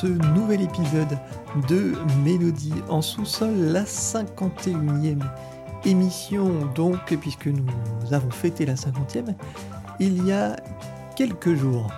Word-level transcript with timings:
ce 0.00 0.06
nouvel 0.06 0.62
épisode 0.62 1.18
de 1.68 1.92
Mélodie 2.24 2.72
en 2.88 3.02
sous-sol, 3.02 3.54
la 3.54 3.84
51e 3.84 5.18
émission 5.84 6.48
donc, 6.74 7.14
puisque 7.20 7.48
nous 7.48 7.66
avons 8.10 8.30
fêté 8.30 8.64
la 8.64 8.76
50e 8.76 9.34
il 9.98 10.24
y 10.24 10.32
a 10.32 10.56
quelques 11.16 11.54
jours. 11.54 11.90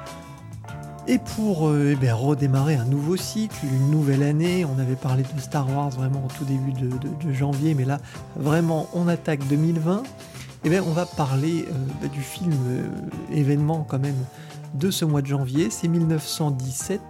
Et 1.08 1.18
pour 1.18 1.68
euh, 1.68 1.90
eh 1.92 1.96
bien, 1.96 2.14
redémarrer 2.14 2.76
un 2.76 2.84
nouveau 2.84 3.16
cycle, 3.16 3.56
une 3.64 3.90
nouvelle 3.90 4.22
année, 4.22 4.64
on 4.64 4.78
avait 4.78 4.94
parlé 4.94 5.24
de 5.24 5.40
Star 5.40 5.68
Wars 5.68 5.90
vraiment 5.90 6.24
au 6.24 6.28
tout 6.28 6.44
début 6.44 6.72
de, 6.72 7.32
janvier, 7.32 7.74
mais 7.74 7.84
là 7.84 7.98
vraiment 8.36 8.88
on 8.92 9.08
attaque 9.08 9.46
2020. 9.48 10.04
Et 10.64 10.68
bien 10.68 10.84
on 10.86 10.92
va 10.92 11.04
parler 11.04 11.66
euh, 11.68 11.72
bah, 12.00 12.06
du 12.06 12.20
film 12.20 12.52
euh, 12.52 12.86
événement 13.32 13.84
quand 13.88 13.98
même 13.98 14.14
de 14.74 14.92
ce 14.92 15.04
mois 15.04 15.22
de 15.22 15.26
janvier, 15.26 15.70
c'est 15.70 15.88
1917 15.88 17.00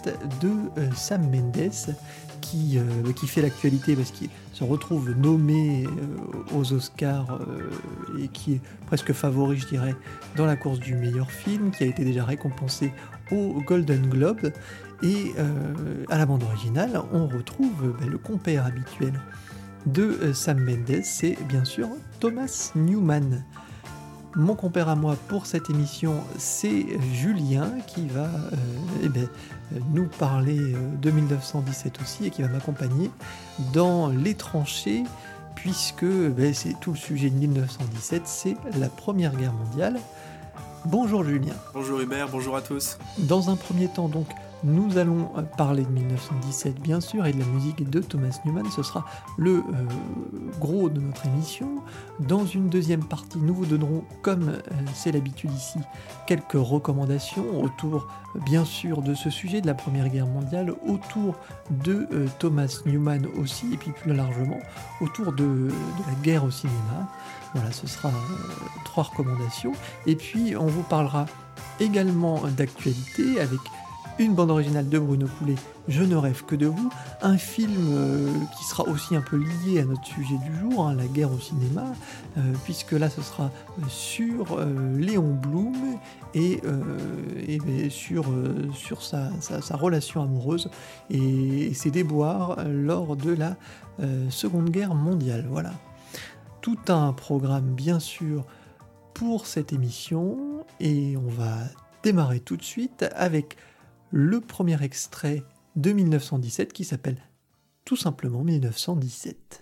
de 0.40 0.50
Sam 0.96 1.22
Mendes 1.30 1.94
qui, 2.40 2.76
qui 3.14 3.28
fait 3.28 3.40
l'actualité 3.40 3.94
parce 3.94 4.10
qu'il 4.10 4.30
se 4.52 4.64
retrouve 4.64 5.12
nommé 5.16 5.86
aux 6.52 6.72
Oscars 6.72 7.38
et 8.20 8.26
qui 8.26 8.54
est 8.54 8.60
presque 8.88 9.12
favori, 9.12 9.58
je 9.58 9.68
dirais, 9.68 9.94
dans 10.34 10.44
la 10.44 10.56
course 10.56 10.80
du 10.80 10.96
meilleur 10.96 11.30
film, 11.30 11.70
qui 11.70 11.84
a 11.84 11.86
été 11.86 12.04
déjà 12.04 12.24
récompensé 12.24 12.92
Golden 13.64 14.08
Globe. 14.08 14.52
Et 15.02 15.32
euh, 15.38 16.04
à 16.10 16.18
la 16.18 16.26
bande 16.26 16.44
originale, 16.44 17.00
on 17.12 17.26
retrouve 17.26 17.96
ben, 17.98 18.08
le 18.08 18.18
compère 18.18 18.66
habituel 18.66 19.12
de 19.86 20.02
euh, 20.02 20.32
Sam 20.32 20.60
Mendes, 20.60 21.02
c'est 21.02 21.36
bien 21.48 21.64
sûr 21.64 21.88
Thomas 22.20 22.70
Newman. 22.76 23.44
Mon 24.36 24.54
compère 24.54 24.88
à 24.88 24.94
moi 24.94 25.16
pour 25.28 25.46
cette 25.46 25.68
émission, 25.68 26.14
c'est 26.38 26.86
Julien 27.12 27.68
qui 27.86 28.06
va 28.06 28.26
euh, 28.26 28.56
eh 29.02 29.08
ben, 29.08 29.28
nous 29.92 30.06
parler 30.06 30.58
de 31.02 31.10
1917 31.10 32.00
aussi 32.00 32.26
et 32.26 32.30
qui 32.30 32.42
va 32.42 32.48
m'accompagner 32.48 33.10
dans 33.72 34.08
les 34.08 34.34
tranchées 34.34 35.02
puisque 35.56 36.04
ben, 36.04 36.54
c'est 36.54 36.78
tout 36.80 36.92
le 36.92 36.96
sujet 36.96 37.28
de 37.28 37.36
1917, 37.36 38.22
c'est 38.24 38.56
la 38.78 38.88
Première 38.88 39.34
Guerre 39.34 39.52
mondiale. 39.52 39.98
Bonjour 40.86 41.22
Julien. 41.22 41.54
Bonjour 41.74 42.00
Hubert, 42.00 42.28
bonjour 42.28 42.56
à 42.56 42.60
tous. 42.60 42.98
Dans 43.18 43.50
un 43.50 43.56
premier 43.56 43.86
temps, 43.86 44.08
donc, 44.08 44.26
nous 44.64 44.98
allons 44.98 45.30
parler 45.56 45.84
de 45.84 45.90
1917, 45.90 46.80
bien 46.80 47.00
sûr, 47.00 47.24
et 47.24 47.32
de 47.32 47.38
la 47.38 47.46
musique 47.46 47.88
de 47.88 48.00
Thomas 48.00 48.40
Newman. 48.44 48.68
Ce 48.70 48.82
sera 48.82 49.04
le 49.36 49.58
euh, 49.58 49.62
gros 50.60 50.88
de 50.88 51.00
notre 51.00 51.26
émission. 51.26 51.82
Dans 52.18 52.46
une 52.46 52.68
deuxième 52.68 53.04
partie, 53.04 53.38
nous 53.38 53.54
vous 53.54 53.66
donnerons, 53.66 54.02
comme 54.22 54.48
euh, 54.48 54.60
c'est 54.92 55.12
l'habitude 55.12 55.52
ici, 55.52 55.78
quelques 56.26 56.52
recommandations 56.54 57.62
autour, 57.62 58.08
bien 58.44 58.64
sûr, 58.64 59.02
de 59.02 59.14
ce 59.14 59.30
sujet 59.30 59.60
de 59.60 59.68
la 59.68 59.74
Première 59.74 60.08
Guerre 60.08 60.26
mondiale, 60.26 60.74
autour 60.86 61.36
de 61.70 62.08
euh, 62.12 62.26
Thomas 62.40 62.82
Newman 62.86 63.26
aussi, 63.40 63.72
et 63.72 63.76
puis 63.76 63.92
plus 63.92 64.14
largement, 64.14 64.58
autour 65.00 65.32
de, 65.32 65.44
de 65.44 65.72
la 66.08 66.14
guerre 66.22 66.44
au 66.44 66.50
cinéma. 66.50 67.08
Voilà, 67.54 67.70
ce 67.72 67.86
sera 67.86 68.08
euh, 68.08 68.12
trois 68.84 69.04
recommandations. 69.04 69.72
Et 70.06 70.16
puis, 70.16 70.56
on 70.56 70.66
vous 70.66 70.82
parlera 70.82 71.26
également 71.80 72.40
d'actualité 72.56 73.40
avec 73.40 73.60
une 74.18 74.34
bande 74.34 74.50
originale 74.50 74.88
de 74.88 74.98
Bruno 74.98 75.26
Coulet, 75.38 75.54
Je 75.88 76.02
ne 76.02 76.14
rêve 76.16 76.44
que 76.44 76.54
de 76.54 76.66
vous, 76.66 76.90
un 77.22 77.38
film 77.38 77.72
euh, 77.90 78.30
qui 78.56 78.64
sera 78.64 78.84
aussi 78.84 79.16
un 79.16 79.22
peu 79.22 79.36
lié 79.36 79.80
à 79.80 79.84
notre 79.84 80.04
sujet 80.04 80.36
du 80.36 80.54
jour, 80.60 80.86
hein, 80.86 80.94
la 80.94 81.06
guerre 81.06 81.32
au 81.32 81.38
cinéma, 81.38 81.84
euh, 82.36 82.40
puisque 82.64 82.92
là 82.92 83.08
ce 83.08 83.22
sera 83.22 83.50
sur 83.88 84.60
Léon 84.96 85.34
Blum 85.34 85.74
et, 86.34 86.60
ben, 86.62 87.90
sur, 87.90 88.26
sa, 89.02 89.30
relation 89.76 90.22
amoureuse 90.22 90.70
et 91.10 91.72
ses 91.74 91.90
déboires 91.90 92.58
lors 92.68 93.16
de 93.16 93.32
la 93.32 93.56
Seconde 94.28 94.70
Guerre 94.70 94.94
mondiale. 94.94 95.46
Voilà. 95.50 95.72
Tout 96.62 96.78
un 96.88 97.12
programme 97.12 97.74
bien 97.74 97.98
sûr 97.98 98.46
pour 99.14 99.46
cette 99.46 99.72
émission 99.72 100.64
et 100.78 101.16
on 101.16 101.28
va 101.28 101.58
démarrer 102.04 102.38
tout 102.38 102.56
de 102.56 102.62
suite 102.62 103.04
avec 103.16 103.56
le 104.12 104.40
premier 104.40 104.80
extrait 104.82 105.42
de 105.74 105.92
1917 105.92 106.72
qui 106.72 106.84
s'appelle 106.84 107.18
tout 107.84 107.96
simplement 107.96 108.44
1917. 108.44 109.61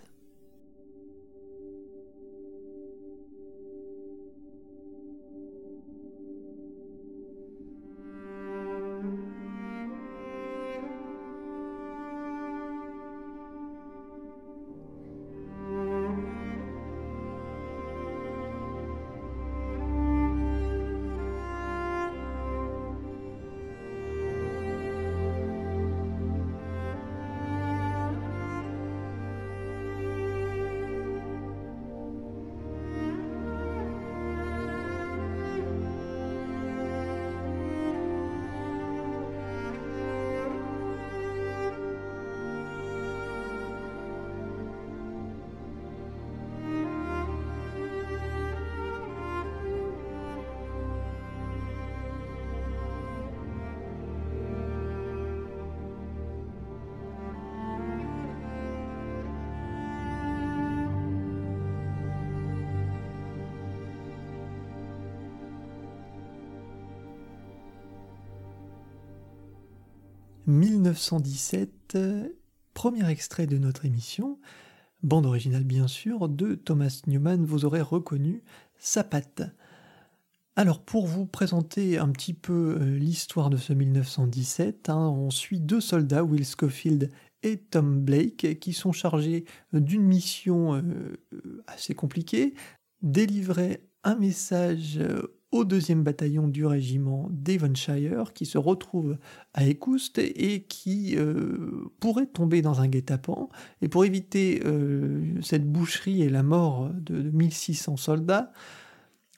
1917, 70.51 71.95
euh, 71.95 72.27
premier 72.73 73.09
extrait 73.09 73.47
de 73.47 73.57
notre 73.57 73.85
émission, 73.85 74.37
bande 75.01 75.25
originale 75.25 75.63
bien 75.63 75.87
sûr, 75.87 76.29
de 76.29 76.55
Thomas 76.55 77.01
Newman, 77.07 77.45
vous 77.45 77.65
aurez 77.65 77.81
reconnu 77.81 78.43
sa 78.77 79.03
patte. 79.03 79.43
Alors 80.57 80.83
pour 80.83 81.07
vous 81.07 81.25
présenter 81.25 81.97
un 81.97 82.09
petit 82.09 82.33
peu 82.33 82.77
euh, 82.79 82.97
l'histoire 82.97 83.49
de 83.49 83.55
ce 83.55 83.71
1917, 83.71 84.89
hein, 84.89 85.07
on 85.07 85.29
suit 85.29 85.61
deux 85.61 85.79
soldats, 85.79 86.25
Will 86.25 86.45
Schofield 86.45 87.09
et 87.41 87.57
Tom 87.57 88.01
Blake, 88.01 88.59
qui 88.59 88.73
sont 88.73 88.91
chargés 88.91 89.45
euh, 89.73 89.79
d'une 89.79 90.03
mission 90.03 90.75
euh, 90.75 90.83
assez 91.67 91.95
compliquée, 91.95 92.53
délivrer 93.01 93.87
un 94.03 94.15
message 94.15 94.99
au 95.51 95.65
deuxième 95.65 96.03
bataillon 96.03 96.47
du 96.47 96.65
régiment 96.65 97.27
Devonshire, 97.31 98.33
qui 98.33 98.45
se 98.45 98.57
retrouve 98.57 99.17
à 99.53 99.65
Écoust 99.65 100.17
et 100.17 100.63
qui 100.63 101.17
euh, 101.17 101.89
pourrait 101.99 102.27
tomber 102.27 102.61
dans 102.61 102.79
un 102.79 102.87
guet-apens. 102.87 103.49
Et 103.81 103.89
pour 103.89 104.05
éviter 104.05 104.61
euh, 104.65 105.21
cette 105.41 105.69
boucherie 105.69 106.21
et 106.21 106.29
la 106.29 106.43
mort 106.43 106.89
de, 106.93 107.21
de 107.21 107.29
1600 107.31 107.97
soldats, 107.97 108.53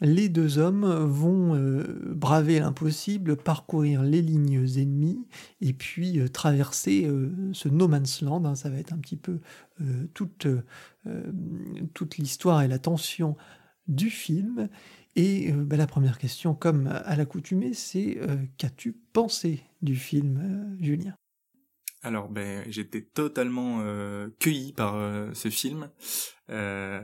les 0.02 0.30
deux 0.30 0.60
hommes 0.60 0.86
vont 0.86 1.56
euh, 1.56 2.14
braver 2.14 2.60
l'impossible, 2.60 3.36
parcourir 3.36 4.04
les 4.04 4.22
lignes 4.22 4.68
ennemies 4.78 5.26
et 5.62 5.74
puis 5.74 6.20
traverser 6.32 7.10
ce 7.54 7.70
no 7.70 7.88
man's 7.88 8.22
land. 8.22 8.46
hein. 8.46 8.56
ça 8.56 8.70
va 8.70 8.78
être 8.78 8.94
un 8.94 8.98
petit 8.98 9.16
peu 9.16 9.40
toute, 10.14 10.48
toute 11.94 12.18
l'histoire 12.18 12.62
et 12.64 12.68
la 12.68 12.80
tension 12.80 13.38
du 13.88 14.10
film. 14.10 14.70
Et 15.16 15.52
euh, 15.52 15.64
bah, 15.64 15.78
la 15.78 15.88
première 15.88 16.18
question, 16.18 16.56
comme 16.56 16.88
à 16.88 17.16
l'accoutumée, 17.16 17.74
c'est 17.74 18.18
euh, 18.20 18.38
qu'as-tu 18.58 18.94
pensé 19.14 19.62
du 19.82 19.96
film, 19.96 20.38
euh, 20.38 20.84
Julien? 20.84 21.16
Alors, 22.02 22.28
ben, 22.28 22.66
j'étais 22.68 23.02
totalement 23.02 23.80
euh, 23.82 24.28
cueilli 24.40 24.74
par 24.74 24.96
ce 25.34 25.50
film. 25.50 25.90
Je 26.50 27.02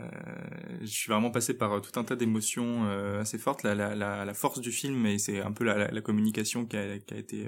suis 0.85 1.09
vraiment 1.09 1.31
passé 1.31 1.53
par 1.53 1.81
tout 1.81 1.97
un 1.97 2.03
tas 2.03 2.17
d'émotions 2.17 2.83
assez 3.17 3.37
fortes. 3.37 3.63
La, 3.63 4.33
force 4.33 4.59
du 4.59 4.73
film, 4.73 5.05
et 5.05 5.17
c'est 5.17 5.39
un 5.39 5.53
peu 5.53 5.63
la, 5.63 6.01
communication 6.01 6.65
qui 6.65 6.75
a, 6.75 6.99
qui 6.99 7.13
a 7.13 7.17
été 7.17 7.47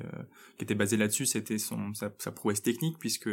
était 0.59 0.75
basée 0.75 0.95
là-dessus, 0.95 1.25
c'était 1.25 1.57
son 1.57 1.93
sa, 1.93 2.09
prouesse 2.31 2.61
technique 2.61 2.97
puisque 2.97 3.29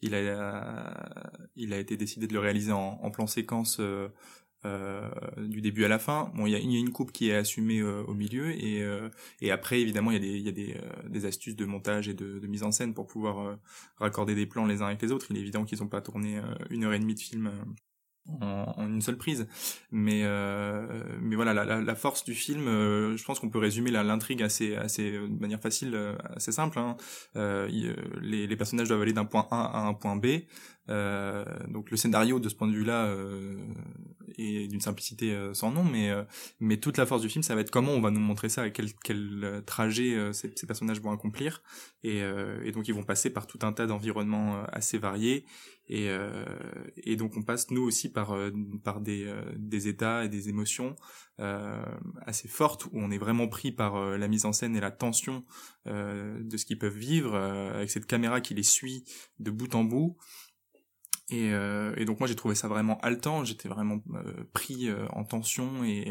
il 0.00 0.14
a 0.14 1.28
il 1.54 1.74
a 1.74 1.78
été 1.78 1.98
décidé 1.98 2.26
de 2.26 2.32
le 2.32 2.40
réaliser 2.40 2.72
en 2.72 3.10
plan 3.10 3.26
séquence 3.26 3.82
euh, 4.64 5.08
du 5.36 5.60
début 5.60 5.84
à 5.84 5.88
la 5.88 5.98
fin. 5.98 6.32
Bon, 6.34 6.46
il 6.46 6.52
y 6.52 6.56
a, 6.56 6.58
une 6.58 6.90
coupe 6.90 7.12
qui 7.12 7.30
est 7.30 7.34
assumée 7.34 7.80
euh, 7.80 8.02
au 8.08 8.14
milieu 8.14 8.50
et, 8.50 8.82
euh, 8.82 9.08
et 9.40 9.52
après 9.52 9.80
évidemment 9.80 10.10
il 10.10 10.14
y 10.14 10.16
a 10.16 10.20
des, 10.20 10.38
y 10.40 10.48
a 10.48 10.52
des, 10.52 10.76
des 11.08 11.26
astuces 11.26 11.54
de 11.54 11.64
montage 11.64 12.08
et 12.08 12.14
de, 12.14 12.40
de, 12.40 12.46
mise 12.48 12.64
en 12.64 12.72
scène 12.72 12.92
pour 12.92 13.06
pouvoir 13.06 13.58
raccorder 13.96 14.34
des 14.34 14.46
plans 14.46 14.66
les 14.66 14.82
uns 14.82 14.86
avec 14.86 15.00
les 15.00 15.12
autres. 15.12 15.26
Il 15.30 15.36
est 15.36 15.40
évident 15.40 15.64
qu'ils 15.64 15.78
n'ont 15.80 15.88
pas 15.88 16.00
tourné 16.00 16.40
une 16.70 16.84
heure 16.84 16.92
et 16.92 16.98
demie 16.98 17.14
de 17.14 17.20
film 17.20 17.52
en, 18.40 18.74
en, 18.76 18.86
une 18.86 19.00
seule 19.00 19.16
prise. 19.16 19.46
Mais 19.90 20.22
euh, 20.24 21.02
mais 21.20 21.36
voilà, 21.36 21.54
la, 21.54 21.80
la, 21.80 21.94
force 21.94 22.24
du 22.24 22.34
film, 22.34 22.68
euh, 22.68 23.16
je 23.16 23.24
pense 23.24 23.40
qu'on 23.40 23.50
peut 23.50 23.58
résumer 23.58 23.90
l'intrigue 23.90 24.42
assez 24.42 24.76
assez 24.76 25.12
de 25.12 25.40
manière 25.40 25.60
facile, 25.60 25.94
euh, 25.94 26.14
assez 26.36 26.52
simple. 26.52 26.78
Hein. 26.78 26.96
Euh, 27.36 27.68
les, 28.20 28.46
les, 28.46 28.56
personnages 28.56 28.88
doivent 28.88 29.02
aller 29.02 29.12
d'un 29.12 29.24
point 29.24 29.46
A 29.50 29.64
à 29.64 29.86
un 29.86 29.94
point 29.94 30.16
B. 30.16 30.26
donc 30.88 31.90
le 31.90 31.96
scénario 31.96 32.40
de 32.40 32.48
ce 32.48 32.54
point 32.54 32.68
de 32.68 32.72
vue-là 32.72 33.14
est 34.38 34.68
d'une 34.68 34.80
simplicité 34.80 35.36
sans 35.52 35.70
nom, 35.70 35.84
mais 35.84 36.10
mais 36.60 36.78
toute 36.78 36.96
la 36.96 37.06
force 37.06 37.22
du 37.22 37.28
film, 37.28 37.42
ça 37.42 37.54
va 37.54 37.60
être 37.60 37.70
comment 37.70 37.92
on 37.92 38.00
va 38.00 38.10
nous 38.10 38.20
montrer 38.20 38.48
ça, 38.48 38.70
quel 38.70 38.92
quel 38.94 39.62
trajet 39.66 40.32
ces, 40.32 40.52
ces, 40.54 40.66
personnages 40.66 41.00
vont 41.00 41.10
accomplir, 41.12 41.62
et, 42.02 42.22
et 42.64 42.72
donc 42.72 42.88
ils 42.88 42.94
vont 42.94 43.04
passer 43.04 43.30
par 43.30 43.46
tout 43.46 43.58
un 43.62 43.72
tas 43.72 43.86
d'environnements 43.86 44.64
assez 44.72 44.98
variés. 44.98 45.44
Et, 45.88 46.10
euh, 46.10 46.44
et 46.98 47.16
donc 47.16 47.36
on 47.36 47.42
passe 47.42 47.70
nous 47.70 47.82
aussi 47.82 48.12
par 48.12 48.32
euh, 48.32 48.50
par 48.84 49.00
des 49.00 49.24
euh, 49.24 49.40
des 49.56 49.88
états 49.88 50.24
et 50.24 50.28
des 50.28 50.50
émotions 50.50 50.96
euh, 51.40 51.82
assez 52.26 52.46
fortes 52.46 52.84
où 52.86 52.90
on 52.94 53.10
est 53.10 53.18
vraiment 53.18 53.48
pris 53.48 53.72
par 53.72 53.98
la 54.18 54.28
mise 54.28 54.44
en 54.44 54.52
scène 54.52 54.76
et 54.76 54.80
la 54.80 54.90
tension 54.90 55.44
de 55.86 56.56
ce 56.56 56.66
qu'ils 56.66 56.78
peuvent 56.78 56.96
vivre 56.96 57.34
avec 57.34 57.90
cette 57.90 58.06
caméra 58.06 58.40
qui 58.42 58.54
les 58.54 58.62
suit 58.62 59.04
de 59.38 59.50
bout 59.50 59.74
en 59.74 59.84
bout 59.84 60.18
et, 61.30 61.52
euh, 61.52 61.92
et, 61.98 62.06
donc 62.06 62.20
moi 62.20 62.26
j'ai 62.26 62.34
trouvé 62.34 62.54
ça 62.54 62.68
vraiment 62.68 62.98
haletant, 63.00 63.44
j'étais 63.44 63.68
vraiment 63.68 64.00
euh, 64.14 64.44
pris 64.54 64.88
euh, 64.88 65.06
en 65.10 65.24
tension 65.24 65.84
et, 65.84 66.10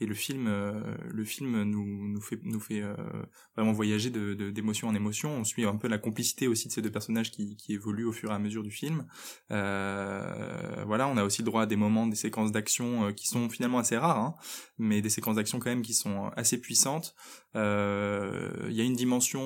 et 0.00 0.06
le 0.06 0.14
film 0.14 0.48
le 0.48 1.24
film 1.24 1.62
nous 1.64 2.08
nous 2.08 2.20
fait 2.20 2.40
nous 2.42 2.60
fait 2.60 2.82
vraiment 3.54 3.72
voyager 3.72 4.10
de 4.10 4.34
d'émotion 4.50 4.88
en 4.88 4.94
émotion. 4.94 5.30
On 5.30 5.44
suit 5.44 5.64
un 5.66 5.76
peu 5.76 5.88
la 5.88 5.98
complicité 5.98 6.48
aussi 6.48 6.68
de 6.68 6.72
ces 6.72 6.80
deux 6.80 6.90
personnages 6.90 7.30
qui, 7.30 7.56
qui 7.56 7.74
évoluent 7.74 8.06
au 8.06 8.12
fur 8.12 8.30
et 8.30 8.34
à 8.34 8.38
mesure 8.38 8.62
du 8.62 8.70
film. 8.70 9.06
voilà, 9.50 11.08
on 11.08 11.16
a 11.16 11.24
aussi 11.24 11.42
droit 11.42 11.62
à 11.62 11.66
des 11.66 11.76
moments, 11.76 12.06
des 12.06 12.16
séquences 12.16 12.52
d'action 12.52 13.12
qui 13.12 13.26
sont 13.26 13.50
finalement 13.50 13.78
assez 13.78 13.96
rares, 13.96 14.18
hein, 14.18 14.34
mais 14.78 15.02
des 15.02 15.10
séquences 15.10 15.36
d'action 15.36 15.58
quand 15.58 15.70
même 15.70 15.82
qui 15.82 15.94
sont 15.94 16.30
assez 16.36 16.58
puissantes. 16.58 17.14
Il 17.54 17.60
y 17.60 18.80
a 18.80 18.84
une 18.84 18.96
dimension 18.96 19.38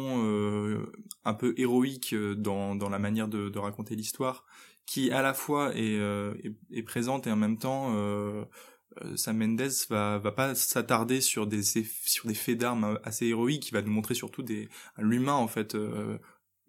un 1.25 1.35
peu 1.35 1.55
héroïque 1.57 2.15
dans 2.15 2.77
dans 2.77 2.89
la 2.89 2.99
manière 3.01 3.27
de, 3.27 3.49
de 3.49 3.59
raconter 3.59 3.97
l'histoire 3.97 4.45
qui 4.87 5.11
à 5.11 5.23
la 5.23 5.35
fois 5.35 5.75
est, 5.75 5.99
euh, 5.99 6.35
est, 6.73 6.83
présente 6.83 7.27
et 7.27 7.31
en 7.31 7.37
même 7.37 7.59
temps 7.59 7.95
euh, 7.95 8.45
euh, 9.03 9.17
Sam 9.17 9.39
Mendes 9.39 9.71
va 9.89 10.19
va 10.19 10.33
pas 10.33 10.55
s'attarder 10.55 11.21
sur 11.21 11.47
des 11.47 11.63
sur 11.63 12.27
des 12.27 12.35
faits 12.35 12.59
d'armes 12.59 12.99
assez 13.05 13.27
héroïques, 13.27 13.69
il 13.69 13.73
va 13.73 13.83
nous 13.83 13.93
montrer 13.93 14.15
surtout 14.15 14.43
des 14.43 14.69
l'humain 14.99 15.35
en 15.35 15.49
fait 15.49 15.75
euh, 15.75 16.19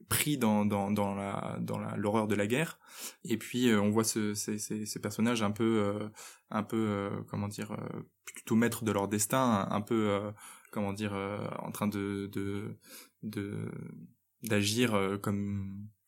pris 0.09 0.37
dans 0.37 0.65
dans 0.65 0.91
dans 0.91 1.15
la 1.15 1.57
dans 1.61 1.79
l'horreur 1.95 2.27
de 2.27 2.35
la 2.35 2.47
guerre. 2.47 2.79
Et 3.23 3.37
puis 3.37 3.73
on 3.73 3.89
voit 3.89 4.03
ce, 4.03 4.33
ces, 4.33 4.57
ces, 4.59 4.85
ces 4.85 4.99
personnages 4.99 5.41
un 5.41 5.51
peu 5.51 6.09
un 6.51 6.63
peu 6.63 7.09
comment 7.27 7.47
dire 7.47 7.75
plutôt 8.25 8.55
maîtres 8.55 8.83
de 8.83 8.91
leur 8.91 9.07
destin 9.07 9.67
un, 9.71 9.81
peu 9.81 10.19
comment 10.71 10.93
dire 10.93 11.13
en 11.59 11.71
train 11.71 11.87
de 11.87 12.29
de 12.31 12.77
de 13.23 13.71
d'agir 14.43 15.19
comme 15.21 15.87
euh, 15.87 16.00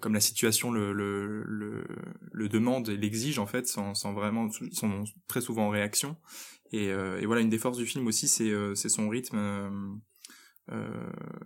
comme 0.00 0.14
la 0.14 0.20
situation 0.20 0.70
le, 0.70 0.92
le, 0.92 1.42
le, 1.44 1.84
le 2.32 2.48
demande 2.48 2.88
et 2.88 2.96
l'exige 2.96 3.38
en 3.38 3.46
fait, 3.46 3.66
sans, 3.66 3.94
sans 3.94 4.12
vraiment, 4.12 4.48
ils 4.60 4.74
sont 4.74 5.04
très 5.26 5.40
souvent 5.40 5.66
en 5.66 5.70
réaction. 5.70 6.16
Et, 6.72 6.90
euh, 6.90 7.20
et, 7.20 7.26
voilà, 7.26 7.40
une 7.40 7.48
des 7.48 7.58
forces 7.58 7.78
du 7.78 7.86
film 7.86 8.06
aussi, 8.06 8.28
c'est 8.28 8.50
euh, 8.50 8.74
son 8.74 9.08
rythme. 9.08 10.00
Euh, 10.70 10.90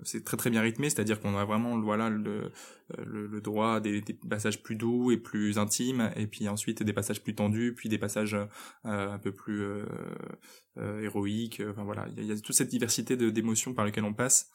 c'est 0.03 0.25
très 0.25 0.37
très 0.37 0.51
bien 0.51 0.61
rythmé, 0.63 0.91
c'est-à-dire 0.91 1.21
qu'on 1.21 1.37
a 1.37 1.45
vraiment 1.45 1.81
voilà 1.81 2.11
le, 2.11 2.51
le, 2.99 3.29
le 3.29 3.41
droit 3.41 3.79
des, 3.79 4.01
des, 4.01 4.15
passages 4.15 4.65
plus 4.65 4.75
doux 4.75 5.13
et 5.13 5.17
plus 5.17 5.59
intimes, 5.59 6.11
et 6.17 6.27
puis 6.27 6.49
ensuite 6.49 6.83
des 6.83 6.93
passages 6.93 7.23
plus 7.23 7.37
tendus, 7.37 7.73
puis 7.73 7.89
des 7.89 7.99
passages 7.99 8.37
un 8.83 9.19
peu 9.21 9.31
plus 9.31 9.65
héroïques. 10.77 11.63
Enfin 11.71 11.85
voilà, 11.85 12.09
il 12.17 12.25
y, 12.25 12.27
y 12.27 12.33
a, 12.33 12.41
toute 12.41 12.57
cette 12.57 12.71
diversité 12.71 13.17
d'émotions 13.17 13.75
par 13.75 13.85
lesquelles 13.85 14.03
on 14.03 14.15
passe 14.15 14.51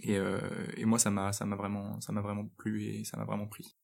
et, 0.00 0.18
euh, 0.18 0.40
et 0.76 0.84
moi, 0.84 0.98
ça 0.98 1.10
m'a, 1.10 1.30
vraiment, 1.56 1.98
vraiment 2.08 2.46
plu 2.56 2.84
et 2.84 3.04
ça 3.04 3.16
m'a 3.16 3.24
vraiment 3.24 3.46
pris. 3.46 3.76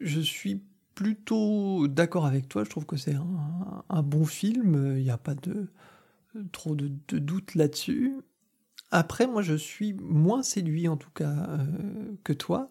Je 0.00 0.20
suis 0.20 0.62
plutôt 0.94 1.88
d'accord 1.88 2.26
avec 2.26 2.48
toi. 2.48 2.64
Je 2.64 2.70
trouve 2.70 2.86
que 2.86 2.96
c'est 2.96 3.14
un, 3.14 4.02
bon 4.02 4.24
film. 4.24 4.96
Il 4.96 5.04
n'y 5.04 5.10
a 5.10 5.18
pas 5.18 5.34
de 5.34 5.68
trop 6.52 6.74
de, 6.74 6.90
de 7.08 7.18
doute 7.18 7.54
là-dessus. 7.54 8.16
Après, 8.90 9.26
moi, 9.26 9.42
je 9.42 9.54
suis 9.54 9.92
moins 9.94 10.42
séduit, 10.42 10.88
en 10.88 10.96
tout 10.96 11.10
cas, 11.10 11.48
euh, 11.48 12.14
que 12.22 12.32
toi. 12.32 12.70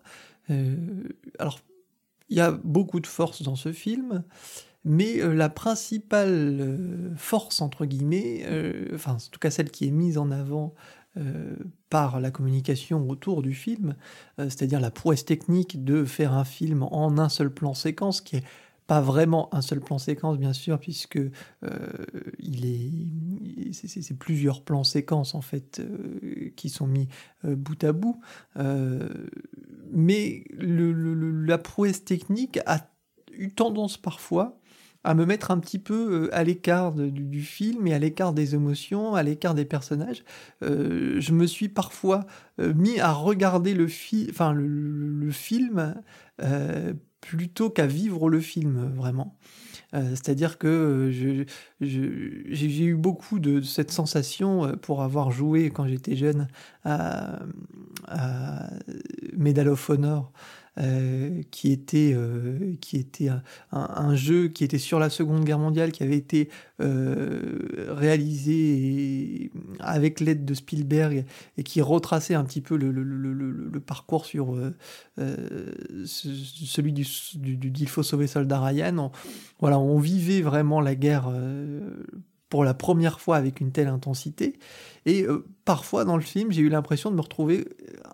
Euh, 0.50 1.08
alors, 1.40 1.60
il 2.30 2.38
y 2.38 2.42
a 2.42 2.52
beaucoup 2.52 3.00
de 3.00 3.08
force 3.08 3.42
dans 3.42 3.56
ce 3.56 3.72
film, 3.72 4.24
mais 4.86 5.18
la 5.18 5.50
principale 5.50 7.14
force, 7.16 7.62
entre 7.62 7.86
guillemets, 7.86 8.46
enfin, 8.94 9.14
en 9.14 9.30
tout 9.32 9.40
cas 9.40 9.52
celle 9.52 9.70
qui 9.70 9.88
est 9.88 9.92
mise 9.92 10.18
en 10.18 10.32
avant 10.32 10.74
euh, 11.18 11.56
par 11.92 12.20
la 12.20 12.32
communication 12.32 13.08
autour 13.08 13.44
du 13.44 13.54
film, 13.54 13.96
euh, 14.40 14.46
c'est-à-dire 14.46 14.80
la 14.80 14.90
prouesse 14.90 15.26
technique 15.26 15.84
de 15.84 16.06
faire 16.06 16.34
un 16.34 16.44
film 16.44 16.82
en 16.82 17.20
un 17.20 17.30
seul 17.30 17.54
plan 17.54 17.76
séquence, 17.76 18.20
qui 18.20 18.38
est 18.38 18.44
pas 18.88 19.00
vraiment 19.00 19.54
un 19.54 19.62
seul 19.62 19.80
plan 19.80 20.00
séquence 20.00 20.40
bien 20.40 20.54
sûr 20.54 20.80
puisque 20.80 21.18
euh, 21.18 21.32
il 22.40 22.66
est 22.66 23.74
c'est 23.74 24.18
plusieurs 24.18 24.64
plans 24.64 24.84
séquences 24.84 25.36
en 25.36 25.42
fait 25.42 25.82
qui 26.58 26.68
sont 26.68 26.88
mis 26.88 27.08
bout 27.44 27.82
à 27.84 27.94
bout 27.94 28.20
mais 29.90 30.44
la 30.52 31.58
prouesse 31.58 32.04
technique 32.04 32.60
a 32.66 32.90
eu 33.32 33.52
tendance 33.52 33.98
parfois 33.98 34.60
à 35.04 35.14
me 35.14 35.26
mettre 35.26 35.52
un 35.52 35.60
petit 35.60 35.80
peu 35.80 36.26
euh, 36.26 36.30
à 36.36 36.44
l'écart 36.44 36.94
du, 36.94 37.42
film 37.42 37.88
et 37.88 37.94
à 37.94 38.00
l'écart 38.00 38.34
des 38.34 38.56
émotions, 38.56 39.16
à 39.16 39.24
l'écart 39.24 39.54
des 39.54 39.66
personnages. 39.66 40.24
Euh, 40.64 41.20
je 41.20 41.32
me 41.34 41.46
suis 41.46 41.70
parfois 41.70 42.26
euh, 42.60 42.74
mis 42.74 43.00
à 43.00 43.12
regarder 43.12 43.74
le, 43.74 43.88
fi 43.88 44.28
enfin, 44.30 44.54
le, 44.54 45.32
film 45.32 45.96
plutôt 47.22 47.70
qu'à 47.70 47.86
vivre 47.86 48.30
le 48.30 48.40
film, 48.40 48.92
vraiment. 48.96 49.38
C'est-à-dire 49.94 50.58
que 50.58 51.12
j'ai 51.80 52.84
eu 52.84 52.96
beaucoup 52.96 53.38
de, 53.38 53.60
de, 53.60 53.62
cette 53.62 53.92
sensation 53.92 54.76
pour 54.82 55.04
avoir 55.04 55.30
joué 55.30 55.70
quand 55.70 55.88
j'étais 55.88 56.16
jeune 56.16 56.48
à, 56.84 57.40
à 58.08 58.70
Medal 59.38 59.70
of 59.70 59.90
Honor. 59.90 60.32
Euh, 60.80 61.44
qui 61.52 61.72
était, 61.72 62.14
euh, 62.16 62.74
qui 62.82 62.98
était 62.98 63.30
un, 63.72 64.16
jeu 64.16 64.48
qui 64.48 64.64
était 64.64 64.80
sur 64.80 64.98
la 64.98 65.12
Seconde 65.12 65.46
Guerre 65.46 65.60
mondiale, 65.60 65.92
qui 65.92 66.02
avait 66.02 66.18
été 66.18 66.50
euh, 66.82 67.86
réalisé 67.90 69.52
avec 69.80 70.20
l'aide 70.20 70.46
de 70.46 70.56
Spielberg 70.56 71.26
et 71.60 71.64
qui 71.64 71.80
retraçait 71.80 72.34
un 72.34 72.44
petit 72.44 72.62
peu 72.62 72.76
le, 72.76 73.80
parcours 73.86 74.26
sur 74.26 74.58
celui 75.16 76.92
du, 76.92 77.06
Il 77.44 77.90
faut 77.90 78.02
sauver 78.02 78.26
soldat 78.26 78.60
Ryan. 78.60 79.12
Voilà, 79.60 79.78
on 79.78 80.00
vivait 80.00 80.42
vraiment 80.42 80.82
la 80.82 80.96
guerre 80.96 81.32
pour 82.54 82.64
la 82.64 82.76
première 82.76 83.20
fois 83.20 83.38
avec 83.38 83.62
une 83.62 83.72
telle 83.72 83.88
intensité. 83.88 84.60
Et 85.08 85.24
euh, 85.24 85.44
parfois 85.66 86.06
dans 86.06 86.18
le 86.18 86.22
film, 86.22 86.52
j'ai 86.52 86.62
eu 86.62 86.70
l'impression 86.70 87.10
de 87.10 87.16
me 87.16 87.22
retrouver 87.22 87.66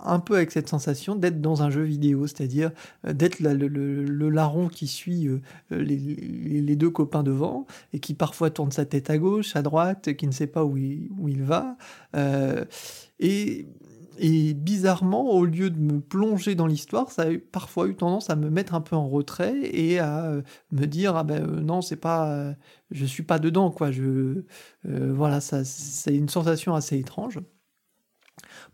un 0.02 0.22
peu 0.22 0.38
avec 0.38 0.52
cette 0.52 0.70
sensation 0.70 1.18
d'être 1.18 1.42
dans 1.42 1.62
un 1.62 1.70
jeu 1.70 1.84
vidéo, 1.84 2.26
c'est-à-dire 2.26 2.72
euh, 3.06 3.12
d'être 3.12 3.42
le, 3.42 4.30
larron 4.30 4.70
qui 4.70 4.88
suit 4.88 5.28
euh, 5.28 5.42
les, 5.72 6.78
deux 6.78 6.90
copains 6.90 7.22
devant 7.22 7.66
et 7.92 8.00
qui 8.00 8.14
parfois 8.14 8.50
tourne 8.50 8.72
sa 8.72 8.86
tête 8.86 9.10
à 9.10 9.18
gauche, 9.18 9.58
à 9.58 9.62
droite, 9.62 10.14
qui 10.14 10.26
ne 10.26 10.32
sait 10.32 10.48
pas 10.48 10.64
où 10.64 10.78
il, 10.78 11.44
va. 11.44 11.76
Euh, 12.16 12.64
et 13.20 13.68
et 14.20 14.54
bizarrement, 14.54 15.32
au 15.32 15.46
lieu 15.46 15.70
de 15.70 15.80
me 15.80 16.02
plonger 16.02 16.56
dans 16.56 16.68
l'histoire, 16.68 17.12
ça 17.12 17.24
a 17.24 17.28
parfois 17.52 17.88
eu 17.88 17.96
tendance 17.96 18.30
à 18.30 18.36
me 18.36 18.50
mettre 18.50 18.74
un 18.76 18.82
peu 18.82 18.96
en 18.96 19.08
retrait 19.10 19.56
et 19.64 20.00
à 20.00 20.26
euh, 20.26 20.42
me 20.72 20.86
dire 20.86 21.16
ah 21.16 21.24
ben 21.24 21.44
euh, 21.44 21.62
non 21.62 21.82
c'est 21.82 21.96
pas, 21.96 22.30
euh, 22.32 22.54
je 22.92 23.06
suis 23.06 23.24
pas 23.24 23.40
dedans 23.40 23.72
quoi. 23.72 23.92
Je 23.92 24.44
voilà 24.84 25.42
ça 25.42 25.64
c'est 25.66 26.16
une 26.16 26.30
sensation 26.30 26.76
assez 26.76 26.98
étrange. 26.98 27.40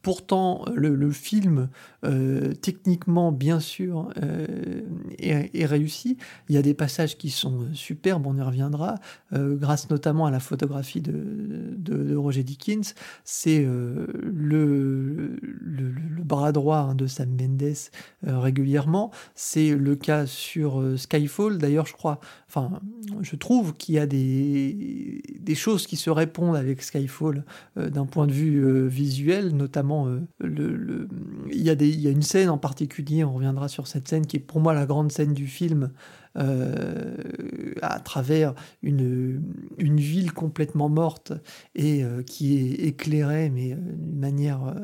Pourtant, 0.01 0.65
le, 0.75 1.09
film, 1.09 1.69
euh, 2.03 2.53
techniquement, 2.53 3.31
bien 3.31 3.59
sûr, 3.59 4.09
euh, 4.21 4.81
est, 5.17 5.65
réussi. 5.65 6.17
Il 6.47 6.53
y 6.53 6.59
a 6.59 6.61
des 6.61 6.75
passages 6.75 7.17
qui 7.17 7.31
sont 7.31 7.65
superbes, 7.73 8.27
on 8.27 8.37
y 8.37 8.41
reviendra, 8.41 8.95
euh, 9.33 9.55
grâce 9.55 9.89
notamment 9.89 10.27
à 10.27 10.31
la 10.31 10.39
photographie 10.39 11.01
de, 11.01 12.15
Roger 12.15 12.43
Dickens. 12.43 12.93
C'est 13.23 13.65
le, 13.65 15.39
bras 16.23 16.51
droit 16.51 16.77
hein, 16.77 16.95
de 16.95 17.07
Sam 17.07 17.29
Mendes 17.29 17.75
régulièrement. 18.23 19.11
C'est 19.33 19.75
le 19.75 19.95
cas 19.95 20.27
sur 20.27 20.83
Skyfall. 20.97 21.57
D'ailleurs, 21.57 21.87
je 21.87 21.93
crois, 21.93 22.19
enfin, 22.47 22.79
je 23.21 23.35
trouve 23.35 23.73
qu'il 23.73 23.95
y 23.95 23.99
a 23.99 24.05
des 24.05 25.55
choses 25.55 25.87
qui 25.87 25.95
se 25.95 26.11
répondent 26.11 26.55
avec 26.55 26.83
Skyfall 26.83 27.43
d'un 27.75 28.05
point 28.05 28.27
de 28.27 28.33
vue 28.33 28.87
visuel, 28.87 29.54
notamment 29.55 30.07
euh, 30.07 31.07
y 31.51 31.69
a 31.69 31.75
des, 31.75 31.89
il 31.89 31.99
y 31.99 32.07
a 32.07 32.11
une 32.11 32.21
scène 32.21 32.49
en 32.49 32.57
particulier, 32.57 33.23
on 33.23 33.33
reviendra 33.33 33.67
sur 33.67 33.87
cette 33.87 34.07
scène, 34.07 34.25
qui 34.25 34.37
est 34.37 34.39
pour 34.39 34.59
moi 34.59 34.73
la 34.73 34.85
grande 34.85 35.11
scène 35.11 35.33
du 35.33 35.47
film, 35.47 35.91
euh, 36.37 37.13
à 37.81 37.99
travers 37.99 38.53
une, 38.81 39.41
une 39.77 39.99
ville 39.99 40.33
complètement 40.33 40.89
morte 40.89 41.33
et 41.75 42.03
euh, 42.03 42.23
qui 42.23 42.57
est 42.57 42.85
éclairée, 42.85 43.49
mais 43.49 43.75
d'une 43.75 44.19
manière 44.19 44.75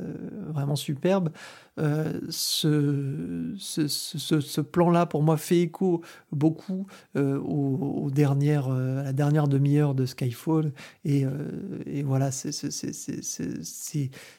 vraiment 0.49 0.75
superbe. 0.75 1.29
ce, 1.77 3.53
ce, 3.57 3.87
ce, 3.87 4.61
plan-là, 4.61 5.05
pour 5.05 5.23
moi, 5.23 5.37
fait 5.37 5.61
écho 5.61 6.01
beaucoup 6.31 6.87
aux, 7.15 8.09
dernières, 8.13 8.69
à 8.69 9.03
la 9.03 9.13
dernière 9.13 9.47
demi-heure 9.47 9.95
de 9.95 10.05
Skyfall. 10.05 10.71
Et, 11.05 11.25
et 11.85 12.03
voilà, 12.03 12.31
c'est 12.31 12.51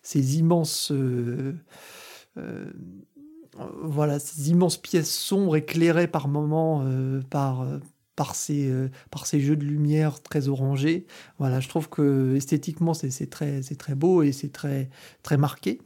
ces 0.02 0.38
immenses 0.38 0.92
voilà, 3.56 4.18
ces 4.18 4.50
immenses 4.50 4.78
pièces 4.78 5.14
sombres 5.14 5.56
éclairées 5.56 6.06
par 6.06 6.28
moments 6.28 6.82
euh, 6.84 7.20
par, 7.30 7.62
euh, 7.62 7.78
par, 8.16 8.34
ces, 8.34 8.70
euh, 8.70 8.88
par 9.10 9.26
ces 9.26 9.40
jeux 9.40 9.56
de 9.56 9.64
lumière 9.64 10.22
très 10.22 10.48
orangés. 10.48 11.06
Voilà, 11.38 11.60
je 11.60 11.68
trouve 11.68 11.88
que 11.88 12.34
esthétiquement 12.36 12.94
c'est 12.94 13.30
très, 13.30 13.60
très 13.60 13.94
beau 13.94 14.22
et 14.22 14.32
c'est 14.32 14.52
très, 14.52 14.88
très 15.22 15.36
marqué. 15.36 15.80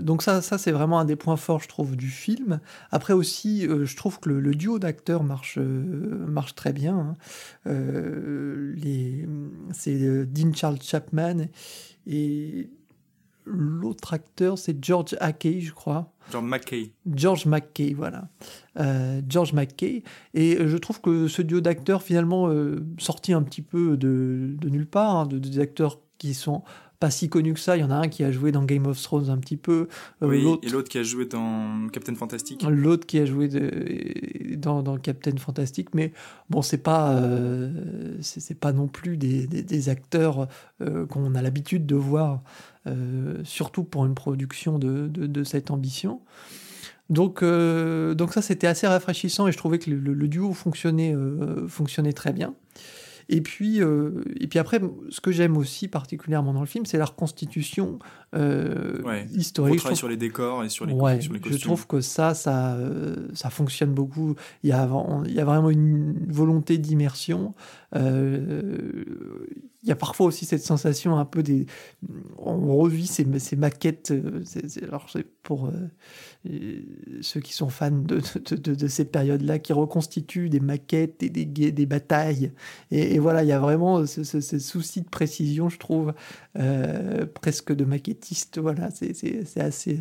donc 0.00 0.22
ça, 0.22 0.40
ça 0.42 0.58
c'est 0.58 0.72
vraiment 0.72 0.98
un 0.98 1.04
des 1.04 1.16
points 1.16 1.36
forts, 1.36 1.60
je 1.60 1.68
trouve, 1.68 1.96
du 1.96 2.08
film. 2.08 2.60
Après 2.90 3.12
aussi, 3.12 3.62
je 3.62 3.96
trouve 3.96 4.20
que 4.20 4.30
le, 4.30 4.54
duo 4.54 4.78
d'acteurs 4.78 5.24
marche, 5.24 5.58
marche 5.58 6.54
très 6.54 6.72
bien. 6.72 7.16
Hein. 7.66 7.72
c'est 9.72 10.26
Dean 10.26 10.52
Charles 10.54 10.80
Chapman 10.80 11.48
et 12.06 12.70
L'autre 13.46 14.12
acteur, 14.12 14.58
c'est 14.58 14.84
George 14.84 15.16
Hackey, 15.20 15.60
je 15.60 15.72
crois. 15.72 16.12
George 16.32 16.44
McKay. 16.44 16.92
George 17.06 17.46
McKay, 17.46 17.94
voilà. 17.94 18.28
Euh, 18.78 19.20
George 19.28 19.52
McKay. 19.52 20.02
Et 20.34 20.58
je 20.66 20.76
trouve 20.76 21.00
que 21.00 21.28
ce 21.28 21.42
duo 21.42 21.60
d'acteurs, 21.60 22.02
finalement, 22.02 22.48
euh, 22.48 22.84
sorti 22.98 23.32
un 23.32 23.42
petit 23.42 23.62
peu 23.62 23.96
de, 23.96 24.56
nulle 24.64 24.88
part, 24.88 25.14
hein, 25.14 25.26
de, 25.26 25.38
des 25.38 25.60
acteurs 25.60 26.00
qui 26.18 26.34
sont 26.34 26.64
pas 26.98 27.10
si 27.10 27.28
connu 27.28 27.54
que 27.54 27.60
ça. 27.60 27.76
Il 27.76 27.80
y 27.80 27.84
en 27.84 27.90
a 27.90 27.96
un 27.96 28.08
qui 28.08 28.24
a 28.24 28.32
joué 28.32 28.52
dans 28.52 28.64
Game 28.64 28.86
of 28.86 29.00
Thrones 29.00 29.30
un 29.30 29.38
petit 29.38 29.56
peu. 29.56 29.88
Euh, 30.22 30.28
oui, 30.28 30.46
et 30.62 30.68
l'autre 30.68 30.88
qui 30.88 30.98
a 30.98 31.02
joué 31.02 31.26
dans 31.26 31.88
Captain 31.92 32.14
Fantastic. 32.14 32.62
L'autre 32.68 33.06
qui 33.06 33.18
a 33.18 33.26
joué 33.26 33.48
dans, 34.56 34.82
dans, 34.82 34.96
Captain 34.96 35.36
Fantastic. 35.36 35.94
Mais 35.94 36.12
bon, 36.50 36.62
c'est 36.62 36.78
pas, 36.78 37.12
euh, 37.12 38.16
c'est 38.20 38.58
pas 38.58 38.72
non 38.72 38.88
plus 38.88 39.16
des, 39.16 39.46
des, 39.46 39.88
acteurs 39.88 40.48
euh, 40.80 41.06
qu'on 41.06 41.34
a 41.34 41.42
l'habitude 41.42 41.86
de 41.86 41.96
voir, 41.96 42.42
surtout 43.44 43.82
pour 43.84 44.06
une 44.06 44.14
production 44.14 44.78
de, 44.78 45.08
de, 45.08 45.44
cette 45.44 45.70
ambition. 45.70 46.20
Donc, 47.10 47.42
donc 47.42 48.32
ça, 48.32 48.42
c'était 48.42 48.66
assez 48.66 48.86
rafraîchissant 48.86 49.48
et 49.48 49.52
je 49.52 49.58
trouvais 49.58 49.78
que 49.78 49.90
le, 49.90 50.14
le 50.14 50.28
duo 50.28 50.52
fonctionnait, 50.52 51.14
fonctionnait 51.68 52.12
très 52.12 52.32
bien. 52.32 52.54
Et 53.28 53.40
puis, 53.40 53.82
euh, 53.82 54.22
et 54.38 54.46
puis 54.46 54.58
après, 54.58 54.80
ce 55.10 55.20
que 55.20 55.32
j'aime 55.32 55.56
aussi 55.56 55.88
particulièrement 55.88 56.52
dans 56.52 56.60
le 56.60 56.66
film, 56.66 56.86
c'est 56.86 56.98
la 56.98 57.06
reconstitution 57.06 57.98
euh, 58.34 59.24
historique. 59.34 59.80
travaille 59.80 59.96
sur 59.96 60.08
les 60.08 60.16
décors 60.16 60.62
et 60.62 60.68
sur 60.68 60.86
les, 60.86 60.94
sur 61.20 61.32
les 61.32 61.40
costumes. 61.40 61.58
Je 61.58 61.64
trouve 61.64 61.86
que 61.88 62.00
ça, 62.00 62.34
ça, 62.34 62.74
euh, 62.74 63.28
ça 63.34 63.50
fonctionne 63.50 63.92
beaucoup. 63.92 64.36
Il 64.62 64.70
y 64.70 64.72
a, 64.72 64.88
il 65.24 65.34
y 65.34 65.40
a 65.40 65.44
vraiment 65.44 65.70
une 65.70 66.24
volonté 66.28 66.78
d'immersion. 66.78 67.54
Euh, 67.96 69.46
il 69.82 69.88
y 69.88 69.92
a 69.92 69.96
parfois 69.96 70.26
aussi 70.26 70.44
cette 70.44 70.64
sensation 70.64 71.16
un 71.16 71.24
peu 71.24 71.42
des. 71.44 71.66
On 72.38 72.76
revit 72.76 73.06
ces, 73.06 73.26
ces 73.38 73.54
maquettes. 73.54 74.10
Euh, 74.10 74.42
alors, 74.82 75.06
c'est 75.10 75.24
pour 75.42 75.68
euh, 75.68 76.80
ceux 77.20 77.40
qui 77.40 77.52
sont 77.52 77.68
fans 77.68 77.92
de, 77.92 78.20
de, 78.50 78.74
de, 78.74 78.88
ces 78.88 79.04
périodes-là, 79.04 79.60
qui 79.60 79.72
reconstituent 79.72 80.48
des 80.48 80.58
maquettes 80.58 81.22
et 81.22 81.30
des, 81.30 81.44
des 81.44 81.86
batailles. 81.86 82.52
Et, 82.90 83.20
voilà, 83.20 83.44
il 83.44 83.48
y 83.48 83.52
a 83.52 83.60
vraiment 83.60 84.04
ce, 84.06 84.24
souci 84.40 85.02
de 85.02 85.08
précision, 85.08 85.68
je 85.68 85.78
trouve, 85.78 86.14
euh, 86.58 87.26
presque 87.26 87.72
de 87.72 87.84
maquettiste. 87.84 88.58
Voilà, 88.58 88.90
c'est 88.90 89.60
assez, 89.60 90.00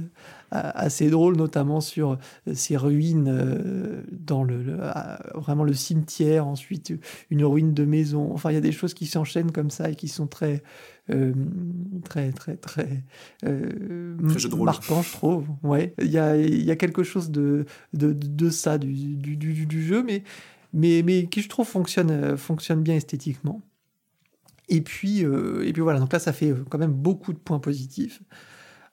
assez 0.51 1.09
drôle, 1.09 1.35
notamment 1.35 1.81
sur 1.81 2.17
ces 2.53 2.77
ruines 2.77 4.03
dans 4.11 4.43
le, 4.43 4.63
le, 4.63 4.77
vraiment 5.35 5.63
le 5.63 5.73
cimetière, 5.73 6.47
ensuite 6.47 6.93
une 7.29 7.43
ruine 7.43 7.73
de 7.73 7.85
maison. 7.85 8.31
Enfin, 8.33 8.51
il 8.51 8.53
y 8.53 8.57
a 8.57 8.61
des 8.61 8.71
choses 8.71 8.93
qui 8.93 9.05
s'enchaînent 9.05 9.51
comme 9.51 9.69
ça 9.69 9.89
et 9.89 9.95
qui 9.95 10.07
sont 10.07 10.27
très, 10.27 10.63
euh, 11.11 11.33
très, 12.03 12.31
très, 12.31 12.55
très, 12.55 13.03
euh, 13.45 14.15
marquants, 14.57 15.01
je 15.01 15.11
trouve. 15.11 15.45
Ouais, 15.63 15.93
il 16.01 16.09
y 16.09 16.17
a, 16.17 16.35
y 16.37 16.71
a 16.71 16.75
quelque 16.75 17.03
chose 17.03 17.29
de, 17.31 17.65
de, 17.93 18.13
de 18.13 18.49
ça, 18.49 18.77
du, 18.77 19.15
du, 19.15 19.35
du, 19.37 19.85
jeu, 19.85 20.03
mais, 20.03 20.23
mais, 20.73 21.03
mais 21.03 21.27
qui, 21.27 21.41
je 21.41 21.49
trouve, 21.49 21.67
fonctionne, 21.67 22.37
fonctionne 22.37 22.81
bien 22.81 22.95
esthétiquement. 22.95 23.61
Et 24.69 24.81
puis, 24.81 25.23
euh, 25.23 25.65
et 25.65 25.73
puis 25.73 25.81
voilà, 25.81 25.99
donc 25.99 26.13
là, 26.13 26.19
ça 26.19 26.33
fait 26.33 26.53
quand 26.69 26.77
même 26.77 26.93
beaucoup 26.93 27.33
de 27.33 27.37
points 27.37 27.59
positifs. 27.59 28.21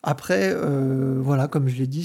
Après, 0.02 0.52
voilà, 1.20 1.46
comme 1.46 1.68
je 1.68 1.76
l'ai 1.76 1.86
dit, 1.86 2.04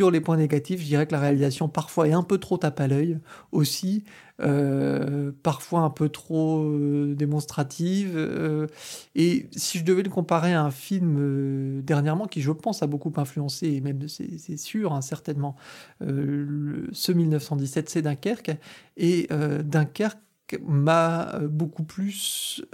sur 0.00 0.10
les 0.10 0.20
points 0.20 0.36
négatifs, 0.36 0.80
je 0.80 0.86
dirais 0.86 1.06
que 1.06 1.12
la 1.12 1.20
réalisation 1.20 1.68
parfois 1.68 2.08
est 2.08 2.12
un 2.12 2.22
peu 2.22 2.38
trop 2.38 2.56
tape 2.56 2.80
à 2.80 2.86
l'œil 2.86 3.18
aussi, 3.52 4.04
euh, 4.40 5.30
parfois 5.42 5.80
un 5.80 5.90
peu 5.90 6.08
trop 6.08 6.62
euh, 6.62 7.14
démonstrative. 7.14 8.12
Euh, 8.16 8.66
et 9.14 9.46
si 9.50 9.78
je 9.78 9.84
devais 9.84 10.02
le 10.02 10.08
comparer 10.08 10.54
à 10.54 10.62
un 10.62 10.70
film 10.70 11.82
dernièrement 11.82 12.26
qui, 12.26 12.40
je 12.40 12.52
pense, 12.52 12.82
a 12.82 12.86
beaucoup 12.86 13.12
influencé, 13.16 13.66
et 13.66 13.80
même 13.80 14.08
c'est 14.08 14.56
sûr, 14.56 14.94
hein, 14.94 15.02
certainement, 15.02 15.56
ce 16.00 17.12
1917, 17.12 17.90
c'est 17.90 18.02
Dunkerque. 18.02 18.52
Et 18.96 19.28
Dunkerque 19.64 20.18
m'a 20.62 21.38
beaucoup 21.42 21.84
plus 21.84 22.64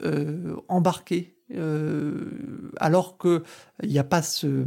embarqué 0.68 1.37
alors 2.78 3.18
qu'il 3.18 3.42
n'y 3.85 3.99
a 3.99 4.04
pas 4.04 4.23
ce 4.23 4.64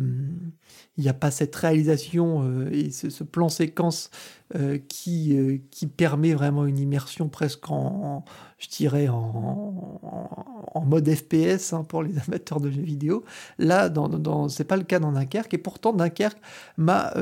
il 1.00 1.04
n'y 1.04 1.10
a 1.10 1.14
pas 1.14 1.32
cette 1.32 1.56
réalisation 1.56 2.44
euh, 2.44 2.70
et 2.74 2.92
ce, 2.92 3.24
plan 3.24 3.48
séquence 3.48 4.10
euh, 4.54 4.78
qui, 4.90 5.38
euh, 5.38 5.60
qui 5.72 5.88
permet 5.88 6.34
vraiment 6.34 6.66
une 6.66 6.78
immersion 6.78 7.30
presque 7.30 7.72
en, 7.72 8.26
je 8.58 8.68
dirais, 8.68 9.08
en, 9.08 10.02
en, 10.74 10.82
mode 10.82 11.10
FPS 11.10 11.72
hein, 11.72 11.86
pour 11.88 12.04
les 12.04 12.20
amateurs 12.28 12.60
de 12.60 12.70
jeux 12.70 12.82
vidéo. 12.82 13.24
Là, 13.60 13.88
dans, 13.88 14.10
dans, 14.10 14.50
c'est 14.50 14.66
pas 14.66 14.76
le 14.76 14.84
cas 14.84 15.00
dans 15.00 15.14
Dunkerque, 15.14 15.54
et 15.54 15.58
pourtant 15.58 15.94
Dunkerque 15.94 16.42
m'a, 16.76 17.14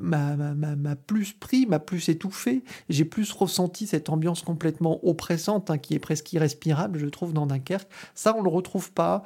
m'a, 0.00 0.94
plus 0.94 1.32
pris, 1.32 1.66
m'a 1.66 1.80
plus 1.80 2.08
étouffé. 2.08 2.62
J'ai 2.88 3.04
plus 3.04 3.32
ressenti 3.32 3.88
cette 3.88 4.08
ambiance 4.08 4.42
complètement 4.42 5.04
oppressante, 5.04 5.68
hein, 5.70 5.78
qui 5.78 5.94
est 5.94 5.98
presque 5.98 6.32
irrespirable, 6.32 7.00
je 7.00 7.06
trouve, 7.06 7.32
dans 7.32 7.46
Dunkerque. 7.46 7.90
Ça, 8.14 8.36
on 8.38 8.42
le 8.42 8.50
retrouve 8.50 8.92
pas. 8.92 9.24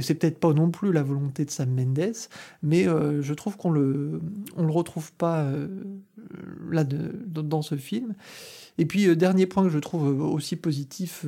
c'est 0.00 0.14
peut-être 0.14 0.38
pas 0.38 0.52
non 0.52 0.70
plus 0.70 0.92
la 0.92 1.02
volonté 1.02 1.44
de 1.44 1.50
Sam 1.50 1.74
Mendes, 1.74 2.14
mais 2.62 2.86
euh, 2.86 3.20
je 3.22 3.34
trouve 3.34 3.56
qu'on 3.56 3.70
le, 3.70 4.20
on 4.56 4.64
le 4.64 4.72
retrouve 4.72 5.12
pas 5.12 5.42
euh, 5.42 5.66
là 6.70 6.84
dans 6.84 7.62
ce 7.62 7.74
film. 7.74 8.14
Et 8.78 8.86
puis, 8.86 9.06
euh, 9.06 9.16
dernier 9.16 9.46
point 9.46 9.64
que 9.64 9.68
je 9.68 9.78
trouve 9.78 10.22
aussi 10.22 10.56
positif 10.56 11.26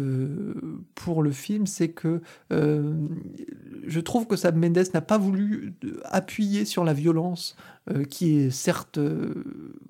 pour 0.94 1.22
le 1.22 1.32
film, 1.32 1.66
c'est 1.66 1.88
que 1.88 2.20
je 2.50 4.00
trouve 4.00 4.26
que 4.26 4.36
Sam 4.36 4.56
Mendes 4.58 4.86
n'a 4.94 5.00
pas 5.00 5.18
voulu 5.18 5.74
appuyer 6.04 6.64
sur 6.64 6.84
la 6.84 6.92
violence 6.92 7.56
qui 8.08 8.36
est 8.36 8.50
certes 8.50 8.98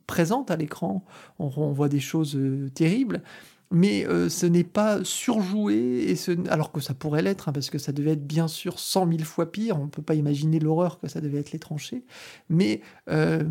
présente 0.07 0.51
à 0.51 0.57
l'écran. 0.57 1.05
On, 1.39 1.49
voit 1.73 1.89
des 1.89 2.01
choses 2.01 2.39
terribles, 2.75 3.23
mais 3.71 4.07
euh, 4.07 4.29
ce 4.29 4.47
n'est 4.47 4.65
pas 4.65 5.03
surjoué, 5.05 6.05
et 6.09 6.17
ce, 6.17 6.33
alors 6.49 6.73
que 6.73 6.81
ça 6.81 6.95
pourrait 6.95 7.23
l'être, 7.23 7.49
hein, 7.49 7.53
parce 7.53 7.71
que 7.71 7.79
ça 7.79 7.93
devait 7.93 8.13
être 8.13 8.27
bien 8.27 8.49
sûr 8.49 8.79
cent 8.79 9.07
mille 9.07 9.25
fois 9.25 9.51
pire, 9.51 9.79
on 9.79 9.85
ne 9.85 9.91
peut 9.91 10.03
pas 10.03 10.15
imaginer 10.15 10.59
l'horreur 10.59 11.01
que 11.01 11.09
ça 11.09 11.21
devait 11.21 11.39
être 11.39 11.53
les 11.53 11.59
tranchées, 11.59 12.05
mais 12.49 12.81
euh, 13.11 13.43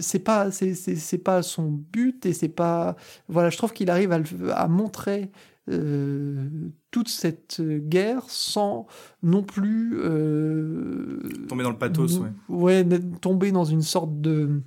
c'est 0.00 0.18
pas 0.18 0.50
c'est, 0.50 1.18
pas 1.18 1.42
son 1.42 1.70
but, 1.70 2.26
et 2.26 2.32
c'est 2.32 2.48
pas... 2.48 2.96
Voilà, 3.28 3.50
je 3.50 3.56
trouve 3.56 3.72
qu'il 3.72 3.90
arrive 3.90 4.12
à, 4.52 4.68
montrer 4.68 5.30
toute 6.90 7.08
cette 7.08 7.60
guerre 7.60 8.24
sans 8.28 8.86
non 9.22 9.42
plus 9.42 9.98
tomber 11.48 11.62
dans 11.62 11.70
le 11.70 11.78
pathos, 11.78 12.18
ouais. 12.18 12.30
ouais, 12.48 13.00
tomber 13.20 13.52
dans 13.52 13.64
une 13.64 13.82
sorte 13.82 14.20
de 14.20 14.62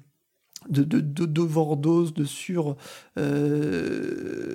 de, 0.69 0.83
de, 0.83 0.99
de, 0.99 1.25
de 1.25 2.11
de 2.11 2.23
sur 2.23 2.77
euh, 3.17 4.49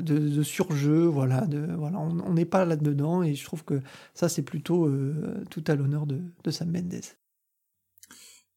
de, 0.00 0.42
surjeu, 0.42 1.04
voilà, 1.06 1.46
de, 1.46 1.66
voilà 1.76 1.98
on 1.98 2.32
n'est 2.32 2.44
pas 2.44 2.64
là-dedans 2.64 3.22
et 3.22 3.34
je 3.34 3.44
trouve 3.44 3.64
que 3.64 3.80
ça 4.14 4.28
c'est 4.28 4.42
plutôt 4.42 4.86
euh, 4.86 5.44
tout 5.50 5.64
à 5.66 5.74
l'honneur 5.74 6.06
de, 6.06 6.20
de 6.44 6.50
Sam 6.50 6.70
Mendes. 6.70 7.02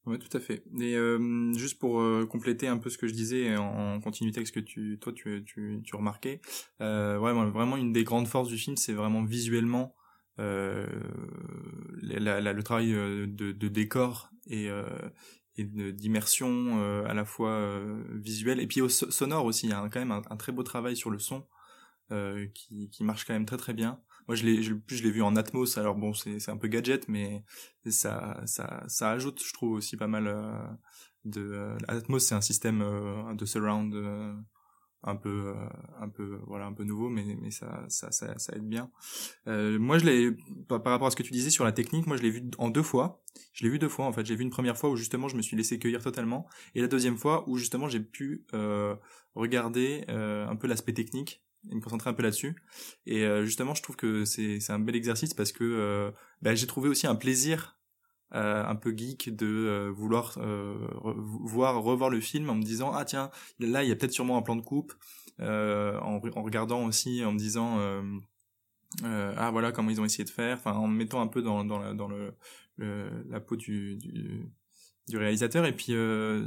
Oui, 0.06 0.20
tout 0.20 0.38
à 0.38 0.40
fait. 0.40 0.64
Et 0.80 0.96
euh, 0.96 1.52
juste 1.54 1.80
pour 1.80 2.00
compléter 2.30 2.68
un 2.68 2.78
peu 2.78 2.92
ce 2.92 2.98
que 3.00 3.08
je 3.08 3.14
disais 3.14 3.58
en, 3.58 4.00
continuité 4.00 4.38
avec 4.38 4.48
ce 4.48 4.52
que 4.52 4.60
tu, 4.60 5.00
toi, 5.02 5.12
tu, 5.12 5.44
tu, 5.46 5.82
tu 5.84 5.96
remarquais, 5.96 6.42
euh, 6.82 7.18
ouais, 7.18 7.34
vraiment 7.50 7.76
une 7.76 7.92
des 7.92 8.04
grandes 8.04 8.28
forces 8.28 8.50
du 8.50 8.58
film, 8.58 8.78
c'est 8.78 8.94
vraiment 8.94 9.24
visuellement 9.24 9.96
euh, 10.38 10.86
le 12.04 12.62
travail 12.62 12.92
de, 12.92 13.52
de 13.52 13.68
décor 13.68 14.30
et, 14.48 14.70
et 15.58 15.64
d'immersion 15.64 16.80
euh, 16.80 17.06
à 17.06 17.14
la 17.14 17.26
fois 17.26 17.52
euh, 17.52 18.04
visuelle 18.12 18.60
et 18.60 18.68
puis 18.68 18.82
au 18.82 18.90
sonore 18.90 19.46
aussi. 19.46 19.68
Il 19.68 19.70
y 19.70 19.74
a 19.74 19.90
quand 19.90 20.00
même 20.00 20.12
un, 20.12 20.38
très 20.38 20.52
beau 20.52 20.64
travail 20.64 20.98
sur 20.98 21.10
le 21.10 21.20
son 21.20 21.48
euh, 22.12 22.48
qui, 22.54 22.90
qui 22.90 23.04
marche 23.04 23.26
quand 23.26 23.34
même 23.34 23.46
très 23.46 23.58
très 23.58 23.74
bien. 23.74 24.02
Moi, 24.28 24.36
je 24.36 24.44
l'ai, 24.44 24.64
je, 24.64 24.74
je 24.88 25.04
l'ai 25.04 25.12
vu 25.12 25.22
en 25.22 25.36
Atmos. 25.36 25.78
Alors 25.78 25.96
bon, 25.96 26.14
c'est, 26.14 26.50
un 26.50 26.58
peu 26.58 26.68
gadget, 26.68 27.08
mais 27.08 27.44
ça, 27.88 28.42
ça, 28.46 28.84
ça 28.88 29.12
ajoute, 29.12 29.42
je 29.44 29.54
trouve 29.54 29.74
aussi 29.74 29.98
pas 29.98 30.08
mal 30.08 30.78
de. 31.26 31.76
Atmos, 31.88 32.26
c'est 32.26 32.36
un 32.36 32.42
système 32.42 32.84
de 33.36 33.46
surround 33.46 33.94
un 35.06 35.16
peu 35.16 35.48
euh, 35.48 35.54
un 36.02 36.10
peu 36.10 36.40
voilà 36.48 36.66
un 36.66 36.74
peu 36.74 36.84
nouveau 36.84 37.10
mais 37.10 37.38
mais 37.42 37.52
ça 37.52 37.86
ça 37.88 38.12
ça, 38.12 38.38
ça 38.38 38.54
aide 38.56 38.68
bien. 38.68 38.92
Euh, 39.48 39.78
moi 39.80 39.98
je 40.00 40.06
l'ai 40.06 40.32
par, 40.68 40.84
rapport 40.84 41.08
à 41.08 41.12
ce 41.12 41.16
que 41.16 41.24
tu 41.24 41.32
disais 41.32 41.52
sur 41.52 41.64
la 41.64 41.72
technique 41.72 42.08
moi 42.08 42.18
je 42.18 42.24
l'ai 42.24 42.32
vu 42.32 42.44
en 42.58 42.70
deux 42.70 42.84
fois. 42.84 43.22
Je 43.54 43.64
l'ai 43.64 43.70
vu 43.70 43.80
deux 43.80 43.90
fois 43.90 44.06
en 44.06 44.14
fait. 44.14 44.26
J'ai 44.26 44.36
vu 44.36 44.44
une 44.44 44.50
première 44.50 44.78
fois 44.78 44.90
où 44.90 44.96
justement 44.96 45.28
je 45.28 45.38
me 45.38 45.42
suis 45.42 45.56
laissé 45.56 45.78
cueillir 45.80 46.02
totalement 46.02 46.48
et 46.74 46.82
la 46.82 46.88
deuxième 46.88 47.18
fois 47.18 47.48
où 47.48 47.58
justement 47.58 47.88
j'ai 47.88 48.00
pu 48.00 48.46
euh, 48.54 48.96
regarder 49.36 50.06
un 50.08 50.56
peu 50.56 50.68
l'aspect 50.68 50.94
technique 50.94 51.44
et 51.70 51.76
me 51.76 51.82
concentrer 51.82 52.10
un 52.10 52.14
peu 52.14 52.24
là-dessus. 52.24 52.56
Et 53.06 53.26
justement 53.44 53.76
je 53.76 53.84
trouve 53.84 53.96
que 53.96 54.26
c'est 54.26 54.60
c'est 54.60 54.74
un 54.74 54.80
bel 54.80 54.96
exercice 54.96 55.34
parce 55.34 55.52
que 55.52 56.14
bah, 56.42 56.56
j'ai 56.56 56.68
trouvé 56.68 56.90
aussi 56.90 57.06
un 57.06 57.16
plaisir 57.16 57.78
euh, 58.34 58.66
un 58.66 58.76
peu 58.76 58.92
geek 58.96 59.36
de 59.36 59.46
euh, 59.46 59.92
vouloir 59.92 60.38
euh, 60.40 60.76
voir 61.44 61.82
revoir 61.82 62.10
le 62.10 62.20
film 62.20 62.50
en 62.50 62.56
me 62.56 62.64
disant 62.64 62.92
ah 62.92 63.06
tiens 63.06 63.30
là 63.60 63.84
il 63.84 63.90
y 63.90 63.92
a 63.92 63.96
peut-être 63.96 64.12
sûrement 64.12 64.36
un 64.36 64.42
plan 64.42 64.56
de 64.56 64.62
coupe 64.62 64.94
en, 65.40 66.20
regardant 66.20 66.86
aussi 66.86 67.24
en 67.24 67.32
me 67.32 67.38
disant 67.38 67.80
ah 69.04 69.52
voilà 69.52 69.72
comment 69.72 69.92
ils 69.92 70.02
ont 70.02 70.06
essayé 70.06 70.24
de 70.24 70.32
faire 70.32 70.60
en 70.66 70.88
me 70.88 70.98
mettant 70.98 71.22
un 71.22 71.28
peu 71.28 71.44
dans 71.44 71.64
dans 71.64 71.78
la, 71.78 71.94
dans 71.94 72.08
le, 72.08 72.34
la 73.30 73.40
peau 73.40 73.56
du, 73.56 73.96
du, 73.98 74.52
du 75.08 75.18
réalisateur. 75.18 75.66
Et 75.66 75.74
puis 75.74 75.94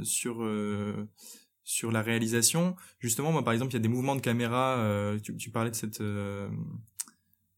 sur 0.03 0.45
sur 1.63 1.91
la 1.91 2.01
réalisation 2.01 2.75
justement 2.99 3.31
moi 3.31 3.43
par 3.43 3.53
exemple 3.53 3.71
il 3.71 3.75
y 3.75 3.77
a 3.77 3.81
des 3.81 3.87
mouvements 3.87 4.17
de 4.17 4.21
caméra 4.21 5.15
tu, 5.23 5.35
tu 5.37 5.49
parlais 5.49 5.71
de 5.71 5.75
cette 5.75 6.01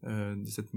euh, 0.05 0.35
de 0.35 0.47
cette 0.49 0.69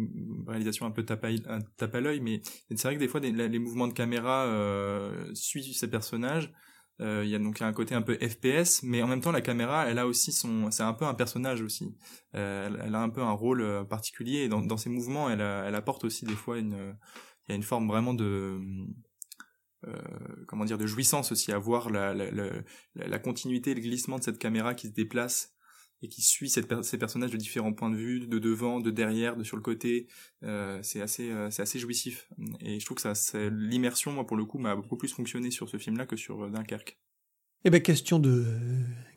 réalisation 0.46 0.86
un 0.86 0.90
peu 0.90 1.04
tape 1.04 1.24
à, 1.24 2.00
l'œil, 2.00 2.20
mais 2.20 2.42
c'est 2.70 2.82
vrai 2.84 2.94
que 2.94 3.00
des 3.00 3.08
fois 3.08 3.20
les 3.20 3.58
mouvements 3.58 3.88
de 3.88 3.92
caméra 3.92 4.44
euh, 4.44 5.32
suivent 5.34 5.74
ces 5.74 5.88
personnages. 5.88 6.52
Euh, 7.00 7.22
il 7.24 7.30
y 7.30 7.34
a 7.34 7.40
donc 7.40 7.60
un 7.60 7.72
côté 7.72 7.96
un 7.96 8.02
peu 8.02 8.16
FPS, 8.16 8.84
mais 8.84 9.02
en 9.02 9.08
même 9.08 9.20
temps 9.20 9.32
la 9.32 9.40
caméra, 9.40 9.88
elle 9.88 9.98
a 9.98 10.06
aussi 10.06 10.30
son, 10.30 10.70
c'est 10.70 10.84
un 10.84 10.92
peu 10.92 11.04
un 11.06 11.14
personnage 11.14 11.60
aussi. 11.60 11.96
Euh, 12.36 12.70
elle, 12.84 12.94
a 12.94 13.00
un 13.00 13.08
peu 13.08 13.20
un 13.20 13.32
rôle 13.32 13.86
particulier 13.88 14.42
et 14.42 14.48
dans, 14.48 14.60
dans 14.60 14.76
ses 14.76 14.90
mouvements, 14.90 15.28
elle, 15.28 15.40
elle 15.40 15.74
apporte 15.74 16.04
aussi 16.04 16.24
des 16.24 16.36
fois 16.36 16.58
une, 16.58 16.94
il 17.46 17.50
y 17.50 17.52
a 17.52 17.56
une 17.56 17.64
forme 17.64 17.88
vraiment 17.88 18.14
de 18.14 18.60
euh, 19.86 20.44
comment 20.46 20.64
dire 20.64 20.78
de 20.78 20.86
jouissance 20.86 21.32
aussi 21.32 21.52
à 21.52 21.58
voir 21.58 21.90
la, 21.90 22.14
la, 22.14 22.30
la, 22.30 22.52
la 22.94 23.18
continuité 23.18 23.74
le 23.74 23.80
glissement 23.80 24.18
de 24.18 24.24
cette 24.24 24.38
caméra 24.38 24.74
qui 24.74 24.88
se 24.88 24.92
déplace 24.92 25.53
et 26.04 26.08
qui 26.08 26.20
suit 26.20 26.50
ces 26.50 26.62
personnages 26.62 27.30
de 27.30 27.36
différents 27.38 27.72
points 27.72 27.90
de 27.90 27.96
vue, 27.96 28.20
de 28.20 28.38
devant, 28.38 28.78
de 28.78 28.90
derrière, 28.90 29.36
de 29.36 29.42
sur 29.42 29.56
le 29.56 29.62
côté. 29.62 30.06
Euh, 30.42 30.78
c'est 30.82 31.00
assez, 31.00 31.30
euh, 31.30 31.50
c'est 31.50 31.62
assez 31.62 31.78
jouissif. 31.78 32.28
Et 32.60 32.78
je 32.78 32.84
trouve 32.84 32.98
que 32.98 33.48
l'immersion, 33.48 34.12
moi 34.12 34.26
pour 34.26 34.36
le 34.36 34.44
coup, 34.44 34.58
m'a 34.58 34.76
beaucoup 34.76 34.96
plus 34.96 35.08
fonctionné 35.08 35.50
sur 35.50 35.68
ce 35.68 35.78
film-là 35.78 36.04
que 36.04 36.16
sur 36.16 36.44
euh, 36.44 36.50
Dunkerque. 36.50 36.98
Eh 37.66 37.70
ben 37.70 37.80
question 37.80 38.18
de 38.18 38.44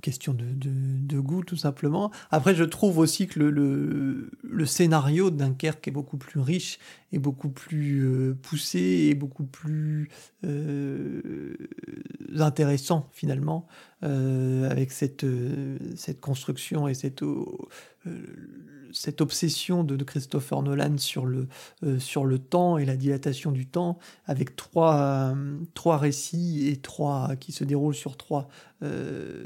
question 0.01 0.33
de, 0.33 0.45
de, 0.45 1.19
goût 1.19 1.43
tout 1.43 1.57
simplement. 1.57 2.13
Après 2.31 2.55
je 2.55 2.63
trouve 2.63 2.97
aussi 2.97 3.27
que 3.27 3.41
le, 3.41 4.31
le, 4.41 4.65
scénario 4.65 5.31
de 5.31 5.35
Dunkerque 5.35 5.85
est 5.89 5.91
beaucoup 5.91 6.15
plus 6.15 6.39
riche 6.39 6.79
et 7.11 7.19
beaucoup 7.19 7.49
plus 7.49 8.33
poussé 8.41 8.79
et 8.79 9.15
beaucoup 9.15 9.45
plus 9.45 10.09
intéressant 12.41 13.09
finalement 13.11 13.67
euh, 14.03 14.69
avec 14.69 14.91
cette 14.91 15.25
cette 15.95 16.19
construction 16.21 16.87
et 16.87 16.93
cette 16.93 17.23
cette 18.93 19.21
obsession 19.21 19.83
de, 19.83 20.03
Christopher 20.03 20.61
Nolan 20.61 20.97
sur 20.97 21.25
le, 21.25 21.47
euh, 21.83 21.99
sur 21.99 22.25
le 22.25 22.39
temps 22.39 22.77
et 22.77 22.85
la 22.85 22.95
dilatation 22.95 23.51
du 23.51 23.67
temps, 23.67 23.97
avec 24.25 24.55
trois, 24.55 25.33
euh, 25.33 25.57
trois 25.73 25.97
récits 25.97 26.67
et 26.67 26.77
trois 26.77 27.35
qui 27.39 27.51
se 27.51 27.63
déroulent 27.63 27.95
sur 27.95 28.17
trois, 28.17 28.47
euh, 28.83 29.45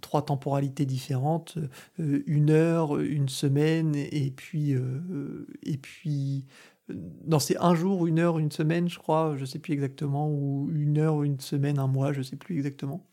trois 0.00 0.24
temporalités 0.24 0.86
différentes, 0.86 1.58
une 1.98 2.50
heure, 2.50 2.98
une 2.98 3.28
semaine, 3.28 3.94
et 3.96 4.32
puis, 4.34 4.74
et 5.62 5.76
puis 5.76 6.44
non, 7.26 7.38
c'est 7.38 7.56
un 7.58 7.74
jour, 7.74 8.06
une 8.06 8.18
heure, 8.18 8.38
une 8.38 8.52
semaine, 8.52 8.88
je 8.88 8.98
crois, 8.98 9.34
je 9.36 9.44
sais 9.44 9.58
plus 9.58 9.72
exactement, 9.72 10.28
ou 10.30 10.70
une 10.72 10.98
heure, 10.98 11.22
une 11.22 11.40
semaine, 11.40 11.78
un 11.78 11.88
mois, 11.88 12.12
je 12.12 12.22
sais 12.22 12.36
plus 12.36 12.56
exactement 12.56 13.04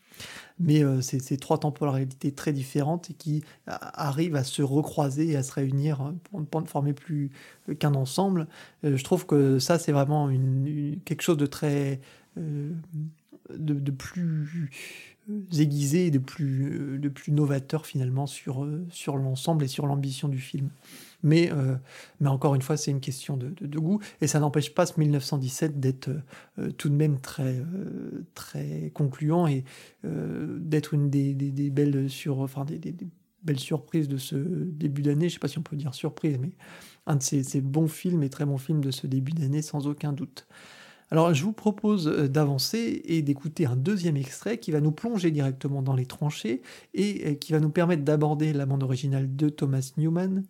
mais 0.58 0.84
euh, 0.84 1.00
c'est 1.00 1.20
ces 1.20 1.36
trois 1.36 1.58
temporalités 1.58 2.32
très 2.32 2.52
différentes 2.52 3.10
et 3.10 3.14
qui 3.14 3.42
arrivent 3.66 4.36
à 4.36 4.44
se 4.44 4.62
recroiser 4.62 5.30
et 5.30 5.36
à 5.36 5.42
se 5.42 5.52
réunir 5.52 6.00
hein, 6.00 6.16
pour 6.50 6.60
ne 6.60 6.66
former 6.66 6.92
plus 6.92 7.30
qu'un 7.78 7.94
ensemble. 7.94 8.46
Euh, 8.84 8.96
je 8.96 9.04
trouve 9.04 9.26
que 9.26 9.58
ça, 9.58 9.78
c'est 9.78 9.92
vraiment 9.92 10.30
quelque 11.04 11.22
chose 11.22 11.36
de 11.36 11.46
très... 11.46 12.00
Euh, 12.38 12.70
de, 13.50 13.90
plus 13.90 14.70
aiguisé 15.52 16.10
de 16.10 16.18
plus, 16.18 16.98
de 16.98 17.08
plus 17.10 17.30
novateur 17.30 17.84
finalement 17.84 18.26
sur, 18.26 18.66
sur 18.88 19.18
l'ensemble 19.18 19.64
et 19.64 19.68
sur 19.68 19.86
l'ambition 19.86 20.28
du 20.28 20.38
film. 20.38 20.70
Mais, 21.24 21.50
euh, 21.50 21.74
mais 22.20 22.28
encore 22.28 22.54
une 22.54 22.62
fois, 22.62 22.76
c'est 22.76 22.90
une 22.90 23.00
question 23.00 23.36
de, 23.36 23.78
goût. 23.78 23.98
Et 24.20 24.28
ça 24.28 24.38
n'empêche 24.38 24.72
pas 24.72 24.86
ce 24.86 25.00
1917 25.00 25.80
d'être 25.80 26.10
euh, 26.58 26.70
tout 26.70 26.90
de 26.90 26.94
même 26.94 27.18
très, 27.18 27.56
euh, 27.56 28.26
très 28.34 28.92
concluant 28.94 29.48
et 29.48 29.64
d'être 30.04 30.92
une 30.92 31.08
des, 31.08 31.34
belles 31.70 32.10
sur, 32.10 32.40
enfin, 32.40 32.66
des, 32.66 32.94
belles 33.42 33.58
surprises 33.58 34.06
de 34.06 34.18
ce 34.18 34.36
début 34.36 35.00
d'année. 35.00 35.22
Je 35.22 35.24
ne 35.24 35.30
sais 35.30 35.38
pas 35.38 35.48
si 35.48 35.58
on 35.58 35.62
peut 35.62 35.76
dire 35.76 35.94
surprise, 35.94 36.36
mais 36.38 36.52
un 37.06 37.16
de 37.16 37.22
ces, 37.22 37.42
ces 37.42 37.62
bons 37.62 37.88
films 37.88 38.22
et 38.22 38.28
très 38.28 38.44
bons 38.44 38.58
films 38.58 38.82
de 38.84 38.90
ce 38.90 39.06
début 39.06 39.32
d'année, 39.32 39.62
sans 39.62 39.86
aucun 39.86 40.12
doute. 40.12 40.46
Alors 41.10 41.32
je 41.32 41.42
vous 41.42 41.52
propose 41.52 42.06
d'avancer 42.06 43.02
et 43.04 43.22
d'écouter 43.22 43.66
un 43.66 43.76
deuxième 43.76 44.16
extrait 44.16 44.58
qui 44.58 44.72
va 44.72 44.80
nous 44.80 44.92
plonger 44.92 45.30
directement 45.30 45.80
dans 45.80 45.94
les 45.94 46.06
tranchées 46.06 46.60
et 46.92 47.38
qui 47.38 47.52
va 47.52 47.60
nous 47.60 47.70
permettre 47.70 48.02
d'aborder 48.02 48.52
la 48.52 48.66
bande 48.66 48.82
originale 48.82 49.36
de 49.36 49.48
Thomas 49.48 49.92
Newman, 49.96 50.44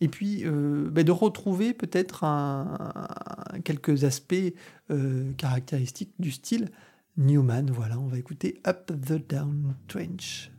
et 0.00 0.08
puis 0.08 0.44
euh, 0.44 0.88
bah, 0.90 1.02
de 1.02 1.12
retrouver 1.12 1.74
peut-être 1.74 2.24
quelques 3.64 4.04
aspects 4.04 4.34
euh, 4.90 5.32
caractéristiques 5.32 6.12
du 6.18 6.30
style 6.30 6.70
Newman. 7.16 7.70
Voilà, 7.70 7.98
on 7.98 8.06
va 8.06 8.18
écouter 8.18 8.60
Up 8.66 8.86
the 8.86 9.28
Down 9.28 9.74
Trench. 9.88 10.50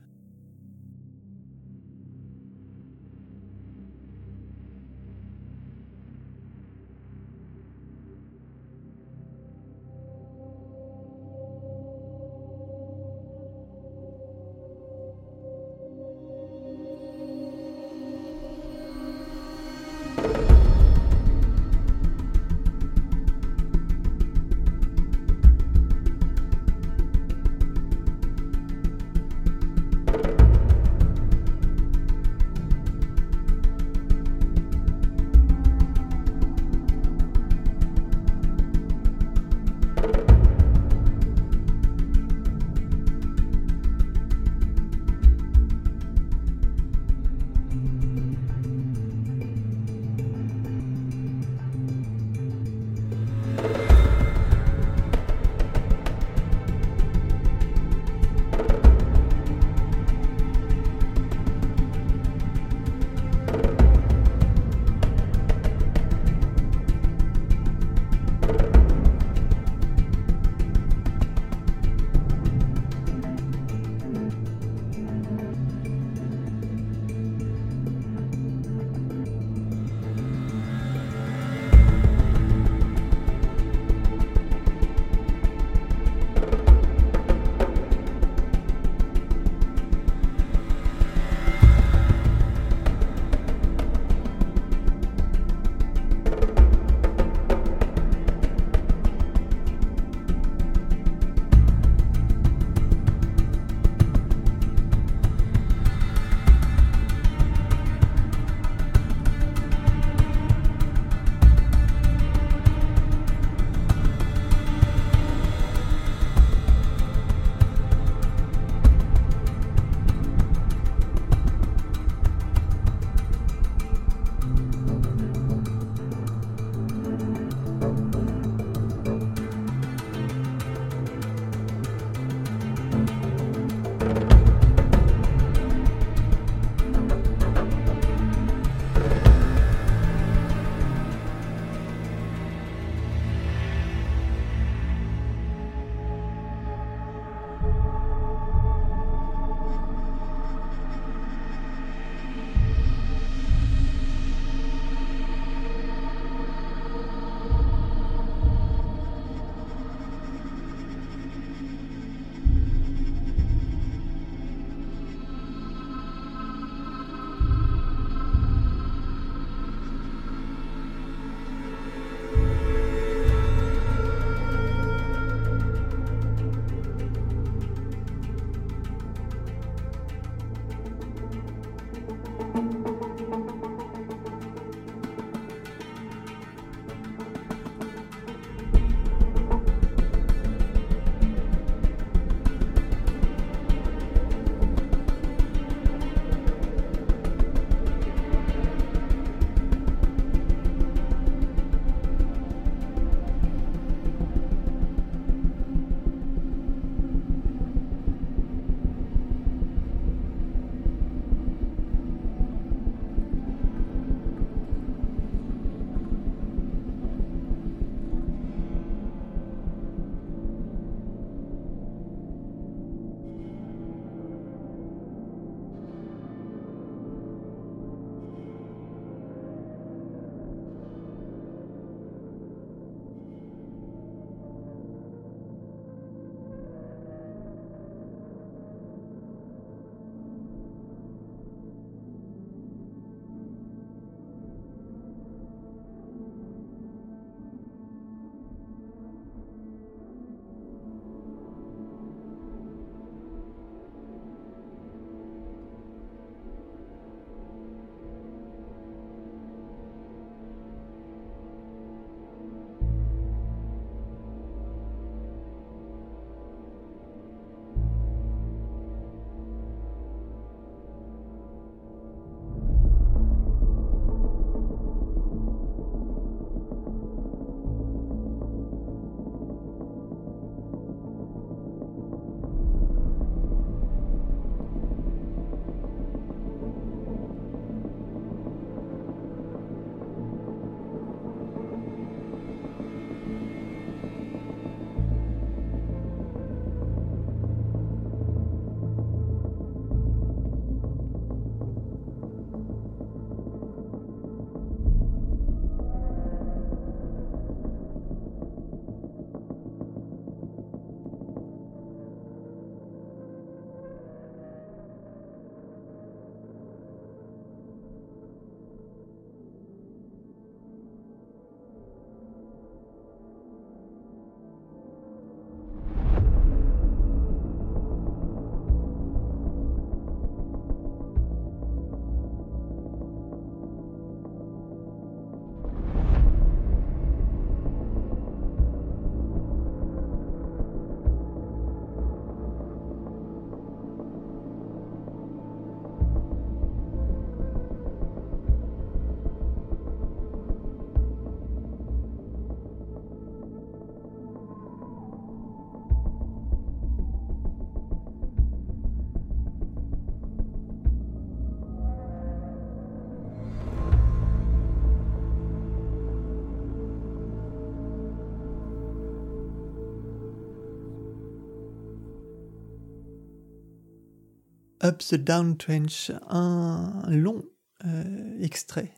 Up 374.89 375.03
the 375.07 375.15
Down 375.15 375.55
Trench, 375.55 376.11
un 376.29 377.03
long 377.09 377.43
euh, 377.85 378.41
extrait 378.41 378.91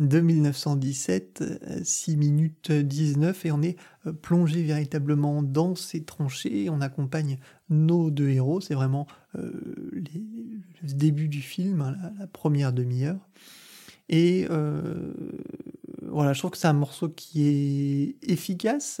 de 0.00 0.18
1917, 0.18 1.84
6 1.84 2.16
minutes 2.16 2.72
19, 2.72 3.46
et 3.46 3.52
on 3.52 3.62
est 3.62 3.76
euh, 4.06 4.12
plongé 4.12 4.64
véritablement 4.64 5.44
dans 5.44 5.76
ces 5.76 6.02
tranchées. 6.02 6.68
On 6.68 6.80
accompagne 6.80 7.38
nos 7.70 8.10
deux 8.10 8.30
héros, 8.30 8.60
c'est 8.60 8.74
vraiment 8.74 9.06
euh, 9.36 9.52
le 10.82 10.92
début 10.92 11.28
du 11.28 11.42
film, 11.42 11.80
hein, 11.80 11.96
la, 12.18 12.26
première 12.26 12.72
demi-heure. 12.72 13.28
Et 14.08 14.48
voilà, 16.10 16.32
je 16.32 16.38
trouve 16.38 16.50
que 16.52 16.58
c'est 16.58 16.68
un 16.68 16.72
morceau 16.72 17.08
qui 17.08 17.48
est 17.48 18.16
efficace 18.22 19.00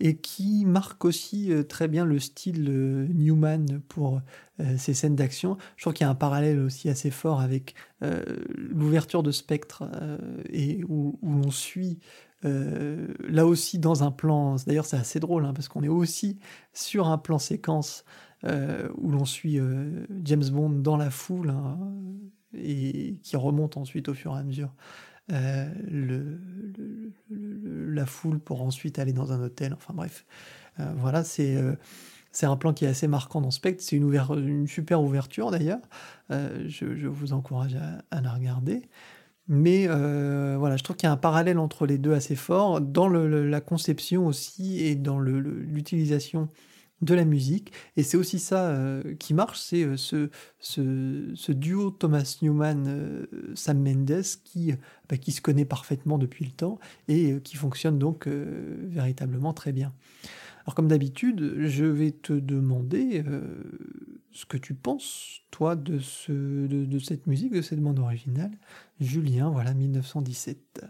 et 0.00 0.16
qui 0.16 0.64
marque 0.64 1.04
aussi 1.04 1.52
euh, 1.52 1.62
très 1.62 1.88
bien 1.88 2.04
le 2.04 2.18
style 2.18 2.66
euh, 2.68 3.06
Newman 3.14 3.80
pour 3.88 4.20
euh, 4.60 4.76
ces 4.76 4.92
scènes 4.92 5.14
d'action. 5.14 5.56
Je 5.76 5.84
trouve 5.84 5.94
qu'il 5.94 6.04
y 6.04 6.08
a 6.08 6.10
un 6.10 6.16
parallèle 6.16 6.58
aussi 6.58 6.88
assez 6.88 7.10
fort 7.10 7.40
avec 7.40 7.74
l'ouverture 8.56 9.22
de 9.22 9.30
Spectre 9.30 9.84
et 10.52 10.84
où, 10.90 11.18
on 11.22 11.50
suit 11.50 11.98
là 12.42 13.46
aussi 13.46 13.78
dans 13.78 14.04
un 14.04 14.10
plan. 14.10 14.56
D'ailleurs, 14.66 14.84
c'est 14.84 14.98
assez 14.98 15.20
drôle 15.20 15.46
hein, 15.46 15.54
parce 15.54 15.68
qu'on 15.68 15.82
est 15.82 15.88
aussi 15.88 16.38
sur 16.74 17.08
un 17.08 17.16
plan 17.16 17.38
séquence 17.38 18.04
où 18.44 19.10
l'on 19.10 19.24
suit 19.24 19.58
James 20.22 20.44
Bond 20.50 20.68
dans 20.68 20.98
la 20.98 21.08
foule 21.08 21.48
hein, 21.48 21.78
et 22.52 23.16
qui 23.22 23.36
remonte 23.36 23.78
ensuite 23.78 24.10
au 24.10 24.14
fur 24.14 24.36
et 24.36 24.40
à 24.40 24.42
mesure 24.42 24.74
euh, 25.32 25.68
la 27.30 28.04
foule 28.04 28.38
pour 28.38 28.62
ensuite 28.62 28.98
aller 28.98 29.12
dans 29.12 29.32
un 29.32 29.42
hôtel. 29.42 29.72
Enfin 29.74 29.94
bref, 29.94 30.26
euh, 30.80 30.92
voilà, 30.96 31.24
c'est 31.24 31.56
euh, 31.56 31.74
c'est 32.30 32.46
un 32.46 32.56
plan 32.56 32.72
qui 32.72 32.84
est 32.84 32.88
assez 32.88 33.08
marquant 33.08 33.40
dans 33.40 33.50
Spectre. 33.50 33.82
C'est 33.82 33.96
une, 33.96 34.12
une 34.12 34.66
super 34.66 35.00
ouverture 35.02 35.50
d'ailleurs. 35.50 35.80
Je, 36.30 37.06
vous 37.06 37.32
encourage 37.32 37.76
à, 38.10 38.20
la 38.20 38.32
regarder. 38.32 38.82
Mais 39.46 39.86
voilà, 39.86 40.76
je 40.76 40.82
trouve 40.82 40.96
qu'il 40.96 41.06
y 41.06 41.10
a 41.10 41.12
un 41.12 41.16
parallèle 41.16 41.58
entre 41.58 41.86
les 41.86 41.96
deux 41.96 42.12
assez 42.12 42.34
fort 42.34 42.80
dans 42.80 43.08
la 43.08 43.60
conception 43.60 44.26
aussi 44.26 44.80
et 44.80 44.96
dans 44.96 45.20
l'utilisation 45.20 46.48
de 47.02 47.14
la 47.14 47.24
musique. 47.24 47.72
Et 47.96 48.02
c'est 48.02 48.16
aussi 48.16 48.38
ça 48.38 48.68
euh, 48.68 49.14
qui 49.16 49.34
marche, 49.34 49.60
c'est 49.60 49.84
euh, 49.84 49.96
ce, 49.96 50.30
ce, 50.58 51.52
duo 51.52 51.90
Thomas 51.90 52.38
Newman-Sam 52.42 53.86
euh, 53.86 53.94
Mendes 53.94 54.22
qui, 54.44 54.72
bah, 55.08 55.16
qui 55.16 55.32
se 55.32 55.40
connaît 55.40 55.64
parfaitement 55.64 56.18
depuis 56.18 56.44
le 56.44 56.50
temps 56.50 56.78
et 57.08 57.40
qui 57.42 57.56
fonctionne 57.56 57.98
donc 57.98 58.26
véritablement 58.26 59.52
très 59.52 59.72
bien. 59.72 59.92
Alors 60.64 60.74
comme 60.74 60.88
d'habitude, 60.88 61.66
je 61.66 61.84
vais 61.84 62.12
te 62.12 62.32
demander 62.32 63.22
ce 64.32 64.46
que 64.46 64.56
tu 64.56 64.74
penses, 64.74 65.42
toi, 65.50 65.76
de, 65.76 65.98
ce, 65.98 66.32
de, 66.32 66.86
de 66.86 66.98
cette 66.98 67.26
musique, 67.26 67.52
de 67.52 67.60
cette 67.60 67.80
bande 67.80 67.98
originale. 67.98 68.52
Julien, 68.98 69.50
voilà, 69.50 69.74
1917. 69.74 70.84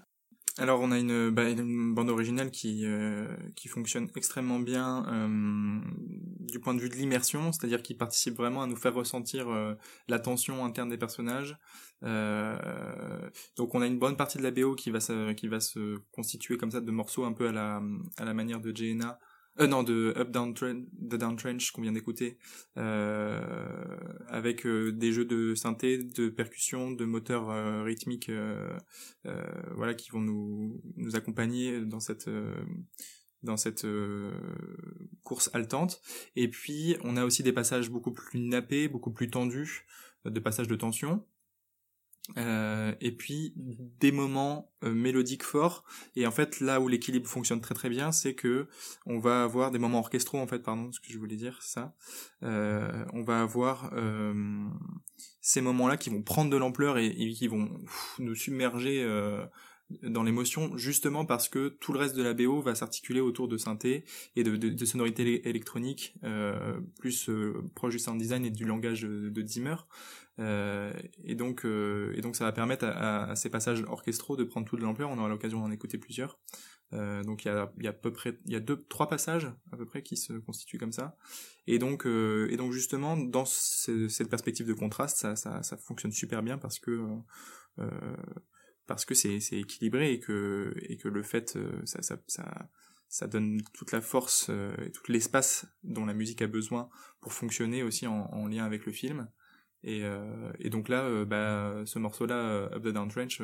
Alors 0.56 0.80
on 0.80 0.92
a 0.92 0.98
une, 0.98 1.30
bah, 1.30 1.42
bande 1.56 2.10
originale 2.10 2.52
qui 2.52 2.86
euh, 2.86 3.26
qui 3.56 3.66
fonctionne 3.66 4.08
extrêmement 4.14 4.60
bien 4.60 5.04
euh, 5.08 5.80
du 6.46 6.60
point 6.60 6.74
de 6.74 6.80
vue 6.80 6.88
de 6.88 6.94
l'immersion, 6.94 7.50
c'est-à-dire 7.50 7.82
qui 7.82 7.94
participe 7.94 8.36
vraiment 8.36 8.62
à 8.62 8.68
nous 8.68 8.76
faire 8.76 8.94
ressentir 8.94 9.48
euh, 9.48 9.74
la 10.06 10.20
tension 10.20 10.64
interne 10.64 10.90
des 10.90 10.96
personnages. 10.96 11.58
donc 12.02 13.74
on 13.74 13.82
a 13.82 13.86
une 13.86 13.98
bonne 13.98 14.16
partie 14.16 14.38
de 14.38 14.44
la 14.44 14.52
BO 14.52 14.76
qui 14.76 14.90
va 14.92 15.00
se, 15.00 15.32
qui 15.32 15.48
va 15.48 15.58
se 15.58 15.98
constituer 16.12 16.56
comme 16.56 16.70
ça 16.70 16.80
de 16.80 16.90
morceaux 16.92 17.24
un 17.24 17.32
peu 17.32 17.48
à 17.48 17.52
la 17.52 17.82
à 18.18 18.24
la 18.24 18.34
manière 18.34 18.60
de 18.60 18.70
JNA 18.74 19.18
euh, 19.60 19.66
non 19.66 19.82
de 19.82 20.12
Up 20.16 20.30
Down 20.30 20.54
Trench, 20.54 20.84
The 21.08 21.14
Down 21.14 21.36
Trench 21.36 21.70
qu'on 21.70 21.82
vient 21.82 21.92
d'écouter, 21.92 22.38
euh, 22.76 23.40
avec 24.28 24.66
euh, 24.66 24.92
des 24.92 25.12
jeux 25.12 25.24
de 25.24 25.54
synthé, 25.54 25.98
de 25.98 26.28
percussion, 26.28 26.90
de 26.90 27.04
moteurs 27.04 27.50
euh, 27.50 27.82
rythmiques, 27.82 28.28
euh, 28.28 28.76
voilà, 29.74 29.94
qui 29.94 30.10
vont 30.10 30.20
nous 30.20 30.80
nous 30.96 31.16
accompagner 31.16 31.80
dans 31.80 32.00
cette 32.00 32.28
dans 33.42 33.56
cette 33.58 33.86
course 35.22 35.50
haletante. 35.52 36.00
Et 36.34 36.48
puis 36.48 36.96
on 37.04 37.16
a 37.16 37.24
aussi 37.24 37.42
des 37.42 37.52
passages 37.52 37.90
beaucoup 37.90 38.12
plus 38.12 38.40
nappés, 38.40 38.88
beaucoup 38.88 39.12
plus 39.12 39.30
tendus, 39.30 39.84
de 40.24 40.40
passages 40.40 40.68
de 40.68 40.76
tension. 40.76 41.24
Euh, 42.38 42.94
et 43.02 43.12
puis 43.12 43.52
des 43.56 44.10
moments 44.10 44.72
euh, 44.82 44.94
mélodiques 44.94 45.42
forts. 45.42 45.84
Et 46.16 46.26
en 46.26 46.30
fait 46.30 46.60
là 46.60 46.80
où 46.80 46.88
l'équilibre 46.88 47.28
fonctionne 47.28 47.60
très 47.60 47.74
très 47.74 47.90
bien 47.90 48.12
c'est 48.12 48.34
que 48.34 48.66
on 49.04 49.18
va 49.18 49.42
avoir 49.42 49.70
des 49.70 49.78
moments 49.78 49.98
orchestraux 49.98 50.38
en 50.38 50.46
fait 50.46 50.60
pardon 50.60 50.90
ce 50.90 51.00
que 51.00 51.12
je 51.12 51.18
voulais 51.18 51.36
dire 51.36 51.60
ça. 51.60 51.94
Euh, 52.42 53.04
on 53.12 53.22
va 53.22 53.42
avoir 53.42 53.92
ces 55.42 55.60
moments 55.60 55.86
là 55.86 55.98
qui 55.98 56.08
vont 56.08 56.22
prendre 56.22 56.50
de 56.50 56.56
l'ampleur 56.56 56.96
et, 56.96 57.10
qui 57.12 57.46
vont 57.46 57.70
nous 58.18 58.34
submerger 58.34 59.06
dans 60.02 60.22
l'émotion 60.22 60.76
justement 60.78 61.26
parce 61.26 61.50
que 61.50 61.68
tout 61.68 61.92
le 61.92 61.98
reste 61.98 62.16
de 62.16 62.22
la 62.22 62.32
BO 62.32 62.62
va 62.62 62.74
s'articuler 62.74 63.20
autour 63.20 63.48
de 63.48 63.58
synthé 63.58 64.04
et 64.34 64.42
de, 64.42 64.56
de, 64.56 64.84
sonorités 64.86 65.46
électroniques 65.46 66.14
plus 66.98 67.30
proche 67.74 67.92
du 67.92 67.98
sound 67.98 68.18
design 68.18 68.46
et 68.46 68.50
du 68.50 68.64
langage 68.64 69.02
de, 69.02 69.28
de 69.28 69.46
Zimmer 69.46 69.76
euh, 69.76 70.23
et 70.38 71.34
donc, 71.34 71.64
euh, 71.64 72.12
et 72.16 72.20
donc, 72.20 72.36
ça 72.36 72.44
va 72.44 72.52
permettre 72.52 72.86
à, 72.86 73.36
ces 73.36 73.50
passages 73.50 73.84
orchestraux 73.88 74.36
de 74.36 74.44
prendre 74.44 74.66
toute 74.66 74.80
l'ampleur. 74.80 75.10
On 75.10 75.18
aura 75.18 75.28
l'occasion 75.28 75.60
d'en 75.60 75.70
écouter 75.70 75.98
plusieurs. 75.98 76.38
Euh, 76.92 77.22
donc, 77.22 77.44
il 77.44 77.48
y 77.48 77.50
a, 77.50 77.72
à 77.88 77.92
peu 77.92 78.12
près, 78.12 78.38
il 78.46 78.52
y 78.52 78.56
a 78.56 78.60
deux, 78.60 78.76
trois 78.76 79.08
passages 79.08 79.50
à 79.72 79.76
peu 79.76 79.86
près 79.86 80.02
qui 80.02 80.16
se 80.16 80.32
constituent 80.34 80.78
comme 80.78 80.92
ça. 80.92 81.16
Et 81.66 81.78
donc, 81.78 82.06
euh, 82.06 82.48
et 82.50 82.56
donc 82.56 82.72
justement, 82.72 83.16
dans 83.16 83.44
cette 83.44 84.28
perspective 84.28 84.66
de 84.66 84.74
contraste, 84.74 85.18
ça, 85.18 85.36
ça, 85.36 85.76
fonctionne 85.76 86.12
super 86.12 86.42
bien 86.42 86.58
parce 86.58 86.78
que 86.78 87.06
euh, 87.78 88.16
parce 88.86 89.04
que 89.04 89.14
c'est 89.14 89.38
équilibré 89.52 90.12
et 90.12 90.20
que 90.20 90.74
et 90.82 90.96
que 90.96 91.08
le 91.08 91.22
fait, 91.22 91.58
ça, 91.84 92.02
ça, 92.02 92.68
ça 93.08 93.26
donne 93.26 93.62
toute 93.72 93.92
la 93.92 94.00
force 94.00 94.50
et 94.50 94.90
tout 94.92 95.10
l'espace 95.10 95.66
dont 95.82 96.04
la 96.04 96.14
musique 96.14 96.42
a 96.42 96.46
besoin 96.46 96.90
pour 97.20 97.32
fonctionner 97.32 97.82
aussi 97.82 98.06
en 98.06 98.46
lien 98.46 98.64
avec 98.64 98.84
le 98.84 98.92
film. 98.92 99.28
Et, 99.84 100.00
euh, 100.02 100.50
et 100.58 100.70
donc 100.70 100.88
là, 100.88 101.04
euh, 101.04 101.24
bah, 101.26 101.82
ce 101.84 101.98
morceau-là, 101.98 102.36
euh, 102.36 102.74
Up 102.74 102.82
the 102.82 102.88
Down 102.88 103.08
Trench, 103.08 103.40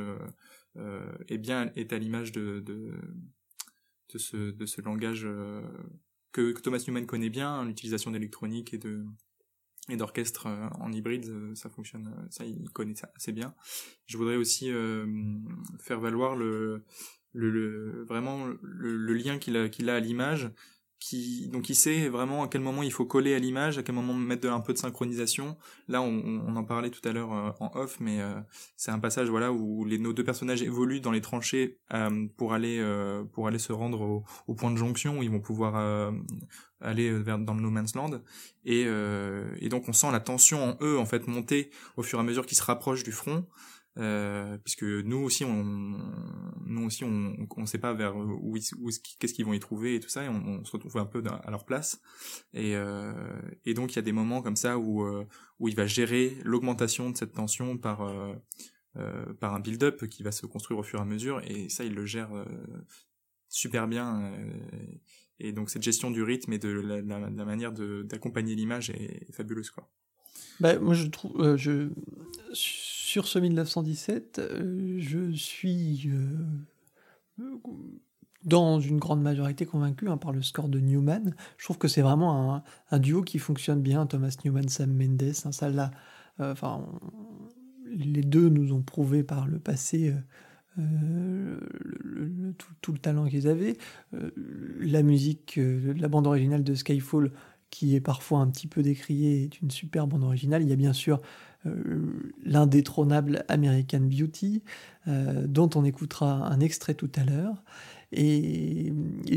est 1.29 1.39
bien 1.39 1.71
est 1.77 1.93
à 1.93 1.99
l'image 1.99 2.33
de, 2.33 2.65
ce, 4.15 4.81
langage 4.81 5.29
que, 6.33 6.59
Thomas 6.61 6.83
Newman 6.87 7.07
connaît 7.07 7.29
bien, 7.29 7.51
hein, 7.51 7.65
l'utilisation 7.67 8.11
d'électronique 8.11 8.75
et 8.75 9.97
d'orchestre 9.97 10.47
en 10.79 10.93
hybride, 10.93 11.55
ça 11.55 11.69
fonctionne, 11.69 12.15
ça 12.31 12.47
il 12.47 12.71
connaît 12.71 12.95
ça 12.95 13.13
assez 13.17 13.33
bien. 13.33 13.55
Je 14.07 14.17
voudrais 14.17 14.37
aussi 14.37 14.71
faire 15.81 16.01
valoir 16.01 16.37
le, 16.37 16.85
vraiment 17.35 18.47
le, 18.63 19.13
lien 19.13 19.39
qu'il 19.39 19.57
a 19.57 19.95
à 19.95 20.01
l'image 20.01 20.51
qui 21.01 21.49
donc 21.49 21.71
il 21.71 21.75
sait 21.75 22.09
vraiment 22.09 22.45
à 22.45 22.49
quel 22.49 22.61
moment 22.61 22.83
il 22.83 22.93
faut 22.93 23.07
coller 23.07 23.35
à 23.35 23.39
l'image, 23.39 23.79
à 23.79 23.83
quel 23.83 23.95
moment 23.95 24.13
mettre 24.13 24.43
de, 24.43 24.49
un 24.49 24.61
peu 24.61 24.75
de 24.75 24.79
synchronisation. 24.79 25.57
Là, 25.89 26.03
on, 26.03 26.55
en 26.55 26.65
parlait 26.65 26.91
tout 26.91 27.07
à 27.09 27.13
l'heure 27.13 27.33
euh, 27.33 27.51
en 27.59 27.71
off, 27.75 27.99
mais 28.01 28.21
euh, 28.21 28.35
c'est 28.77 28.91
un 28.91 28.99
passage 28.99 29.29
voilà 29.31 29.51
où 29.51 29.85
les, 29.87 29.99
nos 29.99 30.13
deux 30.13 30.25
personnages 30.25 30.63
évoluent 30.63 31.01
dans 31.01 31.11
les 31.11 31.23
tranchées 31.23 31.79
euh, 31.95 32.29
pour 32.37 32.53
aller 32.53 32.61
pour 33.33 33.49
aller 33.49 33.59
se 33.59 33.73
rendre 33.73 34.03
au, 34.03 34.25
au, 34.47 34.55
point 34.55 34.71
de 34.71 34.77
jonction 34.77 35.19
où 35.19 35.23
ils 35.23 35.31
vont 35.31 35.41
pouvoir 35.41 36.13
aller 36.83 37.11
vers 37.11 37.39
dans 37.39 37.55
le 37.55 37.63
no 37.63 37.71
man's 37.71 37.95
land 37.95 38.21
et, 38.65 38.83
et 38.83 39.69
donc 39.69 39.89
on 39.89 39.93
sent 39.93 40.11
la 40.13 40.21
tension 40.21 40.63
en 40.63 40.77
eux 40.83 40.99
en 40.99 41.07
fait 41.07 41.27
monter 41.27 41.71
au 41.97 42.03
fur 42.03 42.19
et 42.19 42.23
à 42.23 42.25
mesure 42.25 42.45
qu'ils 42.45 42.59
se 42.59 42.63
rapprochent 42.63 43.05
du 43.05 43.13
front 43.13 43.47
euh, 43.99 44.57
puisque 44.59 44.85
nous 44.85 45.19
aussi 45.19 45.45
on 45.45 45.65
nous 46.65 46.87
aussi 46.87 47.03
on 47.03 47.37
on 47.57 47.67
sait 47.67 47.79
pas 47.79 47.93
vers 47.93 48.17
où, 48.17 48.55
où 48.55 48.89
qu'est-ce 49.19 49.35
qu'ils 49.35 49.45
vont 49.45 49.53
y 49.53 49.59
trouver 49.59 49.97
et 49.97 50.01
tout 50.01 50.09
ça 50.09 50.25
et 50.25 50.29
on, 50.29 50.65
se 50.65 50.71
retrouve 50.71 50.97
un 50.99 51.07
peu 51.07 51.23
à 51.27 51.51
leur 51.51 51.65
place 51.65 52.01
et 52.53 52.77
euh, 52.77 53.13
et 53.65 53.75
donc 53.75 53.93
il 53.93 53.97
y 53.97 53.99
a 53.99 54.03
des 54.03 54.13
moments 54.13 54.43
comme 54.43 54.55
ça 54.55 54.79
où 54.79 55.03
euh, 55.03 55.27
où 55.59 55.67
il 55.67 55.75
va 55.75 55.87
gérer 55.87 56.37
l'augmentation 56.45 57.11
de 57.11 57.17
cette 57.17 57.33
tension 57.33 57.79
par 57.79 58.03
euh, 58.03 58.33
euh, 58.97 59.35
par 59.35 59.55
un 59.55 59.61
build-up 59.61 60.07
qui 60.07 60.23
va 60.23 60.31
se 60.31 60.47
construire 60.47 60.79
au 60.79 60.85
fur 60.85 61.01
et 61.01 61.03
à 61.03 61.05
mesure 61.05 61.43
et 61.45 61.69
ça 61.69 61.83
il 61.85 61.95
le 61.95 62.07
gère 62.07 62.31
super 63.49 63.89
bien 63.89 64.33
et 65.41 65.53
donc 65.53 65.69
cette 65.69 65.83
gestion 65.83 66.13
du 66.13 66.23
rythme 66.23 66.53
et 66.53 66.59
de 66.59 66.69
la, 66.69 67.45
manière 67.45 67.73
d'accompagner 67.73 68.55
l'image 68.55 68.91
est, 68.91 69.27
est 69.29 69.33
fabuleuse 69.33 69.71
quoi. 69.71 69.91
Bah, 70.61 70.79
moi 70.79 70.95
je 70.95 71.07
trouve 71.07 71.57
je 71.57 71.89
sur 73.11 73.27
ce 73.27 73.41
1917, 73.41 74.39
euh, 74.39 74.97
je 75.01 75.33
suis 75.33 76.09
euh, 76.09 77.57
dans 78.45 78.79
une 78.79 79.01
grande 79.01 79.21
majorité 79.21 79.67
convaincu 79.67 80.09
hein, 80.09 80.17
par 80.17 80.31
le 80.31 80.43
score 80.43 80.69
de 80.69 80.79
Newman. 80.79 81.35
Je 81.59 81.65
trouve 81.65 81.77
que 81.77 81.89
c'est 81.89 82.03
vraiment 82.03 82.63
un, 82.93 82.99
duo 83.01 83.23
qui 83.23 83.41
fonctionne 83.41 83.83
bien, 83.83 84.07
Thomas 84.07 84.37
Newman, 84.45 84.69
Sam 84.69 84.93
Mendes. 84.93 85.33
Hein, 85.45 85.51
ça 85.51 85.69
là, 85.71 85.91
euh, 86.39 86.53
enfin, 86.53 86.87
les 87.89 88.23
deux 88.23 88.49
nous 88.49 88.73
ont 88.73 88.83
prouvé 88.83 89.25
par 89.25 89.49
le 89.49 89.59
passé. 89.59 90.15
tout, 90.77 92.73
tout, 92.81 92.93
le 92.93 92.99
talent 92.99 93.27
qu'ils 93.27 93.49
avaient. 93.49 93.77
la 94.13 95.03
musique, 95.03 95.59
la 95.59 96.07
bande 96.07 96.29
originale 96.29 96.63
de 96.63 96.77
Skyfall 96.77 97.33
qui 97.71 97.95
est 97.95 98.01
parfois 98.01 98.41
un 98.41 98.49
petit 98.49 98.67
peu 98.67 98.83
décriée, 98.83 99.45
est 99.45 99.61
une 99.61 99.71
super 99.71 100.07
bande 100.07 100.25
originale. 100.25 100.63
Il 100.63 100.69
y 100.69 100.73
a 100.73 100.77
bien 100.77 100.93
sûr 100.93 101.21
l'indétrônable 102.43 103.45
American 103.49 104.01
Beauty, 104.01 104.63
dont 105.07 105.69
on 105.75 105.85
écoutera 105.85 106.47
un 106.47 106.59
extrait 106.59 106.95
tout 106.95 107.11
à 107.17 107.25
l'heure. 107.25 107.63
Et, 108.13 108.93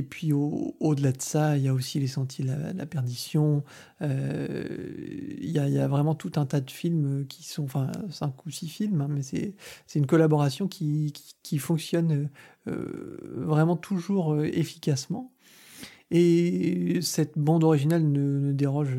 puis 0.09 0.33
au-delà 0.33 1.11
de 1.11 1.21
ça, 1.21 1.57
il 1.57 1.63
y 1.63 1.67
a 1.67 1.73
aussi 1.73 1.99
Les 1.99 2.07
Sentiers 2.07 2.45
la, 2.45 2.73
la 2.73 2.85
perdition. 2.85 3.63
Euh, 4.01 4.65
il, 5.39 5.51
y 5.51 5.59
a, 5.59 5.87
vraiment 5.87 6.15
tout 6.15 6.31
un 6.37 6.45
tas 6.45 6.61
de 6.61 6.71
films 6.71 7.25
qui 7.27 7.43
sont, 7.43 7.63
enfin 7.63 7.91
cinq 8.09 8.45
ou 8.45 8.49
six 8.49 8.67
films, 8.67 9.01
hein, 9.01 9.07
mais 9.09 9.21
c'est 9.21 9.53
une 9.95 10.07
collaboration 10.07 10.67
qui, 10.67 11.13
fonctionne 11.59 12.29
euh, 12.67 13.19
vraiment 13.35 13.75
toujours 13.75 14.33
euh, 14.33 14.45
efficacement. 14.45 15.31
Et 16.11 16.99
cette 17.01 17.37
bande 17.37 17.63
originale 17.63 18.03
ne, 18.03 18.51
déroge 18.51 18.97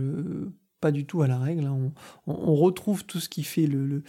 pas 0.81 0.91
du 0.91 1.07
tout 1.07 1.23
à 1.23 1.29
la 1.29 1.39
règle. 1.39 1.65
Hein. 1.65 1.93
On, 2.27 2.55
retrouve 2.55 3.05
tout 3.05 3.21
ce 3.21 3.29
qui 3.29 3.43
fait 3.43 3.67
le, 3.67 4.03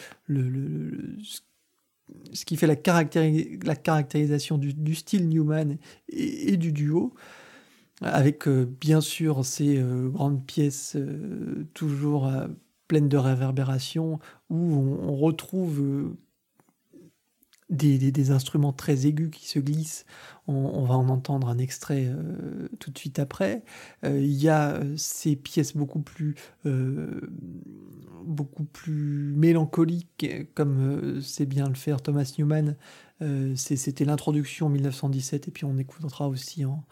ce 2.33 2.45
qui 2.45 2.57
fait 2.57 2.67
la, 2.67 2.75
la 3.63 3.75
caractérisation 3.75 4.57
du, 4.57 4.95
style 4.95 5.29
Newman 5.29 5.77
et, 6.09 6.57
du 6.57 6.71
duo, 6.71 7.13
avec 8.01 8.47
euh, 8.47 8.65
bien 8.65 9.01
sûr 9.01 9.45
ces 9.45 9.77
euh, 9.77 10.09
grandes 10.09 10.45
pièces 10.45 10.95
euh, 10.95 11.65
toujours 11.73 12.27
euh, 12.27 12.47
pleines 12.87 13.09
de 13.09 13.17
réverbération, 13.17 14.19
où 14.49 14.57
on, 14.57 15.15
retrouve 15.15 15.81
euh, 15.81 16.17
des, 17.69 18.31
instruments 18.31 18.73
très 18.73 19.07
aigus 19.07 19.31
qui 19.31 19.47
se 19.47 19.59
glissent. 19.59 20.05
On, 20.47 20.83
va 20.83 20.95
en 20.95 21.09
entendre 21.09 21.47
un 21.49 21.57
extrait 21.57 22.05
euh, 22.05 22.67
tout 22.79 22.91
de 22.91 22.97
suite 22.99 23.17
après. 23.17 23.63
Euh, 24.03 24.19
il 24.19 24.33
y 24.33 24.47
a 24.47 24.73
euh, 24.73 24.93
ces 24.95 25.35
pièces 25.35 25.75
beaucoup 25.75 26.01
plus, 26.01 26.35
beaucoup 28.23 28.65
plus 28.65 29.33
mélancoliques, 29.35 30.27
comme 30.53 31.19
sait 31.21 31.47
bien 31.47 31.67
le 31.67 31.75
faire 31.75 32.01
Thomas 32.01 32.31
Newman. 32.37 32.75
C'était 33.55 34.05
l'introduction 34.05 34.67
en 34.67 34.69
1917, 34.69 35.47
et 35.47 35.51
puis 35.51 35.65
on 35.65 35.77
écoutera 35.77 36.27
aussi 36.27 36.65
en, 36.65 36.83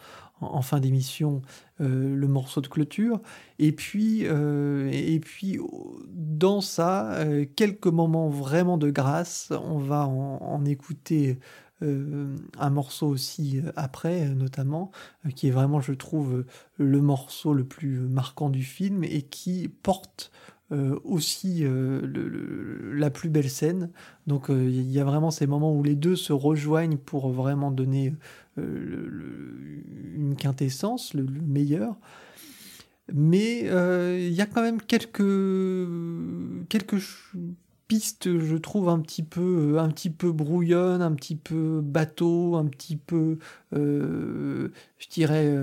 en 0.52 0.62
fin 0.62 0.80
d'émission 0.80 1.42
euh, 1.82 2.16
le 2.16 2.28
morceau 2.28 2.62
de 2.62 2.68
clôture. 2.68 3.22
Et 3.60 3.72
puis, 3.72 4.22
euh, 4.24 4.90
et 4.92 5.20
puis 5.20 5.60
dans 6.08 6.62
ça, 6.62 7.14
euh, 7.14 7.46
quelques 7.56 7.88
moments 7.88 8.30
vraiment 8.30 8.78
de 8.78 8.92
grâce. 8.92 9.52
On 9.52 9.78
va 9.78 10.08
en, 10.08 10.38
en 10.42 10.66
écouter 10.66 11.40
euh, 11.82 12.36
un 12.60 12.70
morceau 12.70 13.08
aussi 13.08 13.62
après, 13.76 14.30
notamment, 14.30 14.92
qui 15.36 15.48
est 15.48 15.52
vraiment, 15.52 15.82
je 15.82 15.94
trouve, 15.94 16.46
le 16.78 17.02
morceau 17.02 17.54
le 17.54 17.64
plus 17.64 18.00
marquant 18.00 18.50
du 18.50 18.64
film 18.64 19.04
et 19.04 19.24
qui 19.24 19.68
porte 19.68 20.32
euh, 20.74 21.00
aussi 21.04 21.60
euh, 21.62 22.02
la 22.96 23.12
plus 23.12 23.30
belle 23.30 23.50
scène. 23.50 23.92
Donc 24.26 24.46
il 24.50 24.56
euh, 24.56 24.70
y 24.70 25.00
a 25.00 25.04
vraiment 25.04 25.30
ces 25.30 25.46
moments 25.46 25.72
où 25.72 25.84
les 25.84 25.94
deux 25.94 26.16
se 26.16 26.34
rejoignent 26.34 26.98
pour 26.98 27.30
vraiment 27.30 27.70
donner 27.70 28.16
une 28.58 30.36
quintessence, 30.38 31.14
le, 31.14 31.26
meilleur. 31.26 31.96
Mais 33.12 33.60
il 33.60 34.34
y 34.34 34.42
a 34.42 34.46
quand 34.46 34.62
même 34.62 34.82
quelques, 34.82 35.18
quelques 36.70 37.04
pistes, 37.88 38.40
je 38.40 38.56
trouve, 38.58 38.90
un 38.90 39.00
petit 39.00 39.24
peu, 39.24 39.78
un 39.80 39.90
petit 39.90 40.10
peu 40.10 40.32
brouillonne, 40.32 41.02
un 41.02 41.14
petit 41.14 41.36
peu 41.36 41.82
bateau, 41.84 42.56
un 42.56 42.66
petit 42.66 42.96
peu, 42.96 43.38
je 43.72 44.70
dirais 45.12 45.56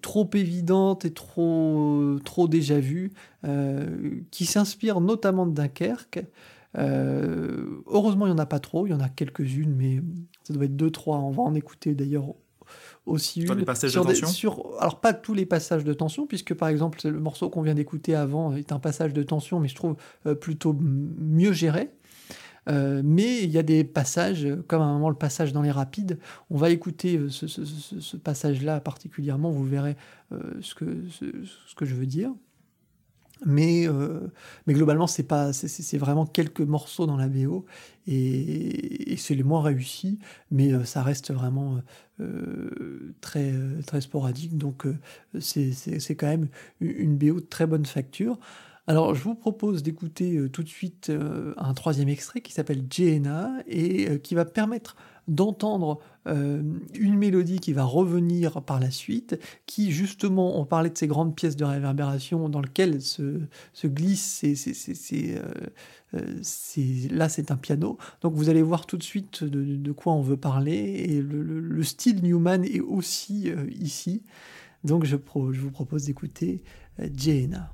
trop 0.00 0.28
évidente 0.34 1.04
et 1.04 1.12
trop, 1.12 2.18
trop 2.24 2.48
déjà 2.48 2.78
vue, 2.80 3.12
euh, 3.44 4.20
qui 4.30 4.46
s'inspire 4.46 5.00
notamment 5.00 5.46
de 5.46 5.52
Dunkerque. 5.52 6.24
Euh, 6.78 7.82
heureusement, 7.86 8.26
il 8.26 8.30
n'y 8.30 8.34
en 8.34 8.42
a 8.42 8.46
pas 8.46 8.60
trop, 8.60 8.86
il 8.86 8.90
y 8.90 8.94
en 8.94 9.00
a 9.00 9.08
quelques-unes, 9.08 9.74
mais 9.76 10.00
ça 10.44 10.54
doit 10.54 10.64
être 10.64 10.76
deux, 10.76 10.90
trois. 10.90 11.18
On 11.18 11.30
va 11.30 11.42
en 11.42 11.54
écouter 11.54 11.94
d'ailleurs 11.94 12.34
aussi 13.04 13.42
sur 13.42 13.52
une. 13.52 13.58
Les 13.58 13.64
passages 13.64 13.90
sur 13.90 14.04
de 14.04 14.12
tension 14.12 14.28
sur, 14.28 14.66
Alors, 14.80 15.00
pas 15.00 15.12
tous 15.12 15.34
les 15.34 15.44
passages 15.44 15.84
de 15.84 15.92
tension, 15.92 16.26
puisque 16.26 16.54
par 16.54 16.68
exemple, 16.68 16.98
le 17.04 17.20
morceau 17.20 17.50
qu'on 17.50 17.62
vient 17.62 17.74
d'écouter 17.74 18.14
avant 18.14 18.54
est 18.54 18.72
un 18.72 18.78
passage 18.78 19.12
de 19.12 19.22
tension, 19.22 19.60
mais 19.60 19.68
je 19.68 19.74
trouve 19.74 19.96
euh, 20.26 20.34
plutôt 20.34 20.74
mieux 20.80 21.52
géré. 21.52 21.90
Euh, 22.68 23.02
mais 23.04 23.42
il 23.42 23.50
y 23.50 23.58
a 23.58 23.62
des 23.62 23.84
passages, 23.84 24.46
comme 24.68 24.82
à 24.82 24.84
un 24.84 24.92
moment 24.92 25.10
le 25.10 25.16
passage 25.16 25.52
dans 25.52 25.62
les 25.62 25.70
rapides, 25.70 26.18
on 26.50 26.56
va 26.56 26.70
écouter 26.70 27.16
euh, 27.16 27.28
ce, 27.28 28.16
passage-là 28.16 28.80
particulièrement, 28.80 29.50
vous 29.50 29.64
verrez 29.64 29.96
euh, 30.32 30.40
ce, 30.60 30.74
que, 30.74 31.84
je 31.84 31.94
veux 31.94 32.06
dire. 32.06 32.32
Mais, 33.44 33.88
globalement, 34.68 35.08
c'est 35.08 35.24
pas, 35.24 35.52
c'est 35.52 35.98
vraiment 35.98 36.26
quelques 36.26 36.60
morceaux 36.60 37.06
dans 37.06 37.16
la 37.16 37.28
BO 37.28 37.66
et, 38.06 39.16
c'est 39.16 39.34
les 39.34 39.42
moins 39.42 39.62
réussis, 39.62 40.20
mais 40.52 40.84
ça 40.84 41.02
reste 41.02 41.32
vraiment 41.32 41.80
très, 43.20 43.52
très 43.84 44.00
sporadique. 44.00 44.56
Donc, 44.56 44.86
c'est 45.40 46.14
quand 46.14 46.28
même 46.28 46.46
une 46.80 47.16
BO 47.16 47.40
de 47.40 47.46
très 47.46 47.66
bonne 47.66 47.84
facture. 47.84 48.38
Alors, 48.88 49.14
je 49.14 49.22
vous 49.22 49.36
propose 49.36 49.84
d'écouter 49.84 50.36
euh, 50.36 50.48
tout 50.48 50.64
de 50.64 50.68
suite 50.68 51.08
euh, 51.10 51.54
un 51.56 51.72
troisième 51.72 52.08
extrait 52.08 52.40
qui 52.40 52.52
s'appelle 52.52 52.84
Jena 52.90 53.52
et 53.68 54.08
euh, 54.08 54.18
qui 54.18 54.34
va 54.34 54.44
permettre 54.44 54.96
d'entendre 55.28 56.00
une 56.26 57.16
mélodie 57.16 57.60
qui 57.60 57.72
va 57.72 57.84
revenir 57.84 58.60
par 58.62 58.80
la 58.80 58.90
suite, 58.90 59.38
qui 59.66 59.92
justement, 59.92 60.58
on 60.58 60.64
parlait 60.64 60.90
de 60.90 60.98
ces 60.98 61.06
grandes 61.06 61.36
pièces 61.36 61.54
de 61.54 61.64
réverbération 61.64 62.48
dans 62.48 62.60
lesquelles 62.60 63.00
se, 63.00 63.40
se 63.72 63.86
euh, 66.14 66.40
là 67.10 67.28
c'est 67.28 67.50
un 67.52 67.56
piano, 67.56 67.98
donc 68.20 68.34
vous 68.34 68.48
allez 68.48 68.62
voir 68.62 68.86
tout 68.86 68.96
de 68.96 69.02
suite 69.04 69.44
de, 69.44 69.92
quoi 69.92 70.12
on 70.12 70.22
veut 70.22 70.36
parler, 70.36 70.74
et 70.74 71.22
le, 71.22 71.42
le, 71.42 71.60
le 71.60 71.82
style 71.84 72.20
Newman 72.22 72.64
est 72.64 72.80
aussi 72.80 73.52
ici, 73.80 74.24
donc 74.82 75.04
je, 75.04 75.16
vous 75.16 75.70
propose 75.70 76.04
d'écouter 76.04 76.64
Jena. 76.98 77.72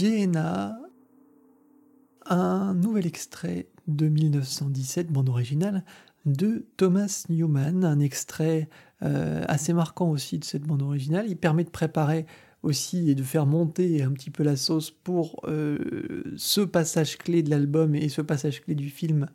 Jenna, 0.00 0.78
un 2.24 2.72
nouvel 2.72 3.06
extrait 3.06 3.68
de 3.86 4.08
1917, 4.08 5.12
bande 5.12 5.28
originale, 5.28 5.84
de 6.24 6.64
Thomas 6.78 7.26
Newman, 7.28 7.84
un 7.84 8.00
extrait 8.00 8.70
euh, 9.02 9.44
assez 9.46 9.74
marquant 9.74 10.08
aussi 10.08 10.38
de 10.38 10.44
cette 10.44 10.62
bande 10.62 10.80
originale. 10.80 11.26
Il 11.28 11.36
permet 11.36 11.64
de 11.64 11.70
préparer 11.70 12.24
aussi 12.62 13.10
et 13.10 13.14
de 13.14 13.22
faire 13.22 13.44
monter 13.44 14.02
un 14.02 14.12
petit 14.12 14.30
peu 14.30 14.42
la 14.42 14.56
sauce 14.56 14.90
pour 14.90 15.42
euh, 15.44 16.22
ce 16.34 16.62
passage 16.62 17.18
clé 17.18 17.42
de 17.42 17.50
l'album 17.50 17.94
et 17.94 18.08
ce 18.08 18.22
passage 18.22 18.62
clé 18.62 18.74
du 18.74 18.88
film 18.88 19.26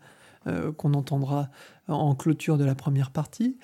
euh, 0.47 0.72
qu'on 0.72 0.95
entendra 0.95 1.51
en 1.88 2.16
clôture 2.16 2.57
de 2.57 2.66
la 2.66 2.74
première 2.74 3.11
partie. 3.11 3.59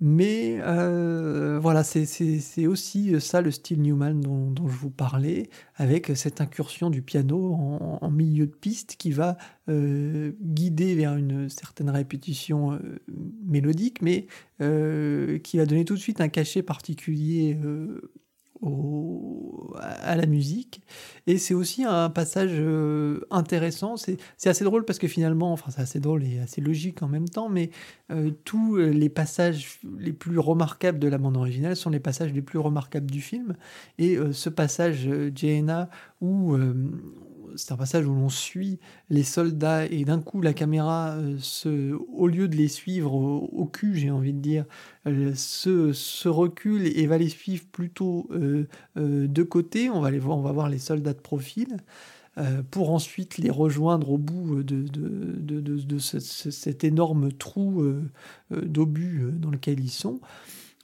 Mais 0.00 0.58
euh, 0.60 1.58
voilà, 1.60 1.82
c'est 1.82 2.66
aussi 2.66 3.20
ça 3.20 3.40
le 3.40 3.50
style 3.50 3.82
Newman 3.82 4.20
dont, 4.20 4.68
je 4.68 4.76
vous 4.76 4.90
parlais, 4.90 5.50
avec 5.74 6.12
cette 6.14 6.40
incursion 6.40 6.90
du 6.90 7.02
piano 7.02 7.54
en, 8.00 8.10
milieu 8.10 8.46
de 8.46 8.54
piste 8.54 8.96
qui 8.96 9.10
va 9.10 9.36
guider 9.68 10.94
vers 10.94 11.16
une 11.16 11.48
certaine 11.48 11.90
répétition 11.90 12.78
mélodique, 13.44 14.00
mais 14.02 14.26
qui 14.58 15.56
va 15.58 15.66
donner 15.66 15.84
tout 15.84 15.94
de 15.94 16.00
suite 16.00 16.20
un 16.20 16.28
cachet 16.28 16.62
particulier 16.62 17.58
à 19.76 20.16
la 20.16 20.26
musique. 20.26 20.82
Et 21.26 21.38
c'est 21.38 21.54
aussi 21.54 21.84
un 21.84 22.10
passage 22.10 22.52
euh, 22.54 23.20
intéressant. 23.30 23.96
C'est 23.96 24.18
assez 24.46 24.64
drôle 24.64 24.84
parce 24.84 24.98
que 24.98 25.08
finalement, 25.08 25.52
enfin 25.52 25.70
c'est 25.70 25.82
assez 25.82 26.00
drôle 26.00 26.24
et 26.24 26.40
assez 26.40 26.60
logique 26.60 27.02
en 27.02 27.08
même 27.08 27.28
temps, 27.28 27.48
mais 27.48 27.70
euh, 28.10 28.30
tous 28.44 28.76
les 28.76 29.08
passages 29.08 29.80
les 29.98 30.12
plus 30.12 30.38
remarquables 30.38 30.98
de 30.98 31.08
la 31.08 31.18
bande 31.18 31.36
originale 31.36 31.76
sont 31.76 31.90
les 31.90 32.00
passages 32.00 32.32
les 32.32 32.42
plus 32.42 32.58
remarquables 32.58 33.10
du 33.10 33.20
film. 33.20 33.56
Et 33.98 34.16
euh, 34.16 34.32
ce 34.32 34.48
passage, 34.48 35.08
Jaina, 35.34 35.90
où 36.20 36.56
c'est 37.56 37.72
un 37.72 37.76
passage 37.76 38.06
où 38.06 38.14
l'on 38.14 38.28
suit 38.28 38.78
les 39.10 39.22
soldats 39.22 39.86
et 39.86 40.04
d'un 40.04 40.20
coup 40.20 40.40
la 40.40 40.52
caméra, 40.52 41.16
se, 41.38 41.94
au 42.12 42.26
lieu 42.26 42.48
de 42.48 42.56
les 42.56 42.68
suivre 42.68 43.14
au, 43.14 43.66
cul, 43.66 43.96
j'ai 43.96 44.10
envie 44.10 44.32
de 44.32 44.40
dire, 44.40 44.64
se, 45.04 46.28
recule 46.28 46.86
et 46.86 47.06
va 47.06 47.18
les 47.18 47.28
suivre 47.28 47.64
plutôt 47.70 48.28
de 48.96 49.42
côté. 49.42 49.90
On 49.90 50.00
va, 50.00 50.10
voir, 50.52 50.68
les 50.68 50.78
soldats 50.78 51.14
de 51.14 51.18
profil. 51.18 51.78
pour 52.70 52.90
ensuite 52.90 53.38
les 53.38 53.50
rejoindre 53.50 54.10
au 54.10 54.18
bout 54.18 54.62
de 54.62 55.98
cet 55.98 56.84
énorme 56.84 57.32
trou 57.32 57.84
d'obus 58.50 59.30
dans 59.32 59.50
lequel 59.50 59.80
ils 59.80 59.90
sont 59.90 60.20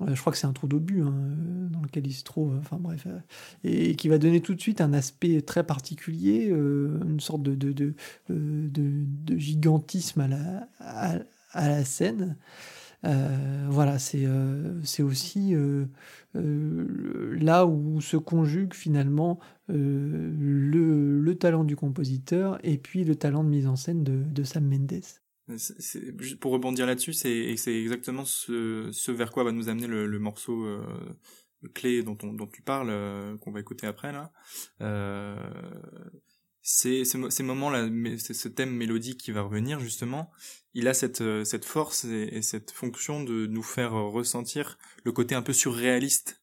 je 0.01 0.21
crois 0.21 0.33
que 0.33 0.39
c'est 0.39 0.47
un 0.47 0.53
trou 0.53 0.67
d'obus 0.67 1.03
hein, 1.03 1.15
dans 1.71 1.81
lequel 1.81 2.07
il 2.07 2.13
se 2.13 2.25
trouve, 2.25 2.57
enfin 2.59 2.79
bref, 2.81 3.07
euh, 3.07 3.19
et 3.63 3.95
qui 3.95 4.09
va 4.09 4.19
donner 4.19 4.41
tout 4.41 4.55
de 4.55 4.61
suite 4.61 4.81
un 4.81 4.93
aspect 4.93 5.41
très 5.43 5.65
particulier, 5.65 6.49
euh, 6.51 6.99
une 7.07 7.21
sorte 7.21 7.43
de, 7.43 7.55
de, 7.55 7.95
euh, 8.31 8.69
gigantisme 9.37 10.21
à 10.81 11.19
la, 11.55 11.85
scène. 11.85 12.37
voilà, 13.03 13.99
c'est 14.01 15.03
aussi 15.03 15.55
là 16.35 17.67
où 17.67 18.01
se 18.01 18.17
conjugue 18.17 18.75
finalement 18.75 19.39
le, 19.69 21.21
le, 21.21 21.35
talent 21.37 21.65
du 21.65 21.77
compositeur 21.77 22.59
et 22.65 22.79
puis 22.79 23.05
le 23.05 23.15
talent 23.15 23.45
de 23.45 23.49
mise 23.49 23.69
en 23.69 23.77
scène 23.77 24.03
de 24.03 24.45
Sam 24.45 24.67
Mendes 24.67 25.03
pour 26.41 26.53
rebondir 26.53 26.87
là-dessus, 26.87 27.13
c'est 27.13 27.57
exactement 27.67 28.25
ce, 28.25 29.11
vers 29.11 29.31
quoi 29.31 29.45
va 29.45 29.53
nous 29.53 29.69
amener 29.69 29.87
le, 29.87 30.19
morceau 30.19 30.65
euh, 30.65 30.83
clé 31.69 32.03
dont, 32.03 32.19
on, 32.23 32.33
dont 32.33 32.47
tu 32.47 32.63
parles, 32.63 32.91
euh, 32.91 33.37
qu'on 33.39 33.53
va 33.53 33.61
écouter 33.61 33.87
après 33.87 34.13
là. 34.13 34.33
Euh, 34.81 35.37
ces 36.63 37.05
moments-là, 37.43 37.89
ce 38.17 38.49
thème 38.49 38.75
mélodique 38.75 39.21
qui 39.21 39.33
va 39.33 39.43
revenir 39.43 39.81
justement. 39.81 40.31
Il 40.73 40.89
a 40.89 40.95
cette, 40.95 41.21
euh, 41.21 41.45
force 41.63 42.05
et, 42.05 42.41
cette 42.41 42.71
fonction 42.71 43.23
de 43.23 43.47
nous 43.47 43.63
faire 43.63 43.93
ressentir 43.93 44.79
le 45.05 45.13
côté 45.13 45.35
un 45.35 45.43
peu 45.43 45.53
surréaliste 45.53 46.43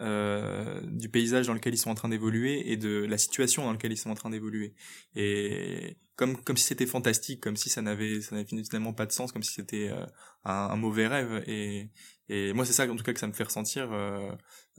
euh, 0.00 0.80
du 0.84 1.08
paysage 1.08 1.48
dans 1.48 1.54
lequel 1.54 1.74
ils 1.74 1.78
sont 1.78 1.90
en 1.90 1.94
train 1.94 2.08
d'évoluer 2.08 2.70
et 2.70 2.76
de 2.76 3.04
la 3.04 3.18
situation 3.18 3.64
dans 3.64 3.72
laquelle 3.72 3.92
ils 3.92 3.96
sont 3.96 4.10
en 4.10 4.14
train 4.14 4.30
d'évoluer. 4.30 4.74
Et 5.16 5.96
comme 6.14 6.36
comme 6.36 6.56
si 6.56 6.64
c'était 6.64 6.86
fantastique, 6.86 7.40
comme 7.40 7.56
si 7.56 7.68
ça 7.70 7.82
n'avait 7.82 8.20
ça 8.20 8.36
n'avait 8.36 8.46
finalement 8.46 8.92
pas 8.92 9.06
de 9.06 9.12
sens, 9.12 9.32
comme 9.32 9.42
si 9.42 9.54
c'était 9.54 9.88
euh, 9.90 10.04
un, 10.44 10.76
mauvais 10.76 11.06
rêve. 11.06 11.42
Et 11.46 11.90
et 12.28 12.52
moi 12.52 12.64
c'est 12.64 12.72
ça 12.72 12.88
en 12.90 12.96
tout 12.96 13.04
cas 13.04 13.12
que 13.12 13.20
ça 13.20 13.26
me 13.26 13.32
fait 13.32 13.44
ressentir. 13.44 13.90
Euh, 13.92 14.30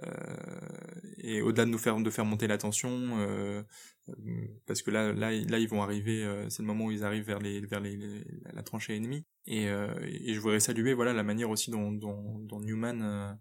euh 0.04 0.60
et 1.18 1.42
au-delà 1.42 1.66
de 1.66 1.72
nous 1.72 1.78
faire 1.78 2.00
de 2.00 2.10
faire 2.10 2.26
monter 2.26 2.48
la 2.48 2.58
tension, 2.58 2.90
euh, 3.20 3.64
parce 4.68 4.82
que 4.82 4.92
là 4.92 5.12
là 5.14 5.32
là 5.32 5.60
ils 5.60 5.68
vont 5.68 5.82
arriver, 5.82 6.26
c'est 6.50 6.62
le 6.62 6.68
moment 6.68 6.86
où 6.86 6.92
ils 6.92 7.04
arrivent 7.04 7.26
vers 7.26 7.40
les 7.40 7.62
vers 7.62 7.80
les, 7.82 8.24
la 8.54 8.64
tranchée 8.64 8.96
ennemie. 8.96 9.26
Et, 9.48 9.66
et 9.66 10.34
je 10.34 10.40
voudrais 10.40 10.60
saluer 10.60 10.94
voilà 10.94 11.14
la 11.14 11.24
manière 11.24 11.50
aussi 11.50 11.72
dont 11.72 11.92
dont, 11.92 12.40
dont 12.40 12.60
Newman 12.60 13.38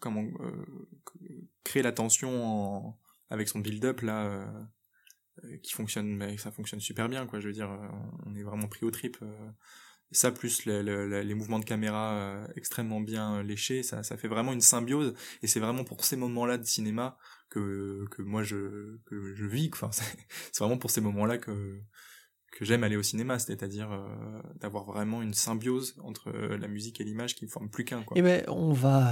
comment 0.00 0.26
créer 1.64 1.82
la 1.82 1.92
tension 1.92 2.94
avec 3.30 3.48
son 3.48 3.58
build-up 3.60 4.00
là 4.00 4.46
euh, 5.42 5.56
qui 5.64 5.72
fonctionne 5.72 6.14
mais 6.16 6.36
ça 6.36 6.52
fonctionne 6.52 6.80
super 6.80 7.08
bien 7.08 7.26
quoi. 7.26 7.40
Je 7.40 7.48
veux 7.48 7.52
dire 7.52 7.70
euh, 7.70 7.88
on 8.24 8.34
est 8.36 8.44
vraiment 8.44 8.68
pris 8.68 8.84
au 8.86 8.90
trip 8.92 9.16
euh. 9.22 9.50
ça 10.12 10.30
plus 10.30 10.64
les 10.64 11.34
mouvements 11.34 11.58
de 11.58 11.64
caméra 11.64 12.46
extrêmement 12.54 13.00
bien 13.00 13.42
léchés 13.42 13.82
ça 13.82 14.04
ça 14.04 14.16
fait 14.16 14.28
vraiment 14.28 14.52
une 14.52 14.60
symbiose. 14.60 15.14
Et 15.42 15.48
c'est 15.48 15.60
vraiment 15.60 15.82
pour 15.82 16.04
ces 16.04 16.16
moments 16.16 16.46
là 16.46 16.56
de 16.56 16.64
cinéma 16.64 17.18
que 17.50 18.04
que 18.12 18.22
moi 18.22 18.44
je 18.44 18.98
je 19.10 19.46
vis 19.46 19.70
enfin 19.72 19.90
c'est 19.90 20.58
vraiment 20.60 20.78
pour 20.78 20.90
ces 20.90 21.00
moments 21.00 21.26
là 21.26 21.38
que 21.38 21.80
que 22.56 22.64
j'aime 22.64 22.84
aller 22.84 22.96
au 22.96 23.02
cinéma, 23.02 23.38
c'est-à-dire 23.38 23.88
d'avoir 24.60 24.84
vraiment 24.84 25.22
une 25.22 25.34
symbiose 25.34 25.96
entre 26.04 26.30
la 26.30 26.68
musique 26.68 27.00
et 27.00 27.04
l'image 27.04 27.34
qui 27.34 27.44
ne 27.44 27.50
forment 27.50 27.68
plus 27.68 27.84
qu'un. 27.84 28.04
Eh 28.14 28.22
ben, 28.22 28.44
on 28.46 28.72
va 28.72 29.10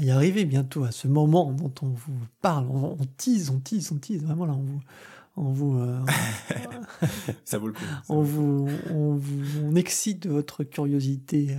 y 0.00 0.10
arriver 0.10 0.44
bientôt 0.44 0.82
à 0.82 0.90
ce 0.90 1.06
moment 1.06 1.52
dont 1.52 1.72
on 1.82 1.90
vous 1.90 2.18
parle, 2.42 2.66
on, 2.68 2.96
on 2.98 3.06
tease, 3.16 3.50
on 3.50 3.60
tease, 3.60 3.92
on 3.92 3.98
tease, 3.98 4.24
vraiment 4.24 4.46
là, 4.46 4.54
on 4.54 4.62
vous, 4.62 4.82
on 5.36 5.52
vous, 5.52 5.78
euh, 5.78 6.00
ça 7.44 7.58
vaut 7.58 7.68
le 7.68 7.72
coup. 7.72 7.84
on, 8.08 8.22
vous, 8.22 8.68
on, 8.90 9.14
vous, 9.14 9.60
on 9.64 9.74
excite 9.74 10.26
votre 10.26 10.64
curiosité 10.64 11.56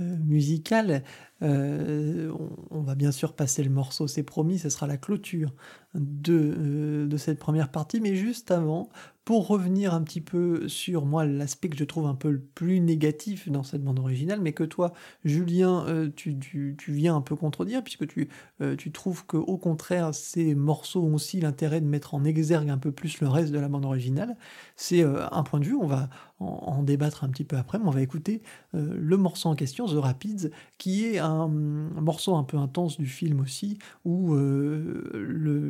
euh, 0.00 0.16
musicale. 0.18 1.02
Euh, 1.42 2.32
on, 2.70 2.82
va 2.82 2.94
bien 2.94 3.12
sûr 3.12 3.34
passer 3.34 3.62
le 3.62 3.70
morceau, 3.70 4.06
c'est 4.06 4.22
promis, 4.22 4.58
ce 4.58 4.68
sera 4.68 4.86
la 4.86 4.96
clôture 4.96 5.52
de, 5.94 7.06
de 7.08 7.16
cette 7.16 7.38
première 7.38 7.70
partie, 7.70 8.00
mais 8.00 8.14
juste 8.14 8.50
avant, 8.50 8.90
pour 9.28 9.46
revenir 9.46 9.92
un 9.92 10.00
petit 10.00 10.22
peu 10.22 10.70
sur 10.70 11.04
moi 11.04 11.26
l'aspect 11.26 11.68
que 11.68 11.76
je 11.76 11.84
trouve 11.84 12.06
un 12.06 12.14
peu 12.14 12.30
le 12.30 12.40
plus 12.40 12.80
négatif 12.80 13.50
dans 13.50 13.62
cette 13.62 13.84
bande 13.84 13.98
originale, 13.98 14.40
mais 14.40 14.54
que 14.54 14.64
toi, 14.64 14.94
Julien, 15.22 15.84
euh, 15.86 16.08
tu, 16.16 16.38
tu, 16.38 16.74
viens 16.88 17.14
un 17.14 17.20
peu 17.20 17.36
contredire, 17.36 17.84
puisque 17.84 18.06
tu, 18.06 18.30
euh, 18.62 18.74
tu 18.74 18.90
trouves 18.90 19.26
que 19.26 19.36
au 19.36 19.58
contraire, 19.58 20.14
ces 20.14 20.54
morceaux 20.54 21.02
ont 21.02 21.12
aussi 21.12 21.42
l'intérêt 21.42 21.82
de 21.82 21.86
mettre 21.86 22.14
en 22.14 22.24
exergue 22.24 22.70
un 22.70 22.78
peu 22.78 22.90
plus 22.90 23.20
le 23.20 23.28
reste 23.28 23.52
de 23.52 23.58
la 23.58 23.68
bande 23.68 23.84
originale. 23.84 24.34
C'est 24.76 25.04
euh, 25.04 25.26
un 25.30 25.42
point 25.42 25.60
de 25.60 25.66
vue, 25.66 25.76
on 25.76 25.86
va 25.86 26.08
en, 26.38 26.82
débattre 26.82 27.22
un 27.22 27.28
petit 27.28 27.44
peu 27.44 27.56
après, 27.56 27.78
mais 27.78 27.86
on 27.86 27.90
va 27.90 28.00
écouter 28.00 28.42
le 28.72 29.16
morceau 29.16 29.48
en 29.48 29.56
question, 29.56 29.86
The 29.86 29.98
Rapids, 29.98 30.50
qui 30.78 31.04
est 31.04 31.18
un, 31.18 31.48
morceau 31.48 32.36
un 32.36 32.44
peu 32.44 32.56
intense 32.56 32.96
du 32.96 33.06
film 33.06 33.40
aussi, 33.40 33.76
où 34.04 34.36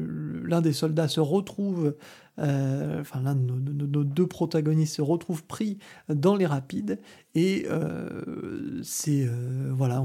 l'un 0.09 0.61
des 0.61 0.73
soldats 0.73 1.09
se 1.09 1.21
retrouve 1.21 1.95
euh, 2.39 3.01
enfin 3.01 3.21
l'un 3.21 3.35
de 3.35 3.87
nos, 3.87 4.05
deux 4.05 4.27
protagonistes 4.27 4.97
se 4.97 5.03
retrouve 5.03 5.45
pris 5.45 5.79
dans 6.09 6.37
les 6.37 6.47
rapides 6.47 7.01
et 7.35 7.67
euh, 7.69 8.81
c'est 8.85 9.27
euh, 9.27 9.73
voilà 9.73 10.05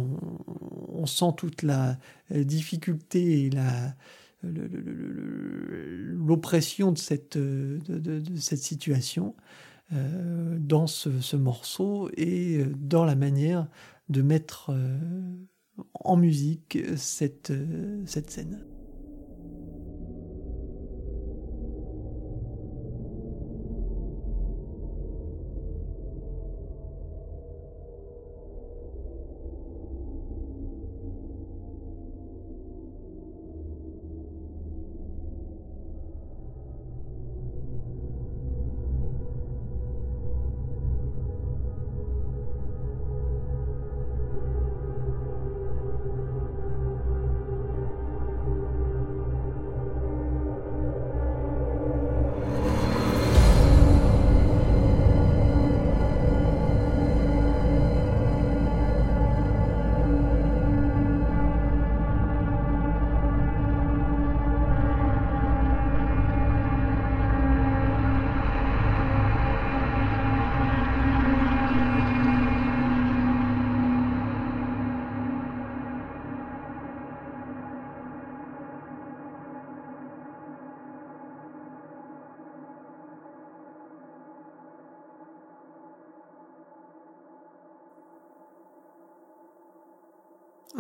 on, 0.90 1.06
sent 1.06 1.34
toute 1.38 1.62
la 1.64 1.98
difficulté 2.32 3.46
et 3.46 3.50
la 3.50 3.94
l'oppression 6.18 6.92
de 6.92 6.98
cette, 6.98 7.38
de, 7.38 8.22
cette 8.36 8.60
situation 8.60 9.36
dans 9.92 10.88
ce, 10.88 11.36
morceau 11.38 12.10
et 12.18 12.66
dans 12.78 13.06
la 13.06 13.16
manière 13.16 13.68
de 14.10 14.22
mettre 14.22 14.76
en 15.94 16.18
musique 16.18 16.78
cette, 16.98 17.54
cette 18.06 18.32
scène. 18.32 18.66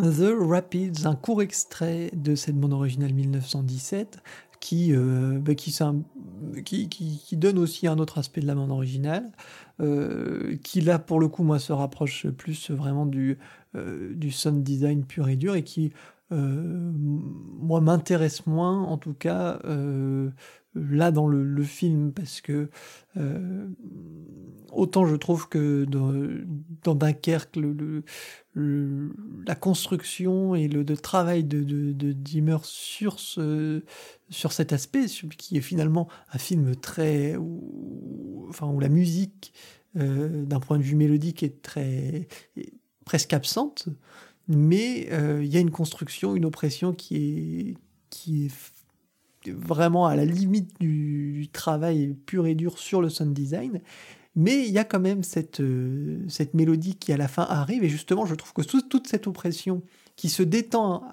The 0.03 0.33
Rapids, 0.37 1.05
un 1.05 1.15
court 1.15 1.41
extrait 1.41 2.11
de 2.13 2.35
cette 2.35 2.59
bande 2.59 2.73
originale 2.73 3.13
1917 3.13 4.21
qui, 4.59 4.93
euh, 4.93 5.39
bah, 5.39 5.55
qui, 5.55 7.37
donne 7.37 7.57
aussi 7.57 7.87
un 7.87 7.97
autre 7.99 8.17
aspect 8.17 8.41
de 8.41 8.47
la 8.47 8.55
bande 8.55 8.71
originale, 8.71 9.31
euh, 9.81 10.55
qui 10.63 10.81
là 10.81 10.99
pour 10.99 11.19
le 11.19 11.27
coup 11.27 11.43
moi 11.43 11.59
se 11.59 11.73
rapproche 11.73 12.27
plus 12.27 12.71
vraiment 12.71 13.05
du, 13.05 13.37
euh, 13.75 14.13
du 14.13 14.31
sound 14.31 14.63
design 14.63 15.05
pur 15.05 15.27
et 15.27 15.35
dur 15.35 15.55
et 15.55 15.63
qui 15.63 15.91
moi 16.31 17.81
m'intéresse 17.81 18.47
moins 18.47 18.81
en 18.83 18.97
tout 18.97 19.13
cas 19.13 19.59
là 20.75 21.11
dans 21.11 21.27
le, 21.27 21.63
film 21.63 22.11
parce 22.11 22.41
que 22.41 22.69
euh, 23.17 23.67
autant 24.71 25.05
je 25.05 25.15
trouve 25.15 25.47
que 25.47 25.85
dans, 25.85 26.95
Dunkerque 26.95 27.57
la 28.55 29.55
construction 29.55 30.55
et 30.55 30.67
le, 30.67 30.85
travail 30.97 31.43
de, 31.43 31.63
de, 31.63 32.11
Dimmer 32.11 32.57
sur, 32.63 33.19
ce, 33.19 33.83
sur 34.29 34.51
cet 34.51 34.73
aspect 34.73 35.05
qui 35.37 35.57
est 35.57 35.61
finalement 35.61 36.07
un 36.31 36.37
film 36.37 36.75
très 36.75 37.35
où, 37.37 38.49
la 38.79 38.89
musique 38.89 39.53
euh, 39.95 40.43
d'un 40.45 40.59
point 40.59 40.77
de 40.77 40.83
vue 40.83 40.95
mélodique 40.95 41.43
est 41.43 41.61
très 41.61 42.27
presque 43.05 43.33
absente 43.33 43.89
mais 44.47 45.07
euh, 45.11 45.41
il 45.43 45.51
y 45.51 45.57
a 45.57 45.59
une 45.59 45.71
construction 45.71 46.35
une 46.35 46.45
oppression 46.45 46.93
qui 46.93 47.77
est 48.27 48.51
vraiment 49.47 50.05
à 50.05 50.15
la 50.15 50.25
limite 50.25 50.79
du, 50.79 51.49
travail 51.51 52.15
pur 52.25 52.45
et 52.45 52.55
dur 52.55 52.77
sur 52.77 53.01
le 53.01 53.09
sound 53.09 53.33
design. 53.33 53.81
Mais 54.35 54.65
il 54.65 54.71
y 54.71 54.79
a 54.79 54.83
quand 54.83 54.99
même 54.99 55.21
cette, 55.21 55.59
euh, 55.59 56.25
mélodie 56.53 56.95
qui 56.95 57.13
à 57.13 57.17
la 57.17 57.27
fin 57.27 57.43
arrive, 57.43 57.83
et 57.83 57.89
justement 57.89 58.25
je 58.25 58.33
trouve 58.33 58.53
que 58.53 58.61
toute 58.63 59.07
cette 59.07 59.27
oppression 59.27 59.83
qui 60.15 60.29
se 60.29 60.41
détend 60.43 61.03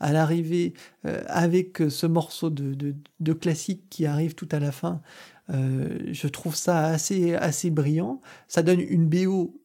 à, 0.00 0.12
l'arrivée 0.12 0.72
euh, 1.04 1.22
avec 1.26 1.82
ce 1.88 2.06
morceau 2.06 2.48
de, 2.48 3.32
classique 3.34 3.82
qui 3.90 4.06
arrive 4.06 4.34
tout 4.34 4.48
à 4.50 4.60
la 4.60 4.72
fin, 4.72 5.00
je 5.48 6.28
trouve 6.28 6.54
ça 6.54 6.84
assez, 6.84 7.34
assez 7.34 7.70
brillant. 7.70 8.20
Ça 8.46 8.62
donne 8.62 8.80
une 8.80 9.08
BO 9.08 9.60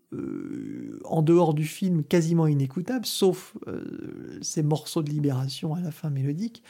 en 1.03 1.21
dehors 1.21 1.53
du 1.53 1.65
film 1.65 2.03
quasiment 2.03 2.47
inécoutable, 2.47 3.05
sauf 3.05 3.55
ces 4.41 4.63
morceaux 4.63 5.03
de 5.03 5.09
libération 5.09 5.73
à 5.73 5.81
la 5.81 5.91
fin 5.91 6.09
mélodique 6.09 6.63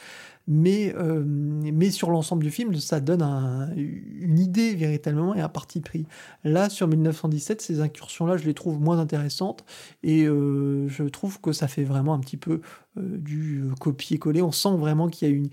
mais, 0.48 0.94
euh, 0.96 1.90
sur 1.90 2.10
l'ensemble 2.10 2.44
du 2.44 2.50
film, 2.50 2.74
ça 2.76 3.00
donne 3.00 3.22
une 3.76 4.38
idée 4.38 4.74
véritablement 4.74 5.34
et 5.34 5.40
un 5.40 5.48
parti 5.48 5.80
pris. 5.80 6.06
Là, 6.44 6.68
sur 6.68 6.86
1917, 6.86 7.60
ces 7.60 7.80
incursions-là, 7.80 8.36
je 8.36 8.44
les 8.44 8.54
trouve 8.54 8.80
moins 8.80 8.98
intéressantes 8.98 9.64
et 10.02 10.24
euh, 10.24 10.88
je 10.88 11.04
trouve 11.04 11.40
que 11.40 11.52
ça 11.52 11.66
fait 11.68 11.84
vraiment 11.84 12.14
un 12.14 12.20
petit 12.20 12.36
peu 12.36 12.60
euh, 12.96 13.18
du 13.18 13.64
copier-coller. 13.80 14.42
On 14.42 14.52
sent 14.52 14.76
vraiment 14.76 15.08
qu'il 15.08 15.28
y 15.28 15.32
a 15.32 15.34
une 15.34 15.48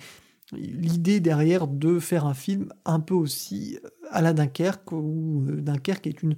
l'idée 0.51 1.19
derrière 1.19 1.67
de 1.67 1.99
faire 1.99 2.25
un 2.25 2.33
film 2.33 2.71
un 2.85 2.99
peu 2.99 3.13
aussi 3.13 3.79
à 4.11 4.21
la 4.21 4.33
Dunkerque, 4.33 4.91
où 4.91 5.45
Dunkerque 5.47 6.07
est 6.07 6.21
une 6.21 6.35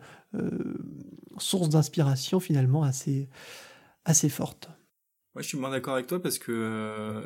source 1.37 1.69
d'inspiration 1.69 2.39
finalement 2.39 2.83
assez, 2.83 3.29
assez 4.05 4.29
forte. 4.29 4.69
Moi, 5.33 5.41
je 5.41 5.49
suis 5.49 5.57
moins 5.57 5.71
d'accord 5.71 5.95
avec 5.95 6.07
toi 6.07 6.21
parce 6.21 6.39
que 6.39 7.21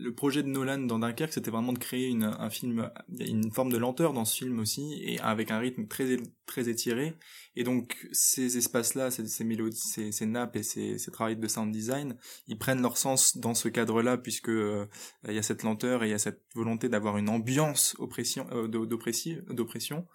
le 0.00 0.14
projet 0.14 0.42
de 0.42 0.48
Nolan 0.48 0.78
dans 0.78 0.98
Dunkerque, 0.98 1.32
c'était 1.32 1.50
vraiment 1.50 1.72
de 1.72 1.78
créer 1.78 2.08
une, 2.08 2.24
un 2.24 2.50
film, 2.50 2.90
une 3.18 3.50
forme 3.50 3.70
de 3.70 3.76
lenteur 3.76 4.12
dans 4.12 4.24
ce 4.24 4.36
film 4.36 4.58
aussi, 4.58 5.00
et 5.04 5.20
avec 5.20 5.50
un 5.50 5.58
rythme 5.58 5.86
très 5.86 6.16
très 6.46 6.68
étiré. 6.68 7.14
Et 7.56 7.64
donc 7.64 8.08
ces 8.12 8.56
espaces-là, 8.56 9.10
ces, 9.10 9.26
ces 9.26 9.44
mélodies, 9.44 9.76
ces, 9.76 10.12
ces, 10.12 10.26
nappes 10.26 10.56
et 10.56 10.62
ces, 10.62 10.98
ces 10.98 11.10
travaux 11.10 11.34
de 11.34 11.48
sound 11.48 11.72
design, 11.72 12.16
ils 12.46 12.58
prennent 12.58 12.82
leur 12.82 12.96
sens 12.96 13.36
dans 13.36 13.54
ce 13.54 13.68
cadre-là 13.68 14.18
puisque 14.18 14.48
euh, 14.48 14.86
il 15.26 15.34
y 15.34 15.38
a 15.38 15.42
cette 15.42 15.62
lenteur 15.62 16.04
et 16.04 16.08
il 16.08 16.10
y 16.10 16.14
a 16.14 16.18
cette 16.18 16.42
volonté 16.54 16.88
d'avoir 16.88 17.16
une 17.18 17.28
ambiance 17.28 17.96
oppression, 17.98 18.46
euh, 18.52 18.68
d'oppression. 18.68 20.06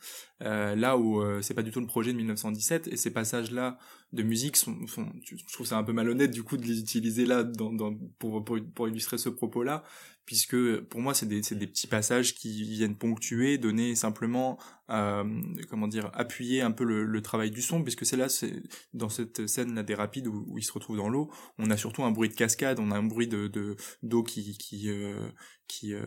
Euh, 0.41 0.75
là 0.75 0.97
où 0.97 1.21
euh, 1.21 1.41
c'est 1.41 1.53
pas 1.53 1.63
du 1.63 1.71
tout 1.71 1.79
le 1.79 1.87
projet 1.87 2.11
de 2.11 2.17
1917 2.17 2.87
et 2.87 2.97
ces 2.97 3.11
passages-là 3.11 3.77
de 4.13 4.23
musique 4.23 4.55
sont, 4.55 4.77
je 5.23 5.53
trouve 5.53 5.67
ça 5.67 5.77
un 5.77 5.83
peu 5.83 5.93
malhonnête 5.93 6.31
du 6.31 6.43
coup 6.43 6.57
de 6.57 6.65
les 6.65 6.79
utiliser 6.79 7.25
là 7.25 7.43
pour, 8.19 8.45
pour 8.45 8.87
illustrer 8.87 9.17
ce 9.17 9.29
propos-là 9.29 9.83
puisque 10.25 10.79
pour 10.81 11.01
moi 11.01 11.13
c'est 11.13 11.27
des, 11.27 11.41
des 11.41 11.67
petits 11.67 11.87
passages 11.87 12.33
qui 12.33 12.63
viennent 12.63 12.95
ponctuer, 12.95 13.57
donner 13.57 13.95
simplement, 13.95 14.57
euh, 14.89 15.23
comment 15.69 15.87
dire, 15.87 16.09
appuyer 16.13 16.61
un 16.61 16.71
peu 16.71 16.83
le, 16.83 17.05
le, 17.05 17.21
travail 17.21 17.51
du 17.51 17.61
son, 17.61 17.83
puisque 17.83 18.05
c'est 18.05 18.17
là, 18.17 18.27
dans 18.93 19.09
cette 19.09 19.47
scène 19.47 19.75
là 19.75 19.83
des 19.83 19.95
rapides 19.95 20.27
où, 20.27 20.45
où 20.47 20.57
il 20.57 20.63
se 20.63 20.71
retrouve 20.71 20.97
dans 20.97 21.09
l'eau, 21.09 21.31
on 21.57 21.69
a 21.69 21.77
surtout 21.77 22.03
un 22.03 22.11
bruit 22.11 22.29
de 22.29 22.33
cascade, 22.33 22.79
on 22.79 22.91
a 22.91 22.97
un 22.97 23.03
bruit 23.03 23.27
de 23.27 23.75
d'eau 24.03 24.23
qui 24.23 24.57
qui 24.57 24.89
euh, 24.89 25.29
qui 25.67 25.93
euh, 25.93 26.01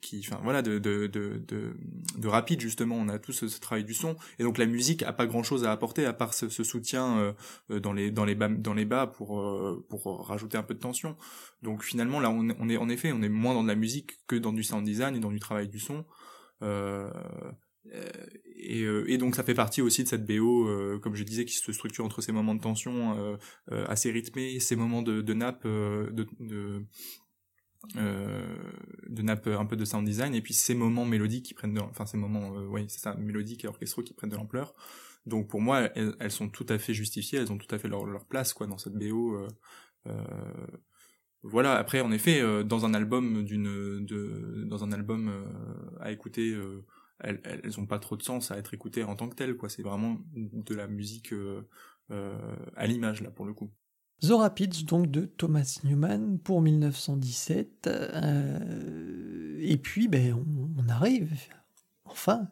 qui 0.00 0.24
enfin 0.26 0.40
voilà 0.42 0.62
de 0.62 0.78
de, 0.78 1.06
de 1.06 1.42
de 1.46 1.74
de 2.18 2.28
rapide 2.28 2.60
justement. 2.60 2.96
On 2.96 3.08
a 3.08 3.18
tout 3.18 3.32
ce, 3.32 3.46
travail 3.60 3.84
du 3.84 3.94
son. 3.94 4.16
Et 4.38 4.42
donc 4.42 4.58
la 4.58 4.66
musique 4.66 5.02
a 5.02 5.12
pas 5.12 5.26
grand 5.26 5.42
chose 5.42 5.64
à 5.64 5.72
apporter 5.72 6.04
à 6.04 6.12
part 6.12 6.34
ce, 6.34 6.48
ce 6.48 6.64
soutien 6.64 7.18
euh, 7.18 7.32
euh, 7.70 7.80
dans 7.80 7.92
les 7.92 8.10
dans 8.10 8.24
les 8.24 8.34
bas 8.34 8.48
dans 8.48 8.74
les 8.74 8.84
bas 8.84 9.06
pour 9.06 9.42
pour 9.88 10.26
rajouter 10.26 10.58
un 10.58 10.62
peu 10.62 10.74
de 10.74 10.80
tension. 10.80 11.16
Donc 11.62 11.82
finalement 11.82 12.20
là 12.20 12.30
on, 12.30 12.48
on 12.58 12.68
est 12.68 12.76
en 12.76 12.88
effet 12.88 13.12
on 13.12 13.22
est 13.22 13.28
moins 13.28 13.54
dans 13.54 13.62
de 13.62 13.68
la 13.68 13.74
musique 13.74 14.18
que 14.26 14.36
dans 14.36 14.52
du 14.52 14.62
sound 14.62 14.84
design 14.84 15.16
et 15.16 15.20
dans 15.20 15.30
du 15.30 15.40
travail 15.40 15.68
du 15.68 15.78
son. 15.78 16.04
Et, 18.58 18.82
et, 18.82 19.18
donc 19.18 19.36
ça 19.36 19.44
fait 19.44 19.54
partie 19.54 19.80
aussi 19.80 20.02
de 20.02 20.08
cette 20.08 20.26
BO, 20.26 20.68
comme 21.00 21.14
je 21.14 21.22
disais, 21.22 21.44
qui 21.44 21.54
se 21.54 21.72
structure 21.72 22.04
entre 22.04 22.20
ces 22.20 22.32
moments 22.32 22.54
de 22.56 22.60
tension 22.60 23.38
assez 23.70 24.10
rythmés, 24.10 24.58
ces 24.58 24.74
moments 24.74 25.02
de, 25.02 25.20
de 25.20 25.34
nappe, 25.34 25.64
de, 25.64 26.26
de, 26.40 26.56
euh, 26.66 26.80
de 27.94 29.22
nappe 29.22 29.46
un 29.46 29.66
peu 29.66 29.76
de 29.76 29.84
sound 29.84 30.06
design 30.06 30.34
et 30.34 30.42
puis 30.42 30.54
ces 30.54 30.74
moments 30.74 31.04
mélodiques 31.04 31.44
qui 31.46 31.54
prennent 31.54 31.74
de 31.74 31.80
enfin 31.80 32.06
ces 32.06 32.16
moments 32.16 32.56
euh, 32.56 32.66
oui 32.66 32.84
c'est 32.88 33.00
ça 33.00 33.14
mélodiques 33.14 33.64
et 33.64 33.68
orchestraux 33.68 34.02
qui 34.02 34.14
prennent 34.14 34.30
de 34.30 34.36
l'ampleur. 34.36 34.74
Donc 35.26 35.48
pour 35.48 35.60
moi 35.60 35.90
elles, 35.94 36.30
sont 36.30 36.48
tout 36.48 36.66
à 36.68 36.78
fait 36.78 36.94
justifiées 36.94 37.38
elles 37.40 37.52
ont 37.52 37.58
tout 37.58 37.72
à 37.74 37.78
fait 37.78 37.88
leur, 37.88 38.24
place 38.26 38.52
quoi 38.52 38.66
dans 38.66 38.78
cette 38.78 38.94
BO 38.94 39.34
euh, 39.34 39.48
euh, 40.06 40.66
voilà. 41.42 41.76
Après 41.76 42.00
en 42.00 42.12
effet 42.12 42.40
euh, 42.40 42.62
dans 42.62 42.84
un 42.84 42.94
album 42.94 43.44
d'une 43.44 44.06
dans 44.66 44.84
un 44.84 44.92
album 44.92 45.30
à 46.00 46.12
écouter 46.12 46.56
elles, 47.18 47.40
elles 47.44 47.80
ont 47.80 47.86
pas 47.86 47.98
trop 47.98 48.16
de 48.16 48.22
sens 48.22 48.50
à 48.50 48.58
être 48.58 48.72
écoutées 48.74 49.02
en 49.04 49.16
tant 49.16 49.28
que 49.28 49.34
telles 49.34 49.56
quoi. 49.56 49.68
C'est 49.68 49.82
vraiment 49.82 50.20
de 50.34 50.74
la 50.74 50.86
musique 50.86 51.34
à 52.10 52.86
l'image 52.86 53.22
là 53.22 53.30
pour 53.30 53.46
le 53.46 53.52
coup 53.52 53.72
The 54.22 54.30
Rapids, 54.30 54.84
donc 54.84 55.10
de 55.10 55.26
Thomas 55.26 55.80
Newman 55.84 56.38
pour 56.38 56.62
1917. 56.62 57.86
Euh, 57.86 59.58
et 59.60 59.76
puis, 59.76 60.08
ben, 60.08 60.34
on, 60.78 60.88
arrive 60.88 61.32
enfin 62.04 62.48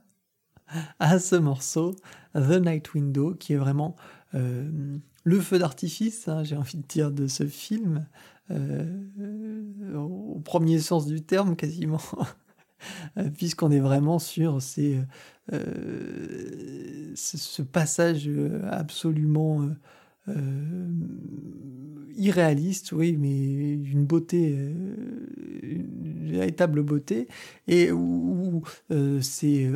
à 0.98 1.18
ce 1.18 1.36
morceau, 1.36 1.94
The 2.34 2.60
Night 2.60 2.92
Window, 2.94 3.34
qui 3.34 3.54
est 3.54 3.58
vraiment 3.58 3.96
euh, 4.34 4.98
le 5.24 5.40
feu 5.40 5.58
d'artifice, 5.58 6.28
hein, 6.28 6.44
j'ai 6.44 6.56
envie 6.56 6.76
de 6.76 6.86
dire, 6.86 7.10
de 7.10 7.26
ce 7.26 7.46
film, 7.46 8.06
euh, 8.50 9.96
au 9.96 10.40
premier 10.44 10.80
sens 10.80 11.06
du 11.06 11.22
terme 11.22 11.56
quasiment, 11.56 12.02
puisqu'on 13.36 13.70
est 13.70 13.80
vraiment 13.80 14.18
sur 14.18 14.60
ce 14.60 15.02
passage 17.62 18.30
absolument 18.70 19.70
euh, 20.28 20.88
irréaliste, 22.16 22.92
oui, 22.92 23.16
mais 23.18 23.76
d'une 23.76 24.04
beauté, 24.04 24.54
euh, 24.56 24.84
une 25.62 26.30
véritable 26.30 26.82
beauté, 26.82 27.26
et 27.66 27.90
où, 27.90 28.62
euh, 28.92 29.20
c'est 29.20 29.68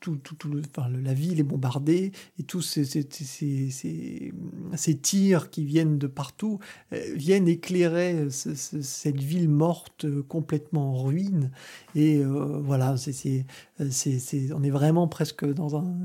tout, 0.00 0.16
tout, 0.16 0.34
tout 0.34 0.50
le, 0.50 0.60
enfin, 0.76 0.88
la 0.90 1.14
ville 1.14 1.40
est 1.40 1.44
bombardée 1.44 2.12
et 2.38 2.42
tous 2.42 2.60
ces, 2.60 2.84
ces, 2.84 3.08
ces, 3.10 4.32
ces, 4.74 4.96
tirs 4.98 5.50
qui 5.50 5.64
viennent 5.64 5.98
de 5.98 6.06
partout 6.06 6.58
viennent 6.92 7.48
éclairer 7.48 8.28
cette 8.30 9.20
ville 9.20 9.48
morte 9.48 10.06
complètement 10.28 10.92
en 10.92 11.02
ruine. 11.02 11.50
Et 11.94 12.22
voilà, 12.22 12.96
c'est, 12.98 13.46
c'est, 13.90 14.52
on 14.52 14.62
est 14.62 14.70
vraiment 14.70 15.06
presque 15.08 15.44
dans 15.44 15.76
un, 15.76 15.96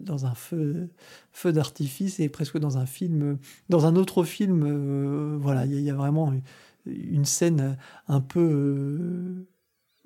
dans 0.00 0.26
un 0.26 0.34
feu 0.34 0.90
feu 1.32 1.52
d'artifice 1.52 2.20
et 2.20 2.28
presque 2.28 2.58
dans 2.58 2.78
un 2.78 2.86
film, 2.86 3.38
dans 3.68 3.86
un 3.86 3.96
autre 3.96 4.24
film, 4.24 4.64
euh, 4.64 5.36
voilà, 5.40 5.64
il 5.66 5.80
y, 5.80 5.90
a 5.90 5.94
vraiment 5.94 6.32
une 6.86 7.24
scène 7.24 7.78
un 8.08 8.20
peu 8.20 9.46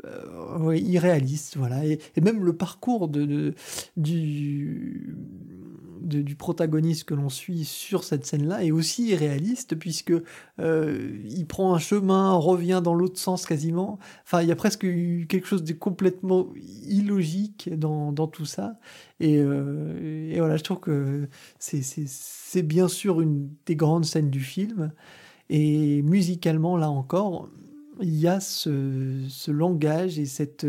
euh, 0.04 0.76
irréaliste, 0.76 1.56
voilà, 1.56 1.84
et, 1.84 1.98
même 2.20 2.44
le 2.44 2.56
parcours 2.56 3.08
de, 3.08 3.54
du 3.96 5.16
du 6.00 6.34
protagoniste 6.34 7.04
que 7.04 7.14
l'on 7.14 7.28
suit 7.28 7.64
sur 7.64 8.04
cette 8.04 8.26
scène-là 8.26 8.64
est 8.64 8.70
aussi 8.70 9.14
réaliste 9.14 9.76
puisque 9.76 10.12
euh, 10.60 11.18
il 11.24 11.46
prend 11.46 11.74
un 11.74 11.78
chemin, 11.78 12.32
revient 12.32 12.80
dans 12.82 12.94
l'autre 12.94 13.18
sens 13.18 13.46
quasiment. 13.46 13.98
Enfin, 14.24 14.42
il 14.42 14.48
y 14.48 14.52
a 14.52 14.56
presque 14.56 14.80
quelque 14.80 15.46
chose 15.46 15.64
de 15.64 15.72
complètement 15.72 16.48
illogique 16.86 17.70
dans, 17.76 18.12
dans 18.12 18.26
tout 18.26 18.46
ça. 18.46 18.78
Et, 19.20 19.38
euh, 19.38 20.34
voilà, 20.36 20.56
je 20.56 20.64
trouve 20.64 20.80
que 20.80 21.28
c'est 21.58 22.62
bien 22.62 22.88
sûr 22.88 23.20
une 23.20 23.50
des 23.66 23.76
grandes 23.76 24.04
scènes 24.04 24.30
du 24.30 24.40
film. 24.40 24.92
Et 25.50 26.02
musicalement, 26.02 26.76
là 26.76 26.90
encore, 26.90 27.48
il 28.00 28.16
y 28.16 28.28
a 28.28 28.40
ce, 28.40 29.24
ce 29.28 29.50
langage 29.50 30.18
et 30.18 30.26
cette, 30.26 30.66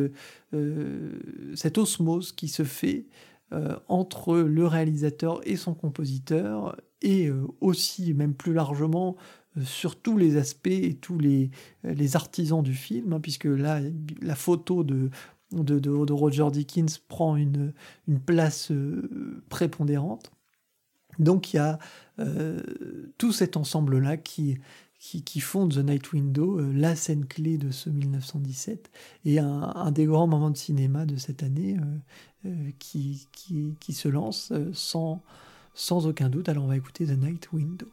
euh, 0.53 1.11
cette 1.55 1.77
osmose 1.77 2.32
qui 2.32 2.47
se 2.47 2.63
fait 2.63 3.05
euh, 3.52 3.76
entre 3.88 4.38
le 4.38 4.68
réalisateur 4.68 5.41
et 5.43 5.56
son 5.56 5.74
compositeur, 5.74 6.76
et 7.02 7.28
euh, 7.28 7.47
aussi, 7.62 8.14
même 8.14 8.36
plus 8.36 8.54
largement, 8.54 9.16
euh, 9.58 9.64
sur 9.64 10.00
tous 10.00 10.18
les 10.18 10.38
aspects 10.38 10.68
et 10.68 10.93
tous 10.93 11.18
les, 11.18 11.50
artisans 12.16 12.62
du 12.62 12.76
film, 12.76 13.14
hein, 13.14 13.20
puisque 13.20 13.45
là, 13.45 13.82
la 14.22 14.36
photo 14.36 14.84
de, 14.84 15.10
de, 15.52 16.12
Roger 16.12 16.47
Dickens 16.52 17.00
prend 17.00 17.36
une, 17.36 17.74
une 18.08 18.20
place 18.20 18.72
prépondérante. 19.50 20.32
Donc 21.18 21.54
il 21.54 21.58
y 21.58 21.60
a 21.60 21.80
tout 23.18 23.32
cet 23.32 23.58
ensemble-là 23.58 24.18
qui, 24.18 24.60
qui, 25.00 25.24
qui 25.24 25.39
The 25.39 25.78
Night 25.78 26.12
Window 26.12 26.60
la 26.60 26.95
scène 26.95 27.26
clé 27.26 27.58
de 27.58 27.72
ce 27.72 27.89
1917 27.89 28.91
et 29.26 29.39
un, 29.39 29.47
un, 29.47 29.91
des 29.91 30.06
grands 30.06 30.28
moments 30.28 30.52
de 30.52 30.58
cinéma 30.58 31.06
de 31.06 31.16
cette 31.16 31.41
année. 31.41 31.78
Euh, 32.45 32.70
qui, 32.80 33.28
qui, 33.34 33.76
qui, 33.82 33.91
se 33.91 34.08
lance 34.08 34.54
euh, 34.54 34.72
sans, 34.72 35.22
sans 35.74 36.08
aucun 36.08 36.30
doute. 36.30 36.47
Alors 36.47 36.64
on 36.64 36.68
va 36.68 36.78
écouter 36.78 37.06
The 37.06 37.18
Night 37.18 37.52
Window. 37.52 37.88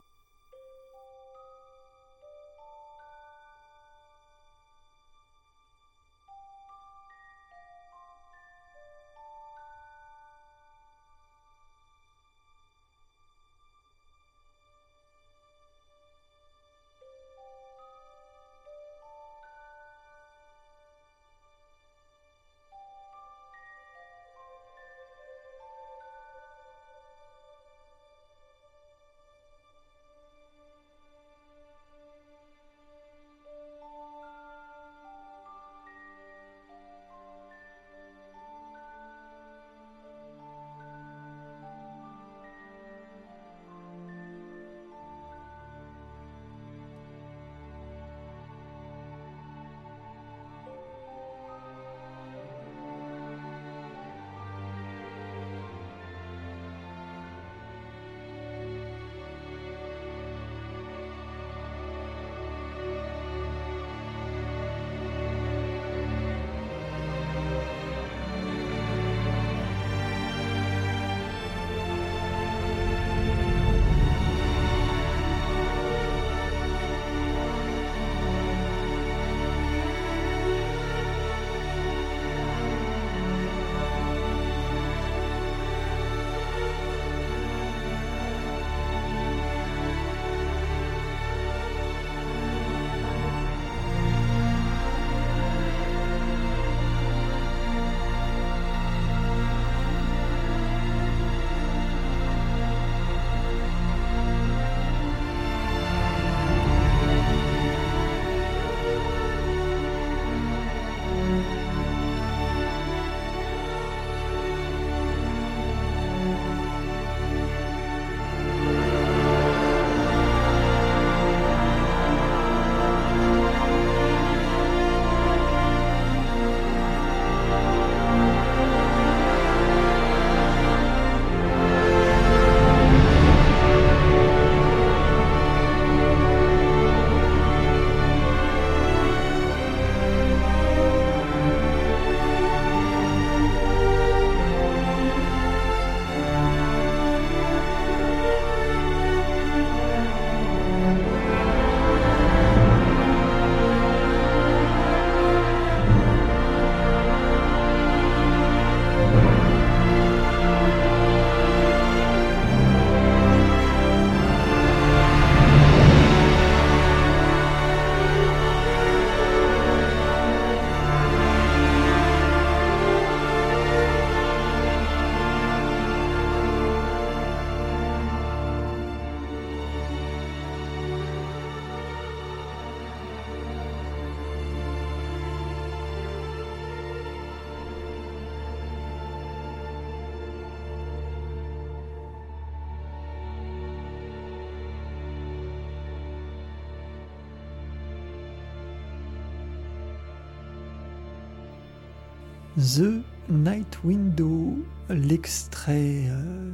The 202.77 203.01
Night 203.31 203.85
Window, 203.85 204.55
l'extrait 204.91 206.11
euh, 206.11 206.53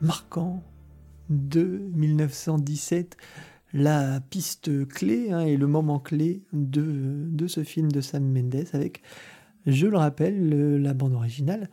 marquant 0.00 0.62
de 1.28 1.82
1917, 1.92 3.16
la 3.72 4.20
piste 4.20 4.86
clé 4.86 5.32
hein, 5.32 5.40
et 5.40 5.56
le 5.56 5.66
moment 5.66 5.98
clé 5.98 6.44
de, 6.52 7.26
de, 7.32 7.48
ce 7.48 7.64
film 7.64 7.90
de 7.90 8.00
Sam 8.00 8.32
Mendes 8.32 8.66
avec, 8.74 9.02
je 9.66 9.88
le 9.88 9.96
rappelle, 9.96 10.80
la 10.80 10.94
bande 10.94 11.14
originale 11.14 11.68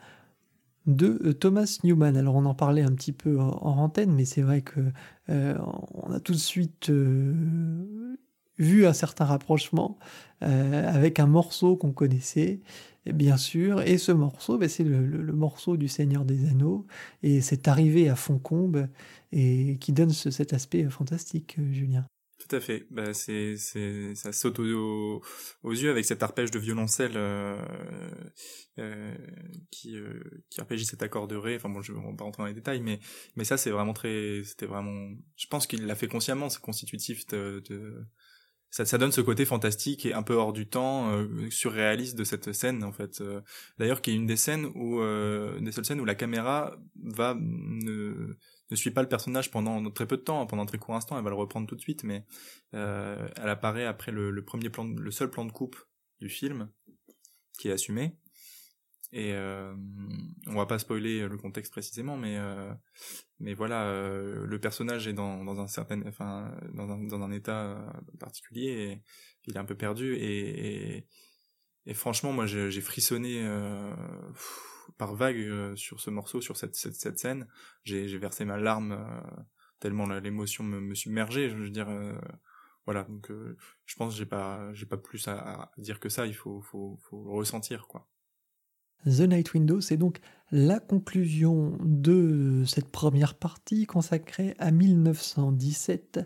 de 0.88 1.22
euh, 1.24 1.34
Thomas 1.34 1.78
Newman. 1.84 2.18
Alors 2.18 2.34
on 2.34 2.46
en 2.46 2.56
parlait 2.56 2.82
un 2.82 2.94
petit 2.94 3.14
peu 3.14 3.40
en, 3.40 3.78
antenne, 3.78 4.12
mais 4.12 4.26
c'est 4.26 4.42
vrai 4.42 4.64
que 4.64 4.80
euh, 5.30 5.56
on 5.94 6.12
a 6.12 6.20
tout 6.20 6.34
de 6.34 6.38
suite 6.40 6.90
vu 8.58 8.86
un 8.86 8.94
certain 8.94 9.26
rapprochement 9.26 9.98
avec 10.42 11.20
un 11.20 11.26
morceau 11.26 11.78
qu'on 11.78 11.92
connaissait, 11.92 12.62
bien 13.06 13.38
sûr. 13.38 13.82
Et 13.82 13.98
ce 13.98 14.12
morceau, 14.12 14.58
ben, 14.58 14.70
c'est 14.70 14.84
le, 14.84 15.34
morceau 15.34 15.78
du 15.78 15.88
Seigneur 15.88 16.26
des 16.26 16.48
Anneaux. 16.50 16.86
Et 17.24 17.42
c'est 17.42 17.68
arrivé 17.68 18.10
à 18.10 18.16
Foncombe 18.16 18.88
et 19.32 19.78
qui 19.80 19.94
donne 19.94 20.12
cet 20.12 20.54
aspect 20.54 20.84
fantastique, 20.90 21.58
Julien. 21.72 22.06
Tout 22.40 22.56
à 22.56 22.60
fait. 22.60 22.86
Bah, 22.92 23.14
c'est, 23.14 23.58
c'est, 23.58 24.14
ça 24.14 24.32
saute 24.32 24.60
aux, 24.60 25.22
yeux 25.64 25.90
avec 25.90 26.06
cet 26.06 26.22
arpège 26.22 26.52
de 26.52 26.60
violoncelle 26.60 27.14
euh, 27.16 27.60
euh, 28.78 29.16
qui, 29.72 29.98
euh, 29.98 30.22
qui 30.50 30.62
arpégie 30.62 30.86
cet 30.86 31.02
accord 31.02 31.28
de 31.28 31.36
ré. 31.36 31.56
Enfin 31.56 31.70
bon, 31.70 31.82
je 31.82 31.94
ne 31.94 31.98
vais 31.98 32.16
pas 32.16 32.24
rentrer 32.24 32.44
dans 32.44 32.48
les 32.48 32.54
détails, 32.54 32.82
mais, 32.82 33.00
mais 33.36 33.44
ça 33.44 33.58
c'est 33.58 33.72
vraiment 33.72 33.94
très, 33.94 34.44
c'était 34.44 34.68
vraiment. 34.68 35.10
Je 35.36 35.48
pense 35.48 35.66
qu'il 35.66 35.88
l'a 35.88 35.96
fait 35.96 36.08
consciemment, 36.08 36.50
c'est 36.50 36.62
constitutif 36.62 37.26
de, 37.28 37.64
de 37.68 38.06
ça, 38.70 38.86
ça, 38.86 38.98
donne 38.98 39.12
ce 39.12 39.22
côté 39.22 39.46
fantastique 39.46 40.06
et 40.06 40.14
un 40.14 40.24
peu 40.24 40.34
hors 40.34 40.54
du 40.54 40.68
temps, 40.68 41.12
euh, 41.12 41.50
surréaliste 41.50 42.18
de 42.18 42.24
cette 42.24 42.52
scène 42.54 42.84
en 42.84 42.92
fait. 42.92 43.22
Euh, 43.22 43.42
d'ailleurs, 43.78 44.02
qui 44.02 44.12
est 44.12 44.16
une 44.16 44.26
des 44.26 44.36
scènes 44.36 44.66
où, 44.76 45.00
euh, 45.00 45.60
des 45.60 45.72
seules 45.72 45.86
scènes 45.86 46.02
où 46.02 46.06
la 46.06 46.16
caméra 46.16 46.76
va 46.96 47.36
ne, 47.40 48.36
ne 48.70 48.76
suit 48.76 48.92
pas 48.92 49.02
le 49.02 49.08
personnage 49.10 49.52
pendant 49.52 49.90
très 49.92 50.06
peu 50.06 50.18
de 50.18 50.22
temps, 50.24 50.46
pendant 50.46 50.64
un 50.64 50.68
très 50.68 50.78
court 50.78 50.96
instant, 50.96 51.18
elle 51.18 51.24
va 51.24 51.30
le 51.30 51.36
reprendre 51.36 51.68
tout 51.68 51.76
de 51.76 51.82
suite, 51.82 52.04
mais 52.04 52.26
euh, 52.74 53.28
elle 53.38 53.50
apparaît 53.50 53.86
après 53.86 54.12
le, 54.12 54.32
le, 54.32 54.44
premier 54.44 54.70
plan, 54.70 54.86
le 54.86 55.12
seul 55.12 55.30
plan 55.30 55.46
de 55.46 55.52
coupe 55.52 55.78
du 56.20 56.30
film 56.30 56.70
qui 57.58 57.70
est 57.70 57.72
assumé. 57.72 58.18
Et 59.14 59.34
euh, 59.34 59.74
on 60.48 60.56
va 60.56 60.66
pas 60.66 60.80
spoiler 60.80 61.28
le 61.28 61.38
contexte 61.38 61.72
précisément, 61.72 62.18
mais 62.18 62.38
euh, 62.38 62.74
mais 63.40 63.54
voilà, 63.54 63.86
euh, 63.86 64.46
le 64.46 64.60
personnage 64.60 65.08
est 65.08 65.14
dans, 65.14 65.46
dans 65.46 65.62
un 65.62 65.68
certain, 65.68 66.06
enfin 66.08 66.52
dans 66.74 66.92
un, 66.92 66.98
dans 67.04 67.22
un 67.22 67.32
état 67.32 67.78
particulier, 68.20 68.68
et 68.68 69.04
il 69.46 69.56
est 69.56 69.60
un 69.60 69.66
peu 69.66 69.76
perdu 69.76 70.16
et, 70.16 70.96
et, 70.98 71.08
et 71.86 71.94
franchement 71.94 72.34
moi 72.34 72.46
j'ai 72.46 72.82
frissonné 72.82 73.44
euh, 73.46 73.94
par 74.98 75.16
vague 75.16 75.76
sur 75.76 76.02
ce 76.02 76.10
morceau, 76.10 76.42
sur 76.42 76.58
cette 76.58 76.76
cette, 76.76 77.18
scène. 77.18 77.48
J'ai 77.84 78.18
versé 78.18 78.44
ma 78.44 78.58
larme 78.58 79.24
tellement 79.80 80.06
l'émotion 80.08 80.66
me, 80.66 80.82
me 80.82 80.96
submergeait. 80.96 81.50
Je 81.50 81.56
veux 81.56 81.70
dire 81.70 81.88
voilà 82.86 83.04
donc 83.04 83.32
je 83.86 83.96
pense 83.96 84.18
j'ai 84.18 84.26
pas 84.26 84.74
j'ai 84.74 84.86
pas 84.86 84.98
plus 84.98 85.28
à, 85.30 85.38
à, 85.38 85.72
dire 85.78 86.02
que 86.02 86.10
ça. 86.10 86.26
Il 86.26 86.36
faut 86.36 86.62
faut 86.62 87.00
faut 87.10 87.24
le 87.24 87.32
ressentir 87.32 87.88
quoi. 87.88 88.10
The 89.06 89.22
Night 89.22 89.54
Window, 89.54 89.82
c'est 89.82 89.98
donc 89.98 90.20
la 90.52 90.80
conclusion 90.80 91.78
de 91.84 92.64
cette 92.66 92.90
première 92.90 93.36
partie 93.36 93.86
consacrée 93.86 94.56
à 94.60 94.72
1917, 94.72 96.22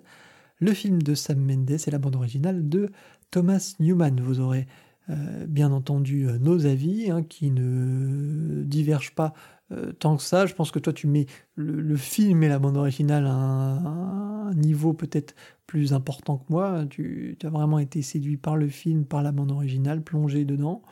le 0.60 0.74
film 0.74 1.02
de 1.02 1.16
Sam 1.16 1.40
Mendes 1.40 1.72
et 1.72 1.92
la 1.92 1.98
bande 1.98 2.16
originale 2.16 2.70
de 2.70 2.90
Thomas 3.32 3.76
Newman. 3.80 4.22
Vous 4.22 4.40
aurez 4.40 4.68
euh, 5.10 5.46
bien 5.48 5.72
entendu 5.72 6.28
euh, 6.28 6.38
nos 6.38 6.68
avis 6.68 7.10
hein, 7.10 7.24
qui 7.24 7.50
ne 7.50 8.64
divergent 8.64 9.16
pas 9.16 9.34
euh, 9.72 9.92
tant 9.94 10.18
que 10.18 10.24
ça. 10.24 10.46
Je 10.46 10.54
pense 10.54 10.70
que 10.70 10.80
toi 10.80 10.94
tu 10.94 11.08
mets 11.08 11.26
le, 11.56 11.96
film 11.98 12.44
et 12.44 12.48
la 12.48 12.60
bande 12.60 12.78
originale 12.78 13.26
à 13.26 13.32
un, 13.32 14.54
niveau 14.54 14.94
peut-être 14.94 15.34
plus 15.66 15.94
important 15.94 16.38
que 16.38 16.52
moi. 16.52 16.86
Tu, 16.90 17.36
tu, 17.40 17.48
as 17.48 17.50
vraiment 17.50 17.80
été 17.80 18.04
séduit 18.04 18.38
par 18.38 18.56
le 18.56 18.68
film, 18.68 19.06
par 19.06 19.24
la 19.24 19.32
bande 19.32 19.52
originale, 19.52 20.04
plongé 20.04 20.46
dedans. 20.46 20.84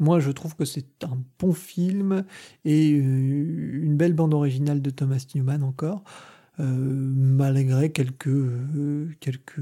Moi, 0.00 0.18
je 0.18 0.30
trouve 0.30 0.56
que 0.56 0.64
c'est 0.64 1.04
un 1.04 1.22
bon 1.38 1.52
film 1.52 2.24
et 2.64 2.92
euh, 2.92 3.82
une 3.82 3.98
belle 3.98 4.14
bande 4.14 4.32
originale 4.32 4.80
de 4.80 4.88
Thomas 4.88 5.26
Newman 5.34 5.62
encore, 5.62 6.04
euh, 6.58 6.64
malgré 6.64 7.92
quelques 7.92 8.28
euh, 8.28 9.10
quelques 9.20 9.60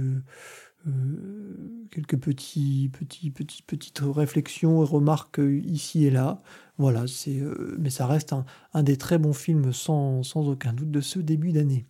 quelques 1.91 2.17
petits 2.17 2.89
petits 2.89 3.31
petits 3.31 3.63
petites 3.63 4.01
réflexions 4.03 4.83
et 4.83 4.87
remarques 4.87 5.41
ici 5.65 6.05
et 6.05 6.11
là. 6.11 6.41
Voilà, 6.79 7.07
c'est 7.09 7.43
mais 7.79 7.91
ça 7.91 8.07
reste 8.07 8.33
un, 8.73 8.83
des 8.83 8.97
très 8.97 9.19
bons 9.19 9.35
films 9.35 9.73
sans, 9.73 10.23
sans 10.23 10.49
aucun 10.49 10.73
doute 10.73 10.91
de 10.91 11.01
ce 11.01 11.19
début 11.19 11.53
d'année. 11.53 11.85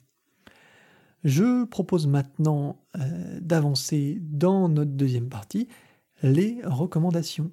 Je 1.22 1.64
propose 1.64 2.06
maintenant 2.06 2.80
d'avancer 3.40 4.18
dans 4.22 4.68
notre 4.68 4.92
deuxième 4.92 5.28
partie, 5.28 5.68
les 6.22 6.58
recommandations. 6.64 7.52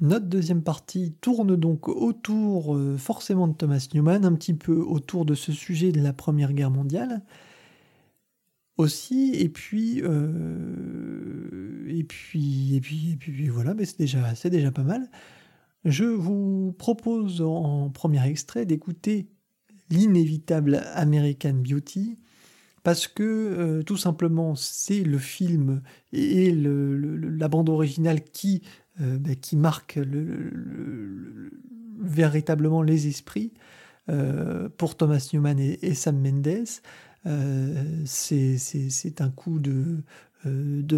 Notre 0.00 0.26
deuxième 0.26 0.62
partie 0.62 1.14
tourne 1.20 1.56
donc 1.56 1.88
autour 1.88 2.76
euh, 2.76 2.96
forcément 2.96 3.48
de 3.48 3.54
Thomas 3.54 3.88
Newman, 3.92 4.24
un 4.24 4.34
petit 4.34 4.54
peu 4.54 4.76
autour 4.76 5.24
de 5.24 5.34
ce 5.34 5.50
sujet 5.52 5.90
de 5.90 6.00
la 6.00 6.12
Première 6.12 6.52
Guerre 6.52 6.70
mondiale 6.70 7.22
aussi, 8.76 9.32
et 9.34 9.48
puis 9.48 10.00
euh, 10.04 11.84
et 11.88 12.04
puis 12.04 12.76
et 12.76 12.80
puis 12.80 13.12
et 13.12 13.16
puis 13.16 13.48
voilà, 13.48 13.74
mais 13.74 13.84
c'est 13.84 13.98
déjà 13.98 14.32
déjà 14.44 14.70
pas 14.70 14.84
mal. 14.84 15.10
Je 15.84 16.04
vous 16.04 16.74
propose 16.78 17.42
en 17.42 17.90
premier 17.90 18.24
extrait 18.26 18.66
d'écouter 18.66 19.26
l'inévitable 19.90 20.82
American 20.94 21.54
Beauty 21.54 22.18
parce 22.84 23.08
que 23.08 23.22
euh, 23.22 23.82
tout 23.82 23.96
simplement 23.96 24.54
c'est 24.54 25.02
le 25.02 25.18
film 25.18 25.82
et 26.12 26.52
la 26.52 27.48
bande 27.48 27.68
originale 27.68 28.22
qui 28.22 28.62
euh, 29.00 29.18
ben, 29.18 29.36
qui 29.36 29.56
marque 29.56 29.98
véritablement 32.00 32.82
les 32.82 33.06
esprits 33.06 33.52
euh, 34.08 34.68
pour 34.76 34.96
Thomas 34.96 35.28
Newman 35.32 35.58
et, 35.58 35.94
Sam 35.94 36.18
Mendes. 36.20 36.66
Euh, 37.26 37.84
c'est 38.04 39.20
un 39.20 39.30
coup 39.30 39.58
de, 39.58 40.02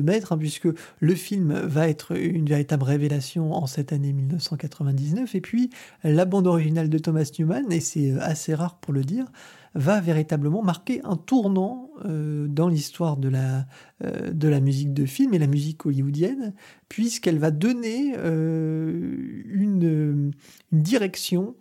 maître, 0.01 0.33
hein, 0.33 0.39
puisque 0.39 0.69
le 1.01 1.15
film 1.15 1.53
va 1.53 1.89
être 1.89 2.17
une 2.17 2.47
véritable 2.47 2.85
révélation 2.85 3.53
en 3.53 3.67
cette 3.67 3.93
année 3.93 4.13
1999. 4.13 5.35
Et 5.35 5.41
puis, 5.41 5.71
la 6.05 6.25
bande 6.25 6.47
originale 6.47 6.89
de 6.89 6.99
Thomas 6.99 7.31
Newman, 7.39 7.71
et 7.71 7.81
c'est 7.81 8.13
assez 8.21 8.55
rare 8.55 8.77
pour 8.77 8.95
le 8.95 9.05
dire, 9.05 9.27
va 9.75 10.01
véritablement 10.01 10.63
marquer 10.63 11.01
un 11.05 11.17
tournant 11.17 11.91
euh, 12.05 12.49
dans 12.49 12.69
l'histoire 12.69 13.17
de 13.17 13.29
la, 13.29 13.67
euh, 14.05 14.33
de 14.33 14.49
la 14.49 14.61
musique 14.61 14.93
de 14.93 15.07
film 15.07 15.35
et 15.35 15.39
la 15.39 15.47
musique 15.47 15.87
hollywoodienne, 15.87 16.55
puisqu'elle 16.89 17.39
va 17.39 17.51
donner 17.51 18.15
euh, 18.17 19.43
une, 19.47 20.33
direction 20.73 21.57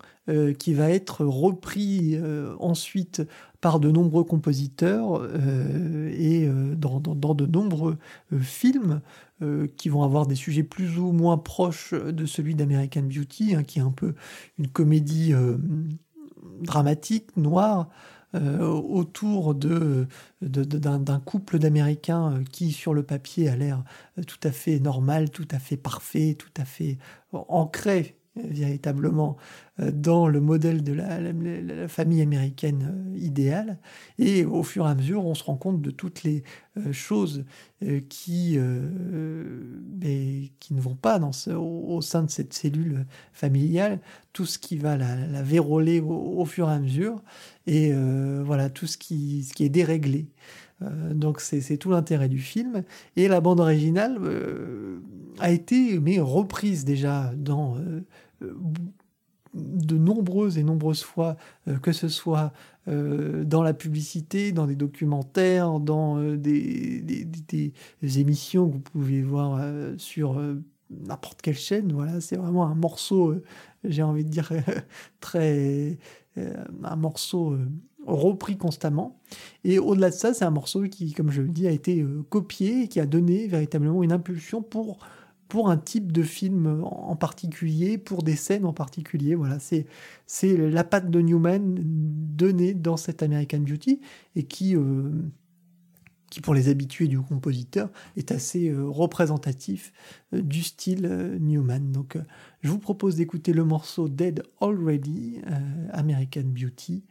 qui 0.60 0.76
va 0.76 0.91
être 0.91 1.26
reprise 1.26 2.22
ensuite 2.60 3.24
par 3.62 3.80
de 3.80 3.89
nombreux 3.89 4.24
compositeurs 4.24 5.28
et 6.12 6.47
dans, 6.76 6.99
dans, 6.99 7.34
de 7.34 7.47
nombreux 7.47 7.97
films 8.39 9.01
qui 9.76 9.89
vont 9.89 10.03
avoir 10.03 10.28
des 10.28 10.36
sujets 10.36 10.62
plus 10.62 10.99
ou 10.99 11.14
moins 11.14 11.39
proches 11.39 11.95
de 11.95 12.28
celui 12.28 12.53
d'American 12.53 13.01
Beauty, 13.01 13.55
hein, 13.55 13.64
qui 13.64 13.80
est 13.80 13.82
un 13.82 13.89
peu 13.89 14.14
une 14.60 14.68
comédie 14.68 15.34
dramatique, 16.62 17.36
noir, 17.38 17.90
euh, 18.36 18.60
autour 18.68 19.56
de, 19.56 20.08
d'un, 20.42 21.20
couple 21.20 21.58
d'Américains 21.58 22.34
euh, 22.34 22.44
qui, 22.44 22.72
sur 22.72 22.94
le 22.94 23.02
papier, 23.02 23.50
a 23.50 23.56
l'air 23.56 23.84
euh, 24.20 24.24
tout 24.24 24.38
à 24.44 24.52
fait 24.52 24.80
normal, 24.80 25.32
tout 25.32 25.48
à 25.50 25.58
fait 25.58 25.78
parfait, 25.78 26.36
tout 26.38 26.52
à 26.56 26.64
fait 26.64 27.00
ancré 27.32 28.18
véritablement 28.44 29.38
euh, 29.80 29.92
dans 29.92 30.28
le 30.28 30.40
modèle 30.40 30.84
de 30.84 30.94
la, 30.94 31.88
famille 31.88 32.22
américaine 32.22 32.92
euh, 32.92 33.18
idéale. 33.18 33.78
Et 34.18 34.46
au 34.46 34.64
fur 34.64 34.88
et 34.88 34.90
à 34.90 34.96
mesure, 34.96 35.26
on 35.26 35.36
se 35.36 35.44
rend 35.44 35.56
compte 35.56 35.82
de 35.82 35.92
toutes 35.92 36.24
les 36.24 36.44
euh, 36.78 36.92
choses 36.92 37.46
qui, 38.10 38.58
qui 40.60 40.74
ne 40.74 40.82
vont 40.82 40.96
pas 40.96 41.20
dans 41.20 41.32
au, 41.56 42.02
sein 42.02 42.24
de 42.24 42.30
cette 42.30 42.54
cellule 42.54 43.06
familiale, 43.34 44.00
tout 44.34 44.46
ce 44.46 44.60
qui 44.60 44.78
va 44.78 44.98
la, 44.98 45.16
la 45.16 45.44
au, 46.02 46.46
fur 46.46 46.70
et 46.70 46.74
à 46.74 46.80
mesure, 46.80 47.22
et 47.68 47.94
voilà, 48.44 48.70
tout 48.70 48.88
ce 48.88 48.98
qui, 48.98 49.44
ce 49.44 49.54
qui 49.54 49.64
est 49.64 49.70
déréglé. 49.70 50.28
donc 51.12 51.40
c'est 51.40 51.78
tout 51.78 51.92
l'intérêt 51.92 52.30
du 52.30 52.40
film. 52.40 52.84
Et 53.16 53.28
la 53.28 53.42
bande 53.42 53.60
originale 53.60 54.20
a 55.40 55.52
été 55.52 56.00
mais 56.00 56.20
reprise 56.20 56.86
déjà 56.86 57.32
dans 57.36 57.78
de 59.54 59.98
nombreuses 59.98 60.58
et 60.58 60.64
nombreuses 60.64 61.04
fois, 61.04 61.36
euh, 61.68 61.78
que 61.78 61.92
ce 61.92 62.08
soit 62.08 62.54
euh, 62.88 63.44
dans 63.44 63.64
la 63.64 63.74
publicité, 63.74 64.52
dans 64.52 64.68
des 64.68 64.76
documentaires, 64.76 65.80
dans 65.80 66.20
euh, 66.20 66.38
des, 66.38 67.02
des, 67.02 68.20
émissions 68.20 68.68
que 68.68 68.74
vous 68.74 68.80
pouvez 68.80 69.22
voir 69.22 69.62
sur 69.98 70.42
n'importe 70.90 71.42
quelle 71.42 71.58
chaîne. 71.58 71.92
Voilà, 71.94 72.22
c'est 72.22 72.36
vraiment 72.36 72.66
un 72.66 72.76
morceau, 72.76 73.36
j'ai 73.84 74.04
envie 74.04 74.24
de 74.24 74.30
dire, 74.30 74.52
très. 75.20 75.98
un 76.38 76.96
morceau 76.96 77.58
repris 78.06 78.58
constamment. 78.58 79.20
Et 79.64 79.78
au-delà 79.78 80.10
de 80.10 80.16
ça, 80.16 80.34
c'est 80.34 80.46
un 80.46 80.52
morceau 80.52 80.84
qui, 80.84 81.14
comme 81.14 81.32
je 81.32 81.42
le 81.42 81.50
dis, 81.50 81.68
a 81.68 81.72
été 81.72 82.04
copié 82.30 82.84
et 82.84 82.88
qui 82.88 83.00
a 83.00 83.06
donné 83.06 83.48
véritablement 83.48 84.04
une 84.04 84.12
impulsion 84.12 84.62
pour 84.62 85.00
pour 85.50 85.70
un 85.70 85.78
type 85.78 86.12
de 86.12 86.22
film 86.22 86.82
en 86.84 87.16
particulier, 87.16 87.97
pour 87.97 88.24
des 88.24 88.36
scènes 88.36 88.66
en 88.66 88.72
particulier. 88.72 89.36
Voilà, 89.36 89.58
c'est 89.60 90.58
la 90.58 90.84
patte 90.84 91.10
de 91.10 91.20
Newman 91.20 91.76
donnée 91.84 92.74
dans 92.74 92.97
cette 92.97 93.24
American 93.24 93.60
Beauty 93.60 94.00
et 94.36 94.43
qui 94.43 94.76
euh, 94.78 95.10
qui 96.30 96.41
pour 96.41 96.54
les 96.54 96.70
habitués 96.70 97.08
du 97.08 97.20
compositeur 97.20 97.89
est 98.16 98.32
assez 98.32 98.70
euh, 98.70 98.88
représentatif 98.88 99.91
euh, 100.36 100.43
du 100.43 100.62
style 100.62 101.08
Newman. 101.41 101.91
Donc 101.91 102.16
je 102.62 102.70
vous 102.70 102.80
propose 102.80 103.16
d'écouter 103.16 103.52
le 103.52 103.66
morceau 103.66 104.08
Dead 104.08 104.43
Already, 104.62 105.41
American 105.91 106.43
Beauty, 106.45 107.04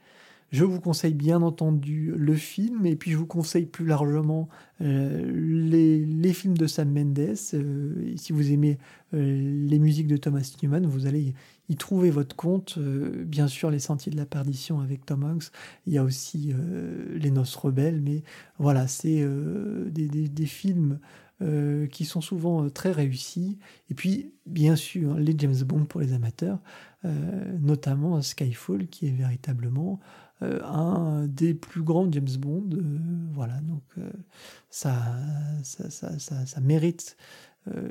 je 0.51 0.65
vous 0.65 0.81
conseille 0.81 1.15
bien 1.15 1.43
entendu 1.43 2.13
le 2.17 2.35
film 2.35 2.87
et 2.87 2.97
puis 2.97 3.11
je 3.11 3.17
vous 3.17 3.27
conseille 3.27 3.67
plus 3.67 3.85
largement 3.85 4.49
euh, 4.81 5.31
les, 5.31 6.33
films 6.33 6.57
de 6.57 6.67
Sam 6.67 6.91
Mendes. 6.91 7.35
Euh, 7.53 8.15
si 8.17 8.33
vous 8.33 8.51
aimez 8.51 8.79
euh, 9.13 9.67
les 9.67 9.79
musiques 9.79 10.07
de 10.07 10.17
Thomas 10.17 10.51
Newman, 10.63 10.87
vous 10.87 11.07
allez 11.07 11.35
y 11.69 11.77
trouver 11.77 12.11
votre 12.11 12.35
compte. 12.35 12.79
bien 12.79 13.47
sûr, 13.47 13.71
Les 13.71 13.79
Sentiers 13.79 14.11
de 14.11 14.17
la 14.17 14.25
Perdition 14.25 14.81
avec 14.81 15.05
Tom 15.05 15.25
Hanks. 15.25 15.51
Il 15.87 15.93
y 15.93 15.99
a 15.99 16.05
aussi 16.05 16.55
Les 17.15 17.31
Noces 17.31 17.57
Rebelles. 17.57 18.01
Mais 18.01 18.23
voilà, 18.59 18.87
c'est 18.87 19.23
des, 19.91 20.47
films 20.47 20.99
qui 21.93 22.05
sont 22.05 22.21
souvent 22.21 22.69
très 22.69 22.91
réussis. 22.91 23.59
Et 23.91 23.95
puis, 23.95 24.33
bien 24.47 24.75
sûr, 24.75 25.15
les 25.15 25.35
James 25.39 25.63
Bond 25.65 25.85
pour 25.85 26.01
les 26.01 26.13
amateurs, 26.13 26.61
notamment 27.05 28.21
Skyfall, 28.21 28.89
qui 28.89 29.07
est 29.07 29.13
véritablement 29.13 30.01
euh, 30.43 30.63
un 30.63 31.27
des 31.27 31.53
plus 31.55 31.83
grands 31.83 32.11
James 32.13 32.37
Bond. 32.39 32.69
Euh, 32.73 32.99
voilà, 33.33 33.61
donc 33.61 33.83
euh, 33.99 34.09
ça, 34.71 34.95
ça, 35.63 35.91
ça, 35.91 36.19
ça, 36.19 36.61
mérite 36.61 37.17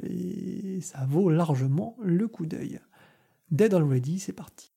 et 0.04 0.80
ça 0.82 1.06
vaut 1.06 1.30
largement 1.30 1.98
le 2.02 2.28
coup 2.28 2.45
d'œil. 2.45 2.80
Dead 3.52 3.74
Already, 3.74 4.20
c'est 4.20 4.34
parti. 4.34 4.72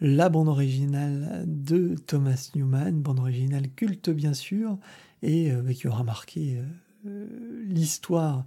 La 0.00 0.28
bande 0.28 0.48
originale 0.48 1.44
de 1.46 1.94
Thomas 2.06 2.50
Newman, 2.54 3.02
bande 3.02 3.20
originale 3.20 3.68
culte 3.70 4.10
bien 4.10 4.34
sûr, 4.34 4.78
et 5.22 5.50
euh, 5.52 5.72
qui 5.72 5.88
aura 5.88 6.04
marqué 6.04 6.62
euh, 7.06 7.26
l'histoire 7.66 8.46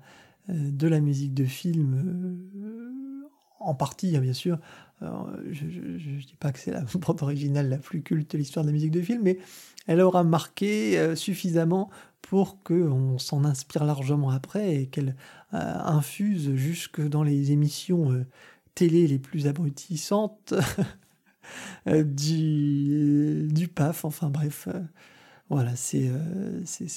euh, 0.49 0.71
de 0.71 0.87
la 0.87 0.99
musique 0.99 1.33
de 1.33 1.45
film, 1.45 2.39
en 3.59 3.75
partie 3.75 4.17
hein, 4.17 4.19
bien 4.19 4.33
sûr. 4.33 4.59
je 5.01 5.05
ne 5.05 6.21
dis 6.21 6.35
pas 6.39 6.51
que 6.51 6.59
c'est 6.59 6.71
la 6.71 6.81
bande 6.95 7.21
originale 7.21 7.69
la 7.69 7.77
plus 7.77 8.01
culte 8.01 8.31
de 8.31 8.37
l'histoire 8.37 8.65
de 8.65 8.69
la 8.69 8.73
musique 8.73 8.91
de 8.91 9.01
film, 9.01 9.21
mais 9.23 9.37
elle 9.85 10.01
aura 10.01 10.23
marqué 10.23 11.15
suffisamment 11.15 11.89
pour 12.21 12.63
qu'on 12.63 13.19
s'en 13.19 13.43
inspire 13.43 13.83
largement 13.83 14.29
après 14.29 14.75
et 14.75 14.87
qu'elle 14.87 15.15
infuse 15.51 16.55
jusque 16.55 17.05
dans 17.05 17.21
les 17.21 17.51
émissions 17.51 18.25
télé 18.75 19.07
les 19.07 19.19
plus 19.19 19.45
abrutissantes 19.47 20.53
du, 21.85 23.47
du 23.51 23.67
PAF, 23.67 24.05
enfin 24.05 24.29
bref. 24.29 24.67
Euh, 24.67 24.79
voilà, 25.49 25.75
c'est 25.75 26.09
c'est 26.65 26.91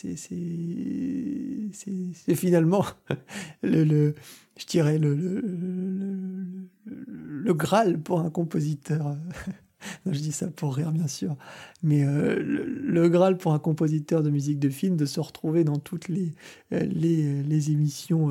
finalement 2.34 2.84
le, 3.62 3.84
le, 3.84 4.14
je 4.56 4.66
dirais 4.66 4.98
le, 4.98 5.14
le, 5.14 6.46
le, 6.86 7.54
Graal 7.54 7.98
pour 7.98 8.20
un 8.20 8.30
compositeur. 8.30 9.16
je 10.06 10.18
dis 10.18 10.32
ça 10.32 10.48
pour 10.48 10.74
rire, 10.74 10.92
bien 10.92 11.08
sûr. 11.08 11.36
Mais 11.82 12.04
le, 12.04 13.08
Graal 13.08 13.36
pour 13.36 13.52
un 13.52 13.58
compositeur 13.58 14.22
de 14.22 14.30
musique 14.30 14.58
de 14.58 14.70
film, 14.70 14.96
de 14.96 15.06
se 15.06 15.20
retrouver 15.20 15.64
dans 15.64 15.78
toutes 15.78 16.08
les, 16.08 16.32
les, 16.70 17.42
les 17.42 17.70
émissions 17.72 18.30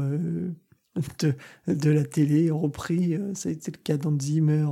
de, 1.19 1.33
de, 1.67 1.89
la 1.89 2.03
télé 2.03 2.51
repris. 2.51 3.17
Ça 3.33 3.49
a 3.49 3.51
été 3.51 3.71
le 3.71 3.77
cas 3.77 3.97
d'Anzimmer 3.97 4.67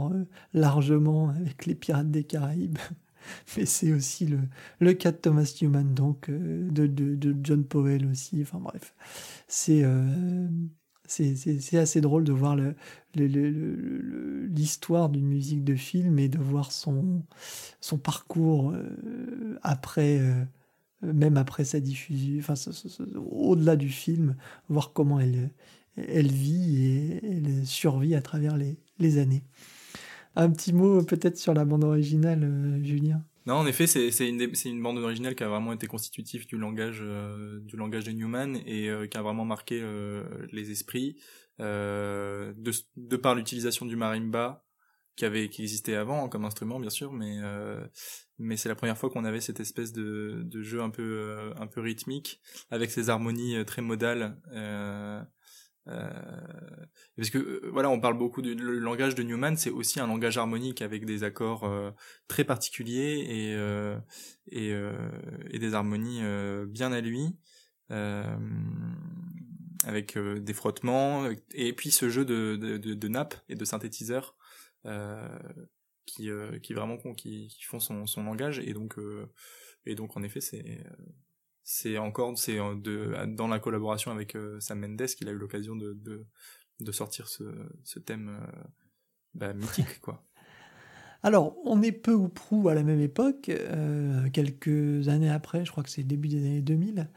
largement 0.53 1.30
avec 1.30 1.65
les 1.65 1.76
Pirates 1.76 2.11
des 2.11 2.24
Caraïbes. 2.24 2.80
mais 3.57 3.65
c'est 3.65 3.93
aussi 3.93 4.26
le, 4.26 4.39
le 4.80 4.93
cas 4.93 5.11
de 5.11 5.17
Thomas 5.17 5.53
Newman, 5.61 5.93
donc 5.93 6.30
euh, 6.30 6.69
de, 6.69 6.88
de, 6.88 7.36
John 7.43 7.63
Powell 7.63 8.07
aussi. 8.07 8.41
Enfin 8.41 8.59
bref, 8.59 8.93
c'est 9.47 9.84
euh, 9.84 10.47
c'est 11.05 11.78
assez 11.78 12.01
drôle 12.01 12.24
de 12.24 12.32
voir 12.32 12.57
l'histoire 13.15 15.09
d'une 15.09 15.28
musique 15.28 15.63
de 15.63 15.76
film 15.76 16.17
et 16.17 16.28
de 16.28 16.39
voir 16.39 16.71
son, 16.71 17.24
son 17.82 17.97
parcours 17.99 18.71
euh, 18.71 19.59
après, 19.61 20.19
même 21.01 21.38
après 21.38 21.65
sa 21.65 21.80
diffusion, 21.80 22.39
enfin, 22.39 22.55
au-delà 23.30 23.76
du 23.76 23.89
film, 23.89 24.36
voir 24.69 24.93
comment 24.93 25.19
elle, 25.19 25.51
elle 25.97 26.31
vit 26.31 26.85
et 26.85 27.19
elle 27.23 27.65
survit 27.65 28.15
à 28.15 28.21
travers 28.21 28.57
les, 28.57 29.17
années. 29.17 29.43
Un 30.35 30.49
petit 30.49 30.73
mot 30.73 31.03
peut-être 31.03 31.37
sur 31.37 31.53
la 31.53 31.65
bande 31.65 31.83
originale, 31.83 32.43
euh, 32.43 32.83
Julien? 32.83 33.23
Non, 33.45 33.55
en 33.55 33.65
effet, 33.67 33.87
c'est 33.87 34.27
une, 34.27 34.81
bande 34.81 34.97
originale 34.97 35.35
qui 35.35 35.43
a 35.43 35.49
vraiment 35.49 35.73
été 35.73 35.85
constitutive 35.85 36.47
du 36.47 36.57
langage 36.57 37.01
euh, 37.01 37.59
du 37.59 37.75
langage 37.75 38.05
de 38.05 38.11
Newman 38.11 38.55
et 38.65 38.89
euh, 38.89 39.05
qui 39.05 39.17
a 39.17 39.21
vraiment 39.21 39.43
marqué 39.43 39.83
les 40.51 40.71
esprits 40.71 41.17
de, 41.59 43.15
par 43.17 43.35
l'utilisation 43.35 43.85
du 43.85 43.97
marimba 43.97 44.65
qui 45.17 45.25
avait 45.25 45.49
qui 45.49 45.61
existait 45.61 45.95
avant 45.95 46.29
comme 46.29 46.45
instrument 46.45 46.79
bien 46.79 46.89
sûr, 46.89 47.11
mais 47.11 47.37
mais 48.39 48.55
c'est 48.55 48.69
la 48.69 48.75
première 48.75 48.97
fois 48.97 49.09
qu'on 49.09 49.25
avait 49.25 49.41
cette 49.41 49.59
espèce 49.59 49.91
de, 49.91 50.41
de 50.45 50.61
jeu 50.61 50.81
un 50.81 50.89
peu 50.89 51.51
un 51.57 51.67
peu 51.67 51.81
rythmique 51.81 52.39
avec 52.71 52.91
ces 52.91 53.09
harmonies 53.09 53.65
très 53.65 53.81
modales. 53.81 54.39
Euh, 55.88 56.09
parce 57.17 57.29
que 57.29 57.38
euh, 57.38 57.69
voilà, 57.71 57.89
on 57.89 57.99
parle 57.99 58.17
beaucoup 58.17 58.41
du 58.41 58.55
langage 58.55 59.15
de 59.15 59.23
Newman, 59.23 59.57
c'est 59.57 59.69
aussi 59.69 59.99
un 59.99 60.07
langage 60.07 60.38
harmonique 60.38 60.81
avec 60.81 61.05
des 61.05 61.23
accords 61.23 61.65
euh, 61.65 61.91
très 62.27 62.43
particuliers 62.43 63.25
et 63.27 64.73
et, 65.51 65.59
des 65.59 65.73
harmonies 65.73 66.21
bien 66.67 66.91
à 66.91 67.01
lui, 67.01 67.36
avec 69.86 70.17
des 70.17 70.53
frottements 70.53 71.29
et 71.53 71.73
puis 71.73 71.91
ce 71.91 72.09
jeu 72.09 72.25
de 72.25 72.55
de, 72.55 73.07
nappes 73.07 73.36
et 73.49 73.55
de 73.55 73.65
synthétiseurs 73.65 74.36
qui 76.05 76.29
qui 76.61 76.73
vraiment 76.73 76.97
qui 77.15 77.49
font 77.63 77.79
son 77.79 78.05
son 78.05 78.23
langage 78.23 78.59
et 78.59 78.73
donc 78.73 78.95
et 79.86 79.95
donc 79.95 80.17
en 80.17 80.23
effet 80.23 80.41
c'est 80.41 80.84
c'est 81.64 81.97
encore 81.97 82.38
c'est 82.38 82.57
de 82.57 83.14
dans 83.28 83.47
la 83.47 83.59
collaboration 83.59 84.11
avec 84.11 84.36
euh, 84.36 84.59
Sam 84.59 84.80
Mendes 84.80 85.05
qu'il 85.05 85.30
a 85.30 85.32
eu 85.32 85.38
l'occasion 85.38 85.76
de, 85.76 85.93
de, 85.93 86.26
de 86.80 86.91
sortir 86.91 87.28
ce, 87.28 87.43
ce 87.84 87.99
thème 87.99 88.38
euh, 88.41 88.64
bah, 89.34 89.53
mythique 89.53 89.99
quoi. 90.01 90.24
Alors, 91.26 91.55
on 91.64 91.82
est 91.82 91.93
peu 91.93 92.14
ou 92.14 92.28
prou 92.28 92.68
à 92.68 92.74
la 92.74 92.84
même 92.84 92.99
époque, 92.99 93.47
euh, 93.47 94.30
quelques 94.32 95.07
années 95.07 95.30
après, 95.30 95.64
je 95.64 95.72
crois 95.72 95.82
que 95.82 95.89
c'est 95.89 96.03
début 96.03 96.28
des 96.28 96.45
années 96.45 96.61
2000, 96.61 97.09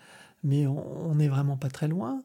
mais 0.44 0.68
on 0.68 1.16
n'est 1.16 1.26
vraiment 1.26 1.56
pas 1.56 1.70
très 1.70 1.88
loin. 1.88 2.22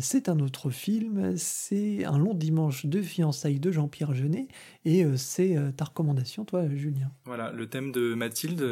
c'est 0.00 0.30
un 0.30 0.40
autre 0.40 0.70
film, 0.70 1.36
c'est 1.36 2.06
Un 2.06 2.16
long 2.16 2.32
dimanche 2.32 2.86
de 2.86 3.02
fiançailles 3.02 3.60
de 3.60 3.70
Jean-Pierre 3.70 4.14
Jeunet, 4.14 4.48
et 4.86 5.04
c'est 5.18 5.58
ta 5.76 5.84
recommandation, 5.84 6.46
toi, 6.46 6.66
Julien? 6.74 7.12
Voilà, 7.26 7.52
le 7.52 7.68
thème 7.68 7.92
de 7.92 8.14
Mathilde, 8.14 8.62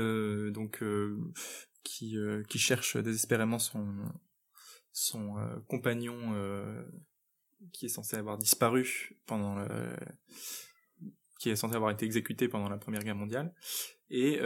donc 0.50 0.82
qui, 1.82 2.16
euh, 2.16 2.42
qui 2.44 2.58
cherche 2.58 2.96
désespérément 2.96 3.58
son, 3.58 3.86
son 4.92 5.38
euh, 5.38 5.58
compagnon 5.68 6.16
euh, 6.34 6.82
qui 7.72 7.86
est 7.86 7.90
censé 7.90 8.16
avoir 8.16 8.38
disparu 8.38 9.16
pendant 9.26 9.56
le, 9.56 9.66
qui 11.38 11.50
est 11.50 11.56
censé 11.56 11.74
avoir 11.74 11.90
été 11.90 12.04
exécuté 12.04 12.48
pendant 12.48 12.68
la 12.68 12.78
Première 12.78 13.02
Guerre 13.02 13.16
mondiale. 13.16 13.54
Et, 14.10 14.40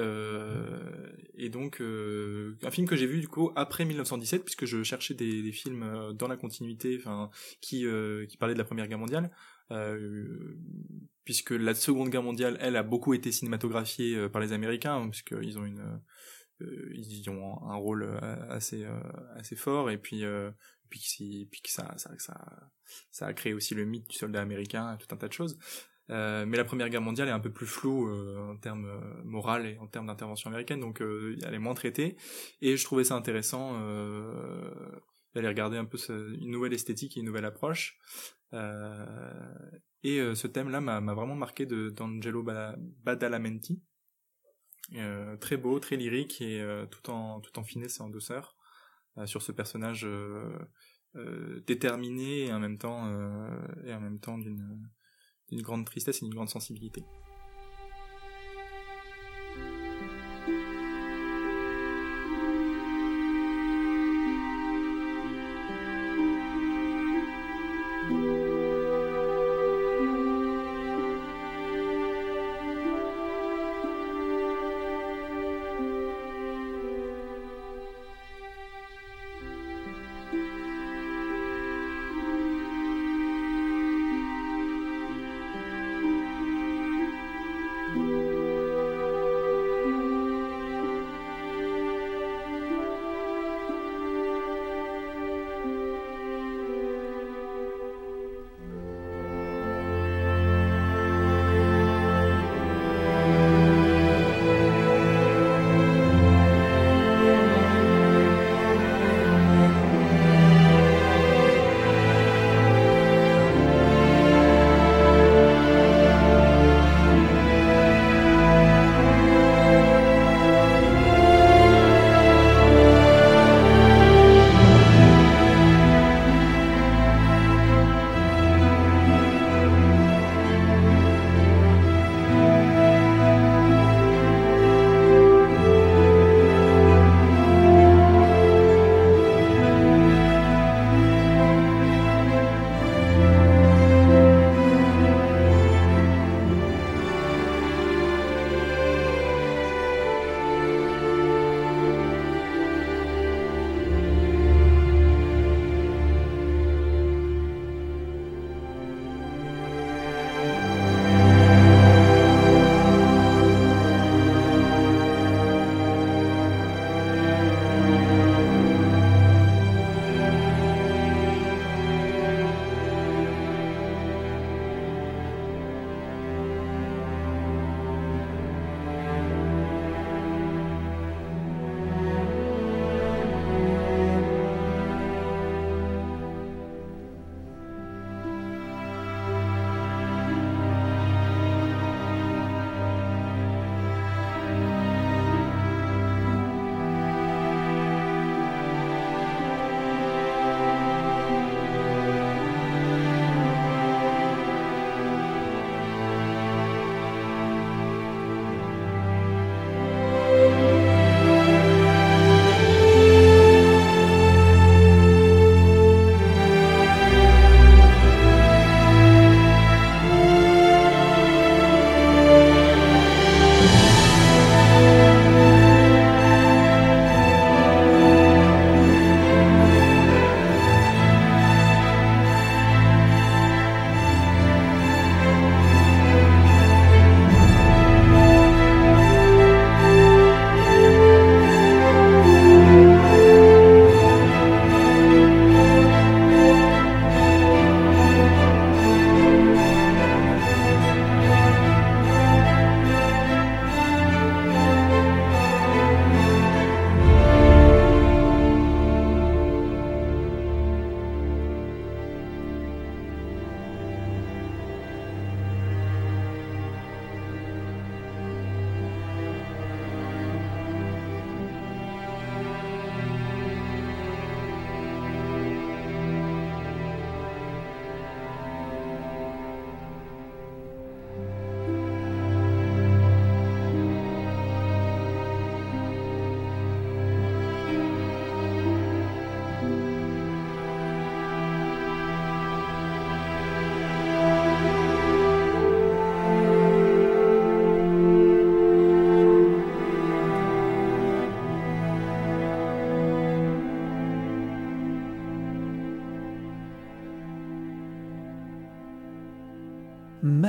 et 1.34 1.48
donc 1.50 1.80
un 1.80 2.70
film 2.72 2.88
que 2.88 2.96
j'ai 2.96 3.06
vu 3.06 3.20
du 3.20 3.28
coup 3.28 3.52
après 3.54 3.84
1917 3.84 4.44
puisque 4.44 4.64
je 4.64 4.82
cherchais 4.82 5.14
des, 5.14 5.52
films 5.52 6.12
dans 6.14 6.26
la 6.26 6.36
continuité, 6.36 6.98
qui 7.60 7.86
qui 8.28 8.36
parlaient 8.38 8.54
de 8.54 8.58
la 8.58 8.64
Première 8.64 8.88
Guerre 8.88 8.98
mondiale, 8.98 9.30
puisque 11.24 11.52
la 11.52 11.74
Seconde 11.74 12.08
Guerre 12.08 12.24
mondiale 12.24 12.58
elle 12.60 12.74
a 12.74 12.82
beaucoup 12.82 13.14
été 13.14 13.30
cinématographiée 13.30 14.28
par 14.30 14.42
les 14.42 14.52
Américains 14.52 14.96
hein, 14.96 15.08
puisqu'ils 15.10 15.56
ont 15.60 15.64
une 15.64 16.00
ils 16.60 17.28
ont 17.30 17.62
un 17.68 17.76
rôle 17.76 18.04
euh, 18.04 18.48
assez 18.48 18.84
euh, 18.84 19.00
assez 19.36 19.56
fort 19.56 19.90
et 19.90 19.98
puis 19.98 20.24
puis, 20.88 21.48
puis 21.50 21.62
que 21.62 21.70
ça, 21.70 21.94
ça, 21.96 22.10
ça, 23.10 23.26
a 23.26 23.32
créé 23.32 23.54
aussi 23.54 23.74
le 23.74 23.86
mythe 23.86 24.10
du 24.10 24.16
soldat 24.16 24.42
américain, 24.42 24.98
tout 25.00 25.06
un 25.14 25.16
tas 25.16 25.28
de 25.28 25.32
choses. 25.32 25.58
Euh, 26.10 26.44
mais 26.44 26.58
la 26.58 26.64
Première 26.64 26.90
Guerre 26.90 27.00
mondiale 27.00 27.28
est 27.28 27.32
un 27.32 27.40
peu 27.40 27.50
plus 27.50 27.66
floue 27.66 28.12
en 28.50 28.56
termes 28.58 28.84
euh, 28.84 29.64
et 29.64 29.78
en 29.78 29.86
termes 29.86 30.06
d'intervention 30.06 30.50
américaine, 30.50 30.80
donc 30.80 31.00
elle 31.00 31.54
est 31.54 31.58
moins 31.58 31.72
traitée. 31.72 32.16
Et 32.60 32.76
je 32.76 32.84
trouvais 32.84 33.04
ça 33.04 33.14
intéressant 33.14 33.72
d'aller 35.34 35.48
regarder 35.48 35.78
un 35.78 35.86
peu 35.86 35.96
une 36.10 36.50
nouvelle 36.50 36.74
esthétique 36.74 37.16
et 37.16 37.20
une 37.20 37.26
nouvelle 37.26 37.46
approche. 37.46 37.98
et 38.52 40.34
ce 40.34 40.46
thème-là 40.46 40.82
m'a 40.82 41.14
vraiment 41.14 41.36
marqué 41.36 41.64
d'Angelo 41.64 42.44
Badalamenti, 43.02 43.80
euh, 44.96 45.36
très 45.36 45.56
beau, 45.56 45.78
très 45.78 45.96
lyrique 45.96 46.40
et 46.40 46.60
euh, 46.60 46.86
tout 46.86 47.10
en 47.10 47.40
tout 47.40 47.62
finesse 47.62 47.98
et 47.98 48.02
en 48.02 48.10
douceur 48.10 48.56
euh, 49.18 49.26
sur 49.26 49.42
ce 49.42 49.52
personnage 49.52 50.06
déterminé 51.66 52.46
et 52.46 52.52
en 52.52 52.58
même 52.58 52.78
temps 52.78 53.06
et 53.84 53.92
en 53.92 54.00
même 54.00 54.18
temps 54.18 54.38
d'une 54.38 54.88
grande 55.52 55.84
tristesse 55.84 56.18
et 56.18 56.24
d'une 56.24 56.34
grande 56.34 56.48
sensibilité. 56.48 57.04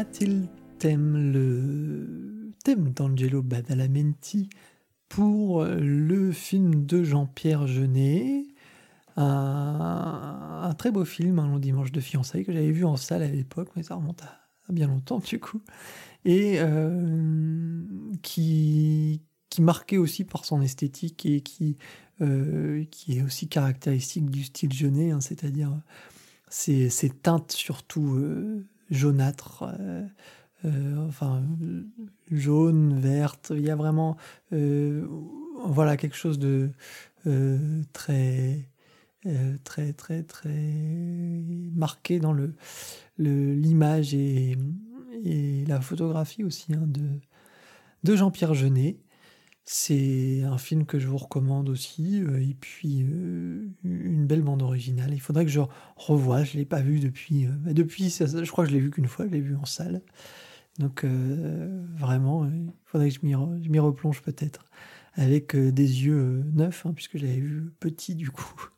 Mathilde 0.04 0.50
thème 0.80 1.32
le 1.32 2.52
thème 2.66 2.92
d'Angelo 2.92 3.42
Badalamenti 3.42 4.50
pour 5.08 5.64
le 5.64 6.34
film 6.34 6.86
de 6.86 7.06
Jean-Pierre 7.06 7.68
Jeunet. 7.68 8.44
Un, 9.16 10.76
très 10.78 10.92
beau 10.92 11.06
film, 11.06 11.40
Un 11.40 11.48
long 11.48 11.58
dimanche 11.58 11.94
de 11.94 12.02
fiançailles, 12.02 12.44
que 12.44 12.52
j'avais 12.52 12.72
vu 12.72 12.84
en 12.84 12.98
salle 12.98 13.24
à 13.24 13.30
l'époque, 13.30 13.70
mais 13.78 13.84
ça 13.84 13.96
remonte 13.96 14.22
à, 14.24 14.74
bien 14.74 14.88
longtemps 14.88 15.20
du 15.20 15.40
coup. 15.40 15.62
Et 16.26 16.56
euh, 16.58 17.82
qui, 18.22 19.22
qui 19.50 19.62
marquait 19.62 19.96
aussi 19.96 20.26
par 20.26 20.44
son 20.44 20.62
esthétique 20.62 21.26
et 21.26 21.40
qui, 21.40 21.78
euh, 22.20 22.84
qui 22.92 23.20
est 23.20 23.22
aussi 23.22 23.48
caractéristique 23.48 24.30
du 24.30 24.44
style 24.44 24.74
Jeunet, 24.74 25.12
hein, 25.12 25.22
c'est-à-dire 25.22 25.82
ces, 26.50 26.90
ces, 26.90 27.10
teintes 27.10 27.54
surtout 27.54 28.16
euh, 28.16 28.68
jaunâtres. 28.94 29.66
enfin 30.98 31.44
jaune, 32.32 33.00
verte, 33.00 33.52
il 33.56 33.64
y 33.64 33.70
a 33.70 33.76
vraiment 33.76 34.18
voilà 35.66 35.98
quelque 35.98 36.16
chose 36.16 36.40
de 36.40 36.72
très 37.94 38.70
euh, 39.26 39.56
très 39.64 39.94
très 39.94 40.22
très 40.24 40.74
marqué 41.74 42.20
dans 42.20 42.34
le 42.34 42.56
l'image 43.18 44.14
et, 44.14 44.58
et, 45.24 45.64
la 45.66 45.80
photographie 45.80 46.44
aussi 46.44 46.74
hein, 46.74 46.84
de, 46.88 47.22
de 48.04 48.16
Jean-Pierre 48.18 48.54
Jeunet. 48.54 48.98
C'est 49.66 50.44
un 50.44 50.58
film 50.58 50.86
que 50.86 51.00
je 51.00 51.08
vous 51.08 51.18
recommande 51.18 51.70
aussi, 51.70 52.22
euh, 52.22 52.42
et 52.42 52.54
puis 52.54 53.04
euh, 53.04 53.70
une 53.84 54.26
belle 54.26 54.42
bande 54.42 54.62
originale. 54.62 55.14
Il 55.14 55.22
faudrait 55.22 55.46
que 55.46 55.52
je 55.52 55.62
revoie, 55.96 56.44
je 56.44 56.54
ne 56.54 56.60
l'ai 56.60 56.66
pas 56.66 56.82
vu 56.82 57.00
depuis. 57.00 57.46
Bah, 57.46 57.74
depuis, 57.74 58.10
je 58.10 58.52
crois 58.52 58.66
que 58.66 58.72
je 58.72 58.76
l'ai 58.76 58.82
vu 58.82 58.92
qu'une 58.92 59.08
fois, 59.08 59.26
je 59.26 59.32
l'ai 59.32 59.42
vu 59.42 59.56
en 59.56 59.66
salle. 59.66 60.02
Donc 60.80 61.06
vraiment, 61.06 62.46
il 62.46 62.72
faudrait 62.86 63.10
que 63.10 63.16
je 63.16 63.70
m'y 63.70 63.80
replonge 63.80 64.22
peut-être, 64.22 64.66
avec 65.14 65.56
des 65.56 66.06
yeux 66.06 66.44
neufs, 66.54 66.86
hein, 66.86 66.94
puisque 66.94 67.18
je 67.18 67.26
l'avais 67.26 67.40
vu 67.40 67.72
petit 67.80 68.16
du 68.16 68.32
coup. 68.32 68.70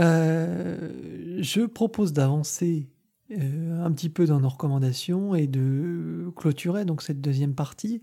Euh, 0.00 1.38
je 1.40 1.62
propose 1.62 2.12
d'avancer 2.12 2.88
euh, 3.30 3.84
un 3.84 3.90
petit 3.92 4.10
peu 4.10 4.26
dans 4.26 4.40
nos 4.40 4.48
recommandations 4.48 5.34
et 5.34 5.46
de 5.46 6.30
clôturer 6.36 6.84
donc 6.84 7.02
cette 7.02 7.20
deuxième 7.20 7.54
partie 7.54 8.02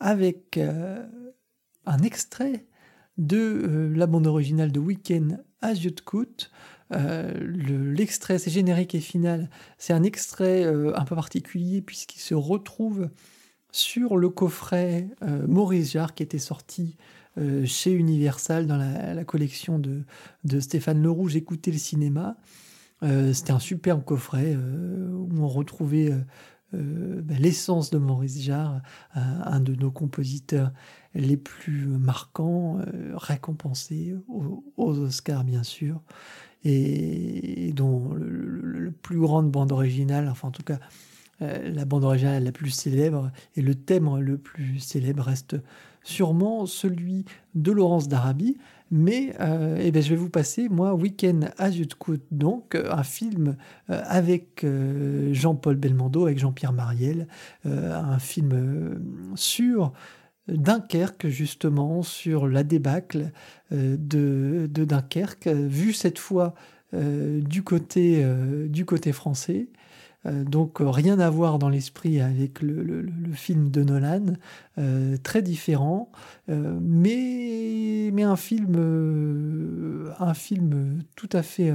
avec 0.00 0.56
euh, 0.56 1.06
un 1.86 1.98
extrait 1.98 2.66
de 3.18 3.92
la 3.94 4.06
bande 4.06 4.26
originale 4.26 4.72
de 4.72 4.80
Weekend 4.80 5.44
as 5.62 5.74
You 5.74 5.92
L'extrait, 6.90 8.38
c'est 8.38 8.50
générique 8.50 8.94
et 8.94 9.00
final. 9.00 9.50
C'est 9.78 9.92
un 9.92 10.02
extrait 10.02 10.64
un 10.64 11.04
peu 11.04 11.14
particulier 11.14 11.82
puisqu'il 11.82 12.20
se 12.20 12.34
retrouve 12.34 13.10
sur 13.72 14.16
le 14.16 14.30
coffret 14.30 15.08
Maurice 15.46 15.92
Jarre 15.92 16.14
qui 16.14 16.22
était 16.22 16.38
sorti 16.38 16.96
euh, 17.38 17.64
chez 17.64 17.92
Universal 17.92 18.66
dans 18.66 18.76
la, 18.76 19.24
collection 19.24 19.78
de, 19.78 20.60
Stéphane 20.60 21.02
Leroux, 21.02 21.28
J'écoutais 21.28 21.70
le 21.70 21.78
cinéma. 21.78 22.36
Euh, 23.02 23.32
c'était 23.32 23.52
un 23.52 23.60
superbe 23.60 24.04
coffret 24.04 24.54
euh, 24.54 25.10
où 25.12 25.30
on 25.38 25.48
retrouvait 25.48 26.12
ben, 26.72 27.36
l'essence 27.38 27.90
de 27.90 27.98
Maurice 27.98 28.40
Jarre, 28.40 28.80
un 29.14 29.60
de 29.60 29.74
nos 29.74 29.90
compositeurs 29.90 30.72
les 31.14 31.36
plus 31.36 31.86
marquants, 31.86 32.78
récompensés 33.14 34.14
aux, 34.28 34.98
Oscars 34.98 35.44
bien 35.44 35.62
sûr, 35.62 36.00
et, 36.64 37.72
dont 37.74 38.14
le, 38.14 38.92
plus 38.92 39.18
grande 39.18 39.50
bande 39.50 39.72
originale, 39.72 40.28
enfin 40.28 40.48
en 40.48 40.52
tout 40.52 40.62
cas 40.62 40.78
la 41.40 41.84
bande 41.86 42.04
originale 42.04 42.44
la 42.44 42.52
plus 42.52 42.70
célèbre 42.70 43.32
et 43.56 43.62
le 43.62 43.74
thème 43.74 44.18
le 44.18 44.36
plus 44.36 44.78
célèbre 44.78 45.22
reste 45.22 45.56
sûrement 46.02 46.66
celui 46.66 47.24
de 47.54 47.72
Laurence 47.72 48.08
d'Arabie, 48.08 48.56
mais 48.90 49.34
euh, 49.40 49.78
eh 49.80 49.92
ben, 49.92 50.02
je 50.02 50.10
vais 50.10 50.16
vous 50.16 50.30
passer, 50.30 50.68
moi, 50.68 50.94
Weekend 50.94 51.52
à 51.58 51.70
Zutkut, 51.70 52.20
donc 52.30 52.74
euh, 52.74 52.90
un 52.90 53.04
film 53.04 53.56
euh, 53.88 54.02
avec 54.04 54.66
Jean-Paul 55.32 55.76
Belmondo, 55.76 56.24
avec 56.24 56.38
Jean-Pierre 56.38 56.72
Mariel, 56.72 57.28
un 57.64 58.18
film 58.18 59.00
sur 59.34 59.92
Dunkerque, 60.48 61.28
justement, 61.28 62.02
sur 62.02 62.48
la 62.48 62.62
débâcle 62.62 63.30
de, 63.70 64.66
Dunkerque, 64.66 65.48
vu 65.48 65.92
cette 65.92 66.18
fois 66.18 66.54
du 66.92 67.62
côté 67.62 68.22
français. 69.12 69.68
Euh, 70.26 70.44
donc 70.44 70.80
euh, 70.80 70.90
rien 70.90 71.18
à 71.18 71.30
voir 71.30 71.58
dans 71.58 71.68
l'esprit 71.68 72.20
avec 72.20 72.60
le, 72.60 73.06
film 73.32 73.70
de 73.70 73.82
Nolan, 73.82 74.34
euh, 74.78 75.16
très 75.22 75.42
différent, 75.42 76.10
mais, 76.48 78.10
mais 78.12 78.22
un, 78.24 78.36
film, 78.36 80.12
un 80.18 80.34
film 80.34 81.02
tout 81.14 81.28
à 81.32 81.42
fait 81.42 81.72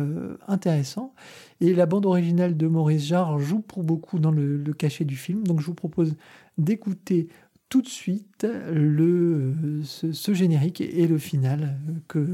intéressant. 0.47 1.13
Et 1.61 1.73
la 1.73 1.85
bande 1.85 2.05
originale 2.05 2.57
de 2.57 2.67
Maurice 2.67 3.05
Jarre 3.05 3.39
joue 3.39 3.61
pour 3.61 3.83
beaucoup 3.83 4.19
dans 4.19 4.31
le, 4.31 4.57
le 4.57 4.73
cachet 4.73 5.05
du 5.05 5.15
film, 5.15 5.47
donc 5.47 5.61
je 5.61 5.65
vous 5.65 5.73
propose 5.73 6.15
d'écouter 6.57 7.29
tout 7.75 7.81
de 7.81 7.89
suite 7.89 8.47
le, 8.71 9.53
ce, 9.83 10.33
générique 10.33 10.79
et 10.79 11.07
le 11.07 11.17
final 11.17 11.77
que 12.07 12.25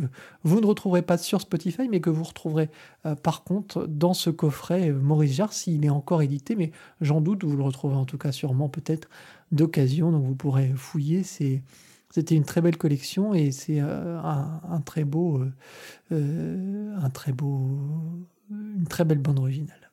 vous 0.44 0.62
ne 0.62 0.68
retrouverez 0.68 1.02
pas 1.02 1.18
sur 1.18 1.42
Spotify, 1.42 1.90
mais 1.90 2.00
que 2.00 2.12
vous 2.12 2.22
retrouverez 2.22 2.70
euh, 3.08 3.16
par 3.16 3.44
contre 3.44 3.88
dans 3.88 4.14
ce 4.14 4.30
coffret 4.30 4.92
euh, 4.92 5.00
Maurice 5.00 5.34
Jarre, 5.34 5.52
s'il 5.52 5.84
est 5.84 5.90
encore 5.90 6.22
édité, 6.22 6.56
mais 6.56 6.72
j'en 7.02 7.22
doute, 7.22 7.44
vous 7.44 7.58
le 7.58 7.64
retrouverez 7.64 7.98
en 7.98 8.06
tout 8.06 8.20
cas 8.20 8.32
sûrement 8.32 8.70
peut-être 8.70 9.10
d'occasion, 9.52 10.12
donc 10.12 10.26
vous 10.26 10.36
pourrez 10.36 10.74
fouiller. 10.76 11.24
C'est, 11.24 11.64
c'était 12.12 12.36
une 12.36 12.46
très 12.46 12.62
belle 12.62 12.78
collection 12.78 13.34
et 13.34 13.50
c'est 13.50 13.82
euh, 13.82 14.22
un, 14.22 14.82
très 14.82 15.06
beau, 15.06 15.42
un 16.12 17.10
très 17.12 17.32
beau, 17.32 17.80
une 18.52 18.86
très 18.88 19.06
belle 19.06 19.18
bande 19.18 19.40
originale. 19.40 19.90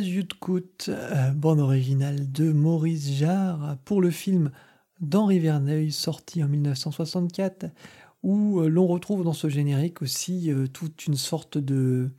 Zuidcote, 0.00 0.88
euh, 0.88 1.30
bande 1.32 1.60
originale 1.60 2.32
de 2.32 2.52
Maurice 2.52 3.12
Jarre 3.12 3.76
pour 3.84 4.00
le 4.00 4.10
film 4.10 4.50
d'Henri 5.00 5.38
Verneuil 5.38 5.92
sorti 5.92 6.42
en 6.42 6.48
1964 6.48 7.66
où 8.22 8.60
euh, 8.60 8.68
l'on 8.68 8.86
retrouve 8.86 9.24
dans 9.24 9.34
ce 9.34 9.50
générique 9.50 10.00
aussi 10.00 10.50
euh, 10.50 10.66
toute 10.66 11.06
une 11.06 11.16
sorte 11.16 11.58
de 11.58 12.10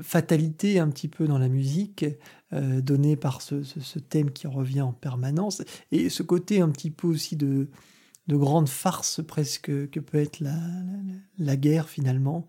fatalité 0.00 0.78
un 0.78 0.88
petit 0.90 1.08
peu 1.08 1.26
dans 1.26 1.38
la 1.38 1.48
musique 1.48 2.04
donnée 2.52 3.16
par 3.16 3.42
ce, 3.42 3.98
thème 3.98 4.30
qui 4.30 4.46
revient 4.46 4.82
en 4.82 4.92
permanence 4.92 5.60
et 5.90 6.08
ce 6.08 6.22
côté 6.22 6.60
un 6.60 6.68
petit 6.68 6.92
peu 6.92 7.08
aussi 7.08 7.34
de, 7.34 7.68
de 8.28 8.36
grande 8.36 8.68
farce 8.68 9.20
presque 9.26 9.90
que 9.90 9.98
peut 9.98 10.18
être 10.18 10.40
la 11.36 11.56
guerre 11.56 11.88
finalement 11.88 12.46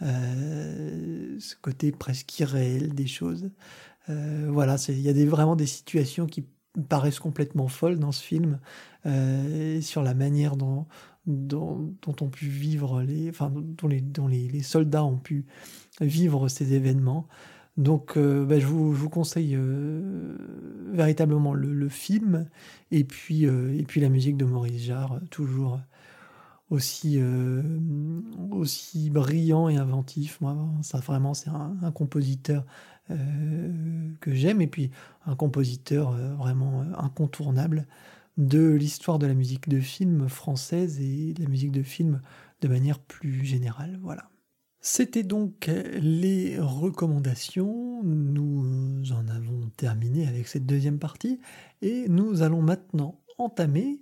euh, 0.00 1.36
ce 1.38 1.54
côté 1.60 1.92
presque 1.92 2.38
irréel 2.38 2.94
des 2.94 3.06
choses. 3.06 3.50
Euh, 4.08 4.48
voilà, 4.50 4.76
il 4.88 5.00
y 5.00 5.08
a 5.08 5.12
des, 5.12 5.26
vraiment 5.26 5.56
des 5.56 5.66
situations 5.66 6.26
qui 6.26 6.46
paraissent 6.88 7.20
complètement 7.20 7.68
folles 7.68 7.98
dans 7.98 8.12
ce 8.12 8.22
film, 8.22 8.58
euh, 9.06 9.80
sur 9.80 10.02
la 10.02 10.14
manière 10.14 10.56
dont, 10.56 10.86
dont, 11.26 11.94
dont, 12.02 12.16
ont 12.24 12.30
pu 12.30 12.46
vivre 12.46 13.02
les, 13.02 13.28
enfin, 13.28 13.52
dont 13.54 13.86
les, 13.86 14.00
dont 14.00 14.26
les, 14.26 14.48
les, 14.48 14.62
soldats 14.62 15.04
ont 15.04 15.18
pu 15.18 15.44
vivre 16.00 16.48
ces 16.48 16.72
événements. 16.72 17.28
Donc, 17.76 18.18
bah, 18.18 18.58
je, 18.58 18.66
vous, 18.66 18.94
je, 18.94 18.98
vous, 18.98 19.08
conseille 19.08 19.58
véritablement 20.90 21.54
le, 21.54 21.72
le, 21.72 21.88
film 21.88 22.48
et 22.90 23.04
puis, 23.04 23.44
et 23.44 23.84
puis 23.84 24.00
la 24.00 24.10
musique 24.10 24.36
de 24.36 24.44
Maurice 24.44 24.82
Jarre, 24.82 25.20
toujours 25.30 25.80
aussi, 26.72 27.18
euh, 27.18 27.62
aussi 28.50 29.10
brillant 29.10 29.68
et 29.68 29.76
inventif. 29.76 30.40
Moi, 30.40 30.56
ça 30.80 30.98
vraiment, 30.98 31.34
c'est 31.34 31.50
un, 31.50 31.92
compositeur 31.92 32.64
euh, 33.10 34.10
que 34.20 34.32
j'aime 34.34 34.62
et 34.62 34.66
puis 34.66 34.90
un 35.26 35.36
compositeur 35.36 36.12
euh, 36.12 36.34
vraiment 36.34 36.82
incontournable 36.96 37.86
de 38.38 38.72
l'histoire 38.72 39.18
de 39.18 39.26
la 39.26 39.34
musique 39.34 39.68
de 39.68 39.80
film 39.80 40.28
française 40.30 40.98
et 41.00 41.34
de 41.34 41.42
la 41.42 41.48
musique 41.48 41.72
de 41.72 41.82
film 41.82 42.22
de 42.62 42.68
manière 42.68 42.98
plus 42.98 43.44
générale. 43.44 43.98
Voilà. 44.02 44.30
C'était 44.80 45.24
donc 45.24 45.70
les 46.00 46.58
recommandations. 46.58 48.02
Nous 48.02 49.12
en 49.12 49.28
avons 49.28 49.68
terminé 49.76 50.26
avec 50.26 50.48
cette 50.48 50.64
deuxième 50.64 50.98
partie 50.98 51.38
et 51.82 52.08
nous 52.08 52.40
allons 52.40 52.62
maintenant 52.62 53.20
entamer 53.36 54.00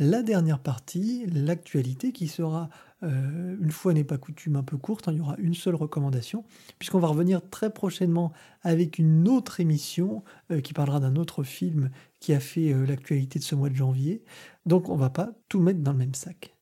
la 0.00 0.22
dernière 0.22 0.58
partie, 0.58 1.26
l'actualité, 1.26 2.12
qui 2.12 2.26
sera, 2.26 2.70
euh, 3.02 3.56
une 3.60 3.70
fois 3.70 3.92
n'est 3.92 4.02
pas 4.02 4.16
coutume, 4.16 4.56
un 4.56 4.62
peu 4.62 4.78
courte. 4.78 5.06
Hein, 5.08 5.12
il 5.12 5.18
y 5.18 5.20
aura 5.20 5.36
une 5.36 5.52
seule 5.52 5.74
recommandation, 5.74 6.42
puisqu'on 6.78 7.00
va 7.00 7.08
revenir 7.08 7.42
très 7.50 7.70
prochainement 7.70 8.32
avec 8.62 8.98
une 8.98 9.28
autre 9.28 9.60
émission 9.60 10.24
euh, 10.50 10.62
qui 10.62 10.72
parlera 10.72 11.00
d'un 11.00 11.16
autre 11.16 11.42
film 11.42 11.90
qui 12.18 12.32
a 12.32 12.40
fait 12.40 12.72
euh, 12.72 12.86
l'actualité 12.86 13.38
de 13.38 13.44
ce 13.44 13.54
mois 13.54 13.68
de 13.68 13.74
janvier. 13.74 14.24
Donc 14.64 14.88
on 14.88 14.96
va 14.96 15.10
pas 15.10 15.32
tout 15.50 15.60
mettre 15.60 15.80
dans 15.80 15.92
le 15.92 15.98
même 15.98 16.14
sac. 16.14 16.56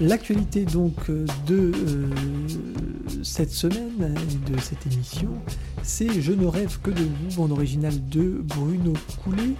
L'actualité 0.00 0.64
donc 0.64 1.10
de 1.46 1.72
cette 3.22 3.50
semaine 3.50 4.14
de 4.50 4.58
cette 4.60 4.86
émission, 4.86 5.30
c'est 5.82 6.20
Je 6.20 6.32
ne 6.32 6.46
rêve 6.46 6.78
que 6.80 6.90
de 6.90 7.02
vous, 7.02 7.36
bande 7.36 7.52
originale 7.52 8.08
de 8.08 8.40
Bruno 8.42 8.92
Coulet, 9.22 9.54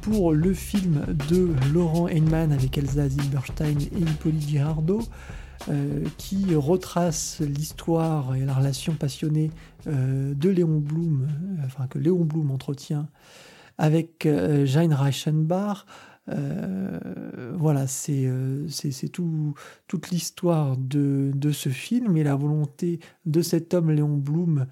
pour 0.00 0.32
le 0.32 0.52
film 0.54 1.04
de 1.28 1.50
Laurent 1.72 2.08
Heinemann 2.08 2.52
avec 2.52 2.76
Elsa 2.78 3.08
Zilberstein 3.08 3.78
et 3.80 4.00
Hippolyte 4.00 4.48
Girardot, 4.48 5.02
euh, 5.68 6.04
qui 6.16 6.54
retrace 6.54 7.40
l'histoire 7.40 8.34
et 8.34 8.46
la 8.46 8.54
relation 8.54 8.94
passionnée 8.94 9.50
euh, 9.86 10.32
de 10.34 10.48
Léon 10.48 10.78
Blum, 10.78 11.28
euh, 11.28 11.62
enfin 11.66 11.86
que 11.86 11.98
Léon 11.98 12.24
Blum 12.24 12.50
entretient 12.50 13.08
avec 13.76 14.28
Jane 14.64 14.92
Reichenbach, 14.92 15.86
euh, 16.28 16.98
voilà, 17.56 17.86
c'est 17.86 18.26
euh, 18.26 18.68
c'est 18.68 19.08
tout, 19.08 19.54
toute 19.88 20.10
l'histoire 20.10 20.76
de, 20.76 21.32
ce 21.52 21.68
film 21.68 22.16
et 22.16 22.22
la 22.22 22.36
volonté 22.36 23.00
de 23.26 23.42
cet 23.42 23.74
homme, 23.74 23.90
Léon 23.90 24.16
Blum, 24.16 24.66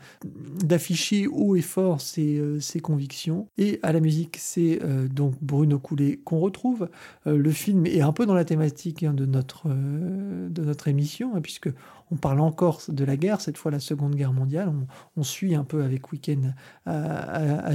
d'afficher 0.65 1.27
haut 1.27 1.57
et 1.57 1.62
fort 1.62 2.01
ses, 2.01 2.39
euh, 2.39 2.59
convictions. 2.83 3.49
Et 3.59 3.81
à 3.83 3.93
la 3.93 4.01
musique, 4.01 4.37
c'est 4.39 4.79
donc 5.11 5.35
Bruno 5.41 5.79
Coulet 5.79 6.20
qu'on 6.25 6.39
retrouve. 6.39 6.89
le 7.27 7.51
film 7.51 7.87
est 7.87 8.01
un 8.01 8.12
peu 8.12 8.25
dans 8.27 8.35
la 8.35 8.45
thématique 8.45 9.03
hein, 9.03 9.12
de, 9.12 9.27
notre, 9.27 9.69
de 9.69 10.62
notre 10.62 10.89
émission, 10.89 11.35
hein, 11.35 11.41
puisque 11.41 11.70
on 12.11 12.17
parle 12.17 12.41
encore 12.41 12.83
de 12.89 13.05
la 13.05 13.17
guerre, 13.17 13.41
cette 13.41 13.59
fois 13.59 13.71
la 13.71 13.81
Seconde 13.81 14.15
Guerre 14.15 14.33
mondiale. 14.33 14.73
On, 15.17 15.23
suit 15.23 15.55
un 15.55 15.65
peu 15.65 15.83
avec 15.83 16.11
Weekend 16.13 16.55
à, 16.87 17.67
à, 17.67 17.75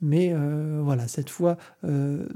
mais 0.00 0.32
euh, 0.32 0.80
voilà, 0.82 1.08
cette 1.08 1.30
fois 1.30 1.56
euh, 1.84 2.26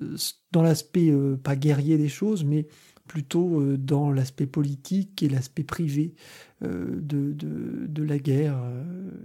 dans 0.52 0.62
l'aspect 0.62 1.10
euh, 1.10 1.36
pas 1.36 1.56
guerrier 1.56 1.98
des 1.98 2.08
choses, 2.08 2.44
mais 2.44 2.66
plutôt 3.06 3.62
dans 3.76 4.10
l'aspect 4.10 4.46
politique 4.46 5.22
et 5.22 5.28
l'aspect 5.28 5.62
privé 5.62 6.14
de, 6.62 8.02
la 8.02 8.18
guerre 8.18 8.58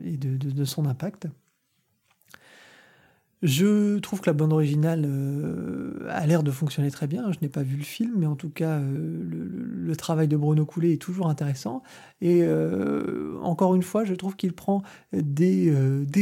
et 0.04 0.18
de 0.18 0.66
son 0.66 0.86
impact. 0.86 1.28
Je 3.42 4.00
trouve 4.00 4.20
que 4.20 4.26
la 4.26 4.34
bande 4.34 4.52
originale 4.52 5.06
euh, 5.08 6.06
a 6.10 6.28
l'air 6.28 6.44
de 6.44 6.52
fonctionner 6.52 6.92
très 6.92 7.08
bien. 7.08 7.32
Je 7.32 7.38
n'ai 7.42 7.48
pas 7.48 7.64
vu 7.64 7.78
le 7.78 7.84
film, 7.84 8.16
mais 8.18 8.26
en 8.26 8.36
tout 8.36 8.50
cas, 8.50 8.80
euh, 8.80 9.24
le, 9.86 9.96
travail 9.96 10.28
de 10.28 10.36
Bruno 10.36 10.66
Coulet 10.66 10.94
est 10.94 11.02
toujours 11.02 11.30
intéressant. 11.30 11.82
Et 12.22 12.40
euh, 12.42 13.38
encore 13.42 13.76
une 13.76 13.82
fois, 13.82 14.04
je 14.04 14.14
trouve 14.14 14.36
qu'il 14.36 14.52
prend 14.52 14.84
des, 15.14 15.74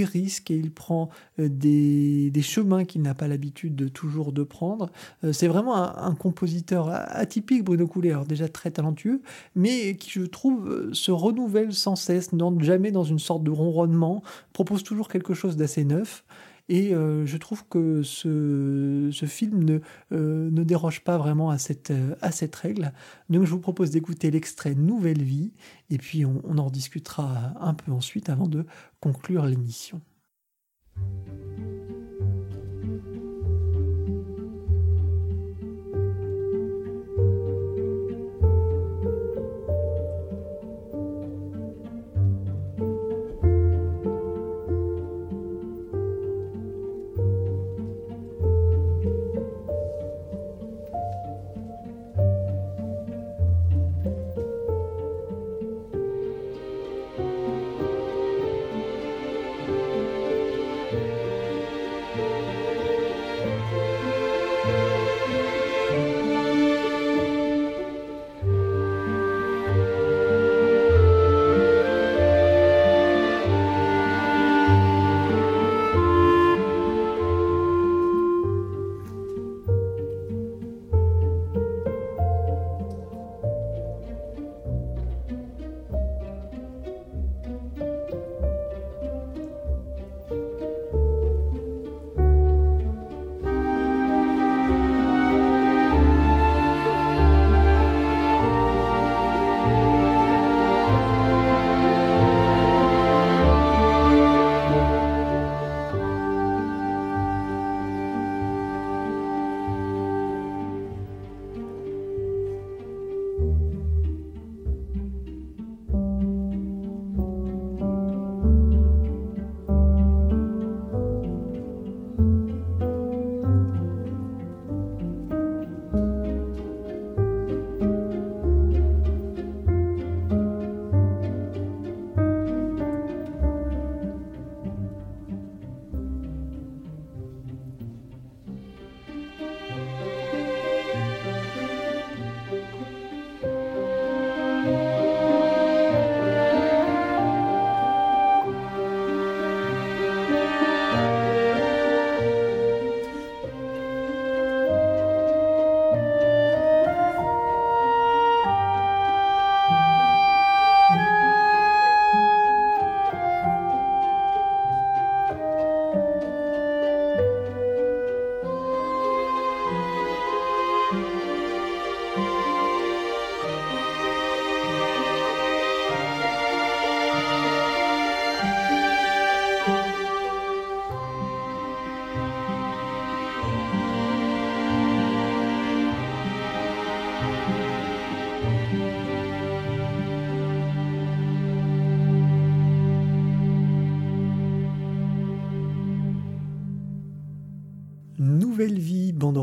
risques 0.05 0.51
et 0.51 0.55
il 0.55 0.71
prend 0.71 1.09
des, 1.39 2.29
des 2.29 2.41
chemins 2.43 2.85
qu'il 2.85 3.01
n'a 3.01 3.15
pas 3.15 3.27
l'habitude 3.27 3.75
de 3.75 3.87
toujours 3.87 4.31
de 4.31 4.43
prendre. 4.43 4.91
C'est 5.31 5.47
vraiment 5.47 5.75
un, 5.75 6.15
compositeur 6.15 6.89
atypique, 6.89 7.63
Bruno 7.63 7.87
Coulet, 7.87 8.11
alors 8.11 8.25
déjà 8.25 8.47
très 8.47 8.71
talentueux, 8.71 9.21
mais 9.55 9.97
qui, 9.97 10.11
je 10.11 10.21
trouve, 10.23 10.93
se 10.93 11.11
renouvelle 11.11 11.73
sans 11.73 11.95
cesse, 11.95 12.31
n'entre 12.31 12.63
jamais 12.63 12.91
dans 12.91 13.03
une 13.03 13.19
sorte 13.19 13.43
de 13.43 13.51
ronronnement, 13.51 14.23
propose 14.53 14.83
toujours 14.83 15.07
quelque 15.07 15.33
chose 15.33 15.57
d'assez 15.57 15.83
neuf. 15.83 16.23
Et 16.69 16.93
euh, 16.93 17.25
je 17.25 17.37
trouve 17.37 17.65
que 17.67 18.03
ce, 18.03 19.09
film 19.25 19.63
ne, 19.63 19.79
euh, 20.11 20.49
ne, 20.51 20.63
déroge 20.63 21.01
pas 21.01 21.17
vraiment 21.17 21.49
à 21.49 21.57
cette, 21.57 21.91
euh, 21.91 22.15
à 22.21 22.31
cette 22.31 22.55
règle. 22.55 22.91
Donc 23.29 23.45
je 23.45 23.51
vous 23.51 23.59
propose 23.59 23.91
d'écouter 23.91 24.31
l'extrait 24.31 24.75
Nouvelle 24.75 25.23
Vie, 25.23 25.53
et 25.89 25.97
puis 25.97 26.25
on, 26.25 26.41
on 26.43 26.57
en 26.57 26.65
rediscutera 26.65 27.53
un 27.59 27.73
peu 27.73 27.91
ensuite 27.91 28.29
avant 28.29 28.47
de 28.47 28.65
conclure 28.99 29.45
l'émission. 29.45 30.01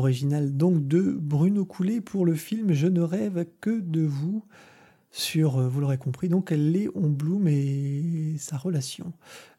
Originale 0.05 0.55
donc 0.55 0.87
de 0.87 1.01
Bruno 1.01 1.65
Coulet 1.65 1.99
pour 1.99 2.27
le 2.27 2.35
film 2.35 2.73
Je 2.73 2.85
ne 2.85 3.01
rêve 3.01 3.47
que 3.59 3.79
de 3.79 4.01
vous 4.01 4.45
sur, 5.09 5.57
euh, 5.57 5.67
vous 5.67 5.79
l'aurez 5.79 5.97
compris, 5.97 6.29
donc 6.29 6.51
Léon 6.51 7.09
Blum 7.09 7.47
et 7.47 8.35
sa 8.37 8.55
relation 8.55 9.13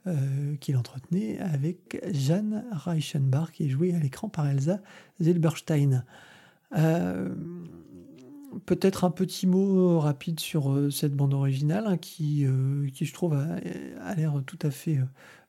euh, 0.07 0.55
qu'il 0.61 0.77
entretenait 0.77 1.41
avec 1.41 2.01
Jeanne 2.13 2.65
Reichenbach 2.71 3.51
qui 3.51 3.65
est 3.65 3.69
jouée 3.69 3.93
à 3.93 3.99
l'écran 3.99 4.29
par 4.29 4.47
Elsa 4.47 4.79
Zilberstein. 5.21 6.05
Euh, 6.77 7.35
peut-être 8.65 9.05
un 9.05 9.11
petit 9.11 9.47
mot 9.47 9.99
rapide 9.99 10.41
sur 10.41 10.91
cette 10.91 11.15
bande 11.15 11.35
originale 11.35 11.85
hein, 11.87 11.97
qui, 11.97 12.47
qui, 12.95 13.05
je 13.05 13.15
trouve, 13.15 13.35
a, 13.35 14.15
l'air 14.15 14.43
tout 14.47 14.59
à 14.63 14.71
fait 14.71 14.99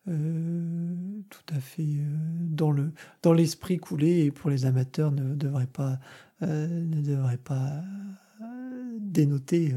tout 0.05 1.53
à 1.53 1.59
fait 1.59 1.85
dans 2.39 2.73
dans 3.23 3.33
l'esprit 3.33 3.77
coulé 3.77 4.25
et 4.25 4.31
pour 4.31 4.49
les 4.49 4.65
amateurs 4.65 5.11
ne 5.11 5.35
devrait 5.35 5.67
pas 5.67 5.99
ne 6.41 7.01
devrait 7.01 7.37
pas 7.37 7.83
dénoter. 8.99 9.73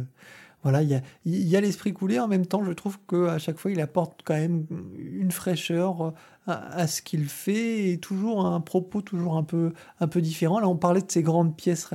Voilà, 0.62 0.82
il 0.82 1.03
y 1.24 1.57
a, 1.57 1.61
l'esprit 1.61 1.95
coulé. 1.95 2.19
En 2.19 2.28
même 2.28 2.45
temps, 2.45 2.62
je 2.65 2.73
trouve 2.73 2.99
qu'à 3.09 3.39
chaque 3.39 3.57
fois, 3.57 3.70
il 3.70 3.81
apporte 3.81 4.20
quand 4.24 4.35
même 4.35 4.66
une 4.99 5.31
fraîcheur 5.31 6.03
euh, 6.03 6.11
à, 6.47 6.87
ce 6.87 7.01
qu'il 7.01 7.27
fait 7.27 7.93
et 7.93 7.99
toujours 7.99 8.45
un 8.45 8.61
propos 8.61 9.01
toujours 9.01 9.39
un 9.39 9.43
peu, 9.43 9.73
un 10.01 10.09
peu 10.09 10.20
différent. 10.20 10.61
Là, 10.61 10.69
on 10.69 10.77
parlait 10.77 11.01
de 11.01 11.11
ces 11.11 11.23
grandes 11.23 11.57
pièces, 11.57 11.89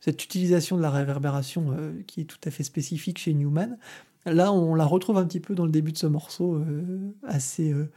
cette 0.00 0.24
utilisation 0.24 0.76
de 0.76 0.82
la 0.82 0.90
réverbération 0.90 1.72
euh, 1.72 2.02
qui 2.06 2.20
est 2.20 2.24
tout 2.24 2.38
à 2.44 2.52
fait 2.52 2.62
spécifique 2.62 3.18
chez 3.18 3.34
Newman. 3.34 3.78
Là, 4.26 4.52
on 4.52 4.76
la 4.76 4.84
retrouve 4.84 5.18
un 5.18 5.24
petit 5.24 5.40
peu 5.40 5.56
dans 5.56 5.64
le 5.64 5.72
début 5.72 5.92
de 5.92 5.98
ce 5.98 6.06
morceau, 6.06 6.62
assez, 7.26 7.72
euh, 7.72 7.90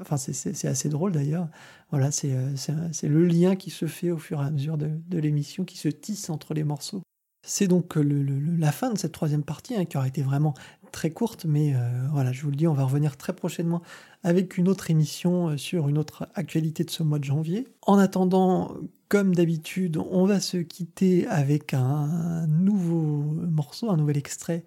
enfin, 0.00 0.16
c'est 0.16 0.68
assez 0.68 0.88
drôle 0.88 1.12
d'ailleurs. 1.12 1.48
Voilà, 1.90 2.10
euh, 2.24 2.54
c'est 2.92 3.08
le 3.08 3.24
lien 3.24 3.56
qui 3.56 3.70
se 3.70 3.86
fait 3.86 4.10
au 4.10 4.18
fur 4.18 4.42
et 4.42 4.44
à 4.44 4.50
mesure 4.50 4.76
de, 4.76 5.18
l'émission, 5.18 5.64
qui 5.64 5.78
se 5.78 5.88
tisse 5.88 6.30
entre 6.30 6.54
les 6.54 6.64
morceaux. 6.64 7.02
C'est 7.46 7.68
donc 7.68 7.96
la 7.96 8.72
fin 8.72 8.90
de 8.90 8.98
cette 8.98 9.12
troisième 9.12 9.42
partie, 9.42 9.76
hein, 9.76 9.84
qui 9.84 9.96
aura 9.96 10.08
été 10.08 10.22
vraiment 10.22 10.54
très 10.92 11.10
courte, 11.10 11.44
mais 11.44 11.74
euh, 11.74 11.78
voilà, 12.10 12.32
je 12.32 12.42
vous 12.42 12.50
le 12.50 12.56
dis, 12.56 12.66
on 12.66 12.72
va 12.72 12.84
revenir 12.84 13.16
très 13.16 13.34
prochainement 13.34 13.82
avec 14.22 14.56
une 14.56 14.68
autre 14.68 14.90
émission 14.90 15.58
sur 15.58 15.88
une 15.88 15.98
autre 15.98 16.28
actualité 16.34 16.84
de 16.84 16.90
ce 16.90 17.02
mois 17.02 17.18
de 17.18 17.24
janvier. 17.24 17.68
En 17.82 17.98
attendant, 17.98 18.74
comme 19.08 19.34
d'habitude, 19.34 19.98
on 19.98 20.24
va 20.24 20.40
se 20.40 20.56
quitter 20.56 21.26
avec 21.26 21.74
un 21.74 22.46
nouveau 22.46 23.22
morceau, 23.50 23.90
un 23.90 23.96
nouvel 23.98 24.16
extrait 24.16 24.64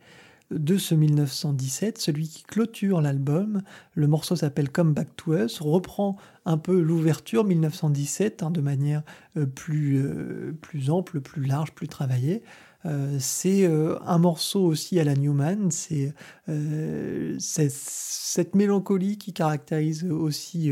de 0.51 0.77
ce 0.77 0.95
1917, 0.95 1.97
celui 1.97 2.27
qui 2.27 2.43
clôture 2.43 3.01
l'album. 3.01 3.61
Le 3.93 4.07
morceau 4.07 4.35
s'appelle 4.35 4.69
Come 4.69 4.93
Back 4.93 5.09
to 5.15 5.35
Us, 5.35 5.59
reprend 5.59 6.17
un 6.45 6.57
peu 6.57 6.79
l'ouverture 6.79 7.43
1917 7.43 8.43
hein, 8.43 8.51
de 8.51 8.61
manière 8.61 9.03
euh, 9.35 9.45
plus, 9.45 9.97
euh, 9.97 10.57
plus 10.61 10.89
ample, 10.89 11.19
plus 11.19 11.43
large, 11.43 11.73
plus 11.73 11.87
travaillée. 11.87 12.41
Euh, 12.85 13.17
c'est 13.19 13.65
un 13.65 14.17
morceau 14.17 14.63
aussi 14.63 14.99
à 14.99 15.03
la 15.03 15.15
Newman, 15.15 15.71
c'est 15.71 16.13
cette 17.69 18.55
mélancolie 18.55 19.17
qui 19.17 19.33
caractérise 19.33 20.05
aussi 20.05 20.71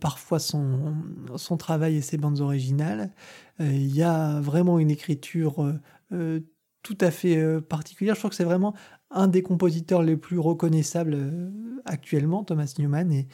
parfois 0.00 0.40
son, 0.40 0.94
son 1.36 1.56
travail 1.56 1.96
et 1.96 2.02
ses 2.02 2.18
bandes 2.18 2.40
originales. 2.40 3.10
Il 3.60 3.94
y 3.94 4.02
a 4.02 4.40
vraiment 4.40 4.78
une 4.78 4.90
écriture 4.90 5.72
tout 6.82 6.98
à 7.00 7.10
fait 7.10 7.60
particulière. 7.62 8.14
Je 8.14 8.20
crois 8.20 8.30
que 8.30 8.36
c'est 8.36 8.44
vraiment 8.44 8.74
un 9.10 9.28
des 9.28 9.42
compositeurs 9.42 10.02
les 10.02 10.16
plus 10.16 10.38
reconnaissables 10.38 11.14
euh, 11.14 11.50
actuellement, 11.84 12.44
Thomas 12.44 12.74
Newman, 12.78 13.10
et, 13.12 13.26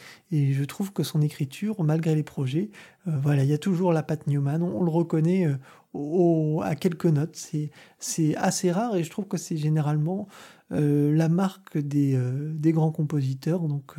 je 0.52 0.64
trouve 0.64 0.92
que 0.92 1.02
son 1.02 1.20
écriture, 1.20 1.82
malgré 1.82 2.14
les 2.14 2.22
projets, 2.22 2.70
euh, 3.08 3.12
voilà, 3.20 3.42
il 3.42 3.50
y 3.50 3.54
a 3.54 3.58
toujours 3.58 3.92
la 3.92 4.02
patte 4.02 4.26
Newman, 4.26 4.62
on, 4.62 4.84
le 4.84 4.90
reconnaît 4.90 5.46
euh, 5.46 6.60
à 6.60 6.76
quelques 6.76 7.06
notes, 7.06 7.36
c'est 7.98 8.36
assez 8.36 8.70
rare 8.70 8.96
et 8.96 9.02
je 9.02 9.10
trouve 9.10 9.26
que 9.26 9.36
c'est 9.36 9.56
généralement 9.56 10.28
la 10.70 11.28
marque 11.28 11.78
des, 11.78 12.18
des, 12.54 12.72
grands 12.72 12.90
compositeurs, 12.90 13.60
donc 13.68 13.94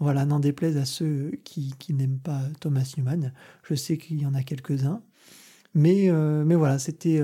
voilà, 0.00 0.24
n'en 0.24 0.40
déplaise 0.40 0.76
à 0.76 0.84
ceux 0.84 1.30
qui, 1.44 1.72
qui 1.78 1.94
n'aiment 1.94 2.18
pas 2.18 2.40
Thomas 2.58 2.92
Newman, 2.96 3.32
je 3.62 3.76
sais 3.76 3.96
qu'il 3.96 4.20
y 4.20 4.26
en 4.26 4.34
a 4.34 4.42
quelques-uns, 4.42 5.02
mais, 5.72 6.10
mais 6.44 6.56
voilà, 6.56 6.80
c'était 6.80 7.22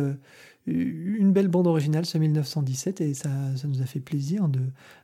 une 0.66 1.32
belle 1.32 1.48
bande 1.48 1.66
originale, 1.66 2.06
ce 2.06 2.18
1917, 2.18 3.00
et 3.00 3.14
ça, 3.14 3.30
nous 3.64 3.82
a 3.82 3.86
fait 3.86 4.00
plaisir 4.00 4.48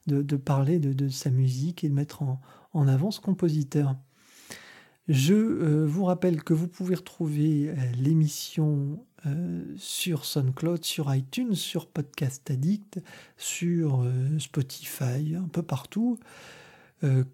de, 0.07 0.37
parler 0.37 0.79
de, 0.79 1.09
sa 1.09 1.31
musique 1.31 1.85
et 1.85 1.89
de 1.89 1.95
mettre 1.95 2.23
en, 2.23 2.89
avant 2.89 3.11
ce 3.11 3.21
compositeur. 3.21 3.95
Je 5.09 5.35
euh, 5.35 5.85
vous 5.85 6.05
rappelle 6.05 6.43
que 6.45 6.55
vous 6.55 6.69
pouvez 6.69 6.95
retrouver 6.95 7.71
euh, 7.71 7.75
l'émission 7.99 9.05
euh, 9.27 9.65
sur 9.77 10.25
SoundCloud, 10.25 10.85
sur 10.85 11.13
iTunes, 11.13 11.55
sur 11.55 11.89
Podcast 11.89 12.49
Addict, 12.51 13.01
sur 13.37 14.07
Spotify, 14.39 15.35
un 15.37 15.49
peu 15.49 15.63
partout. 15.63 16.19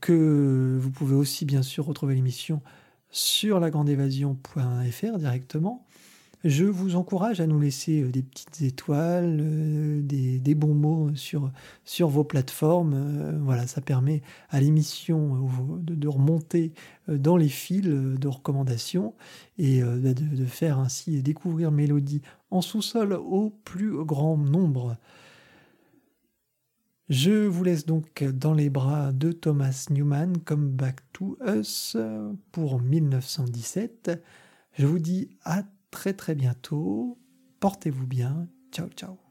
que 0.00 0.78
vous 0.80 0.90
pouvez 0.90 1.14
aussi 1.14 1.44
bien 1.44 1.62
sûr 1.62 1.84
retrouver 1.84 2.14
l'émission 2.14 2.62
sur 3.10 3.60
lagrandeévasion.fr 3.60 5.18
directement. 5.18 5.86
Je 6.44 6.64
vous 6.64 6.94
encourage 6.94 7.40
à 7.40 7.48
nous 7.48 7.58
laisser 7.58 8.02
euh, 8.02 8.12
des 8.12 8.22
petites 8.22 8.62
étoiles, 8.62 9.38
euh, 9.40 10.00
des, 10.02 10.54
bons 10.54 10.74
mots 10.74 11.10
sur, 11.16 11.50
sur 11.84 12.08
vos 12.08 12.22
plateformes. 12.22 12.94
Euh, 12.94 13.38
voilà, 13.40 13.66
ça 13.66 13.80
permet 13.80 14.22
à 14.48 14.60
l'émission 14.60 15.48
de, 15.80 16.08
remonter 16.08 16.72
dans 17.08 17.36
les 17.36 17.48
fils 17.48 17.82
de 17.82 18.28
recommandations 18.28 19.14
et 19.58 19.80
de, 19.80 20.12
de 20.12 20.44
faire 20.44 20.78
ainsi 20.78 21.22
découvrir 21.22 21.70
Mélodie 21.70 22.22
en 22.50 22.60
sous-sol 22.60 23.12
au 23.12 23.50
plus 23.64 24.04
grand 24.04 24.36
nombre. 24.36 24.96
Je 27.08 27.46
vous 27.46 27.64
laisse 27.64 27.84
donc 27.84 28.22
dans 28.22 28.54
les 28.54 28.70
bras 28.70 29.12
de 29.12 29.32
Thomas 29.32 29.86
Newman, 29.90 30.38
Come 30.44 30.70
Back 30.70 31.00
to 31.12 31.36
Us 31.46 31.96
pour 32.52 32.80
1917. 32.80 34.22
Je 34.74 34.86
vous 34.86 34.98
dis 34.98 35.28
à 35.44 35.64
très 35.90 36.14
très 36.14 36.34
bientôt. 36.34 37.18
Portez-vous 37.60 38.06
bien. 38.06 38.48
Ciao 38.72 38.88
ciao. 38.88 39.27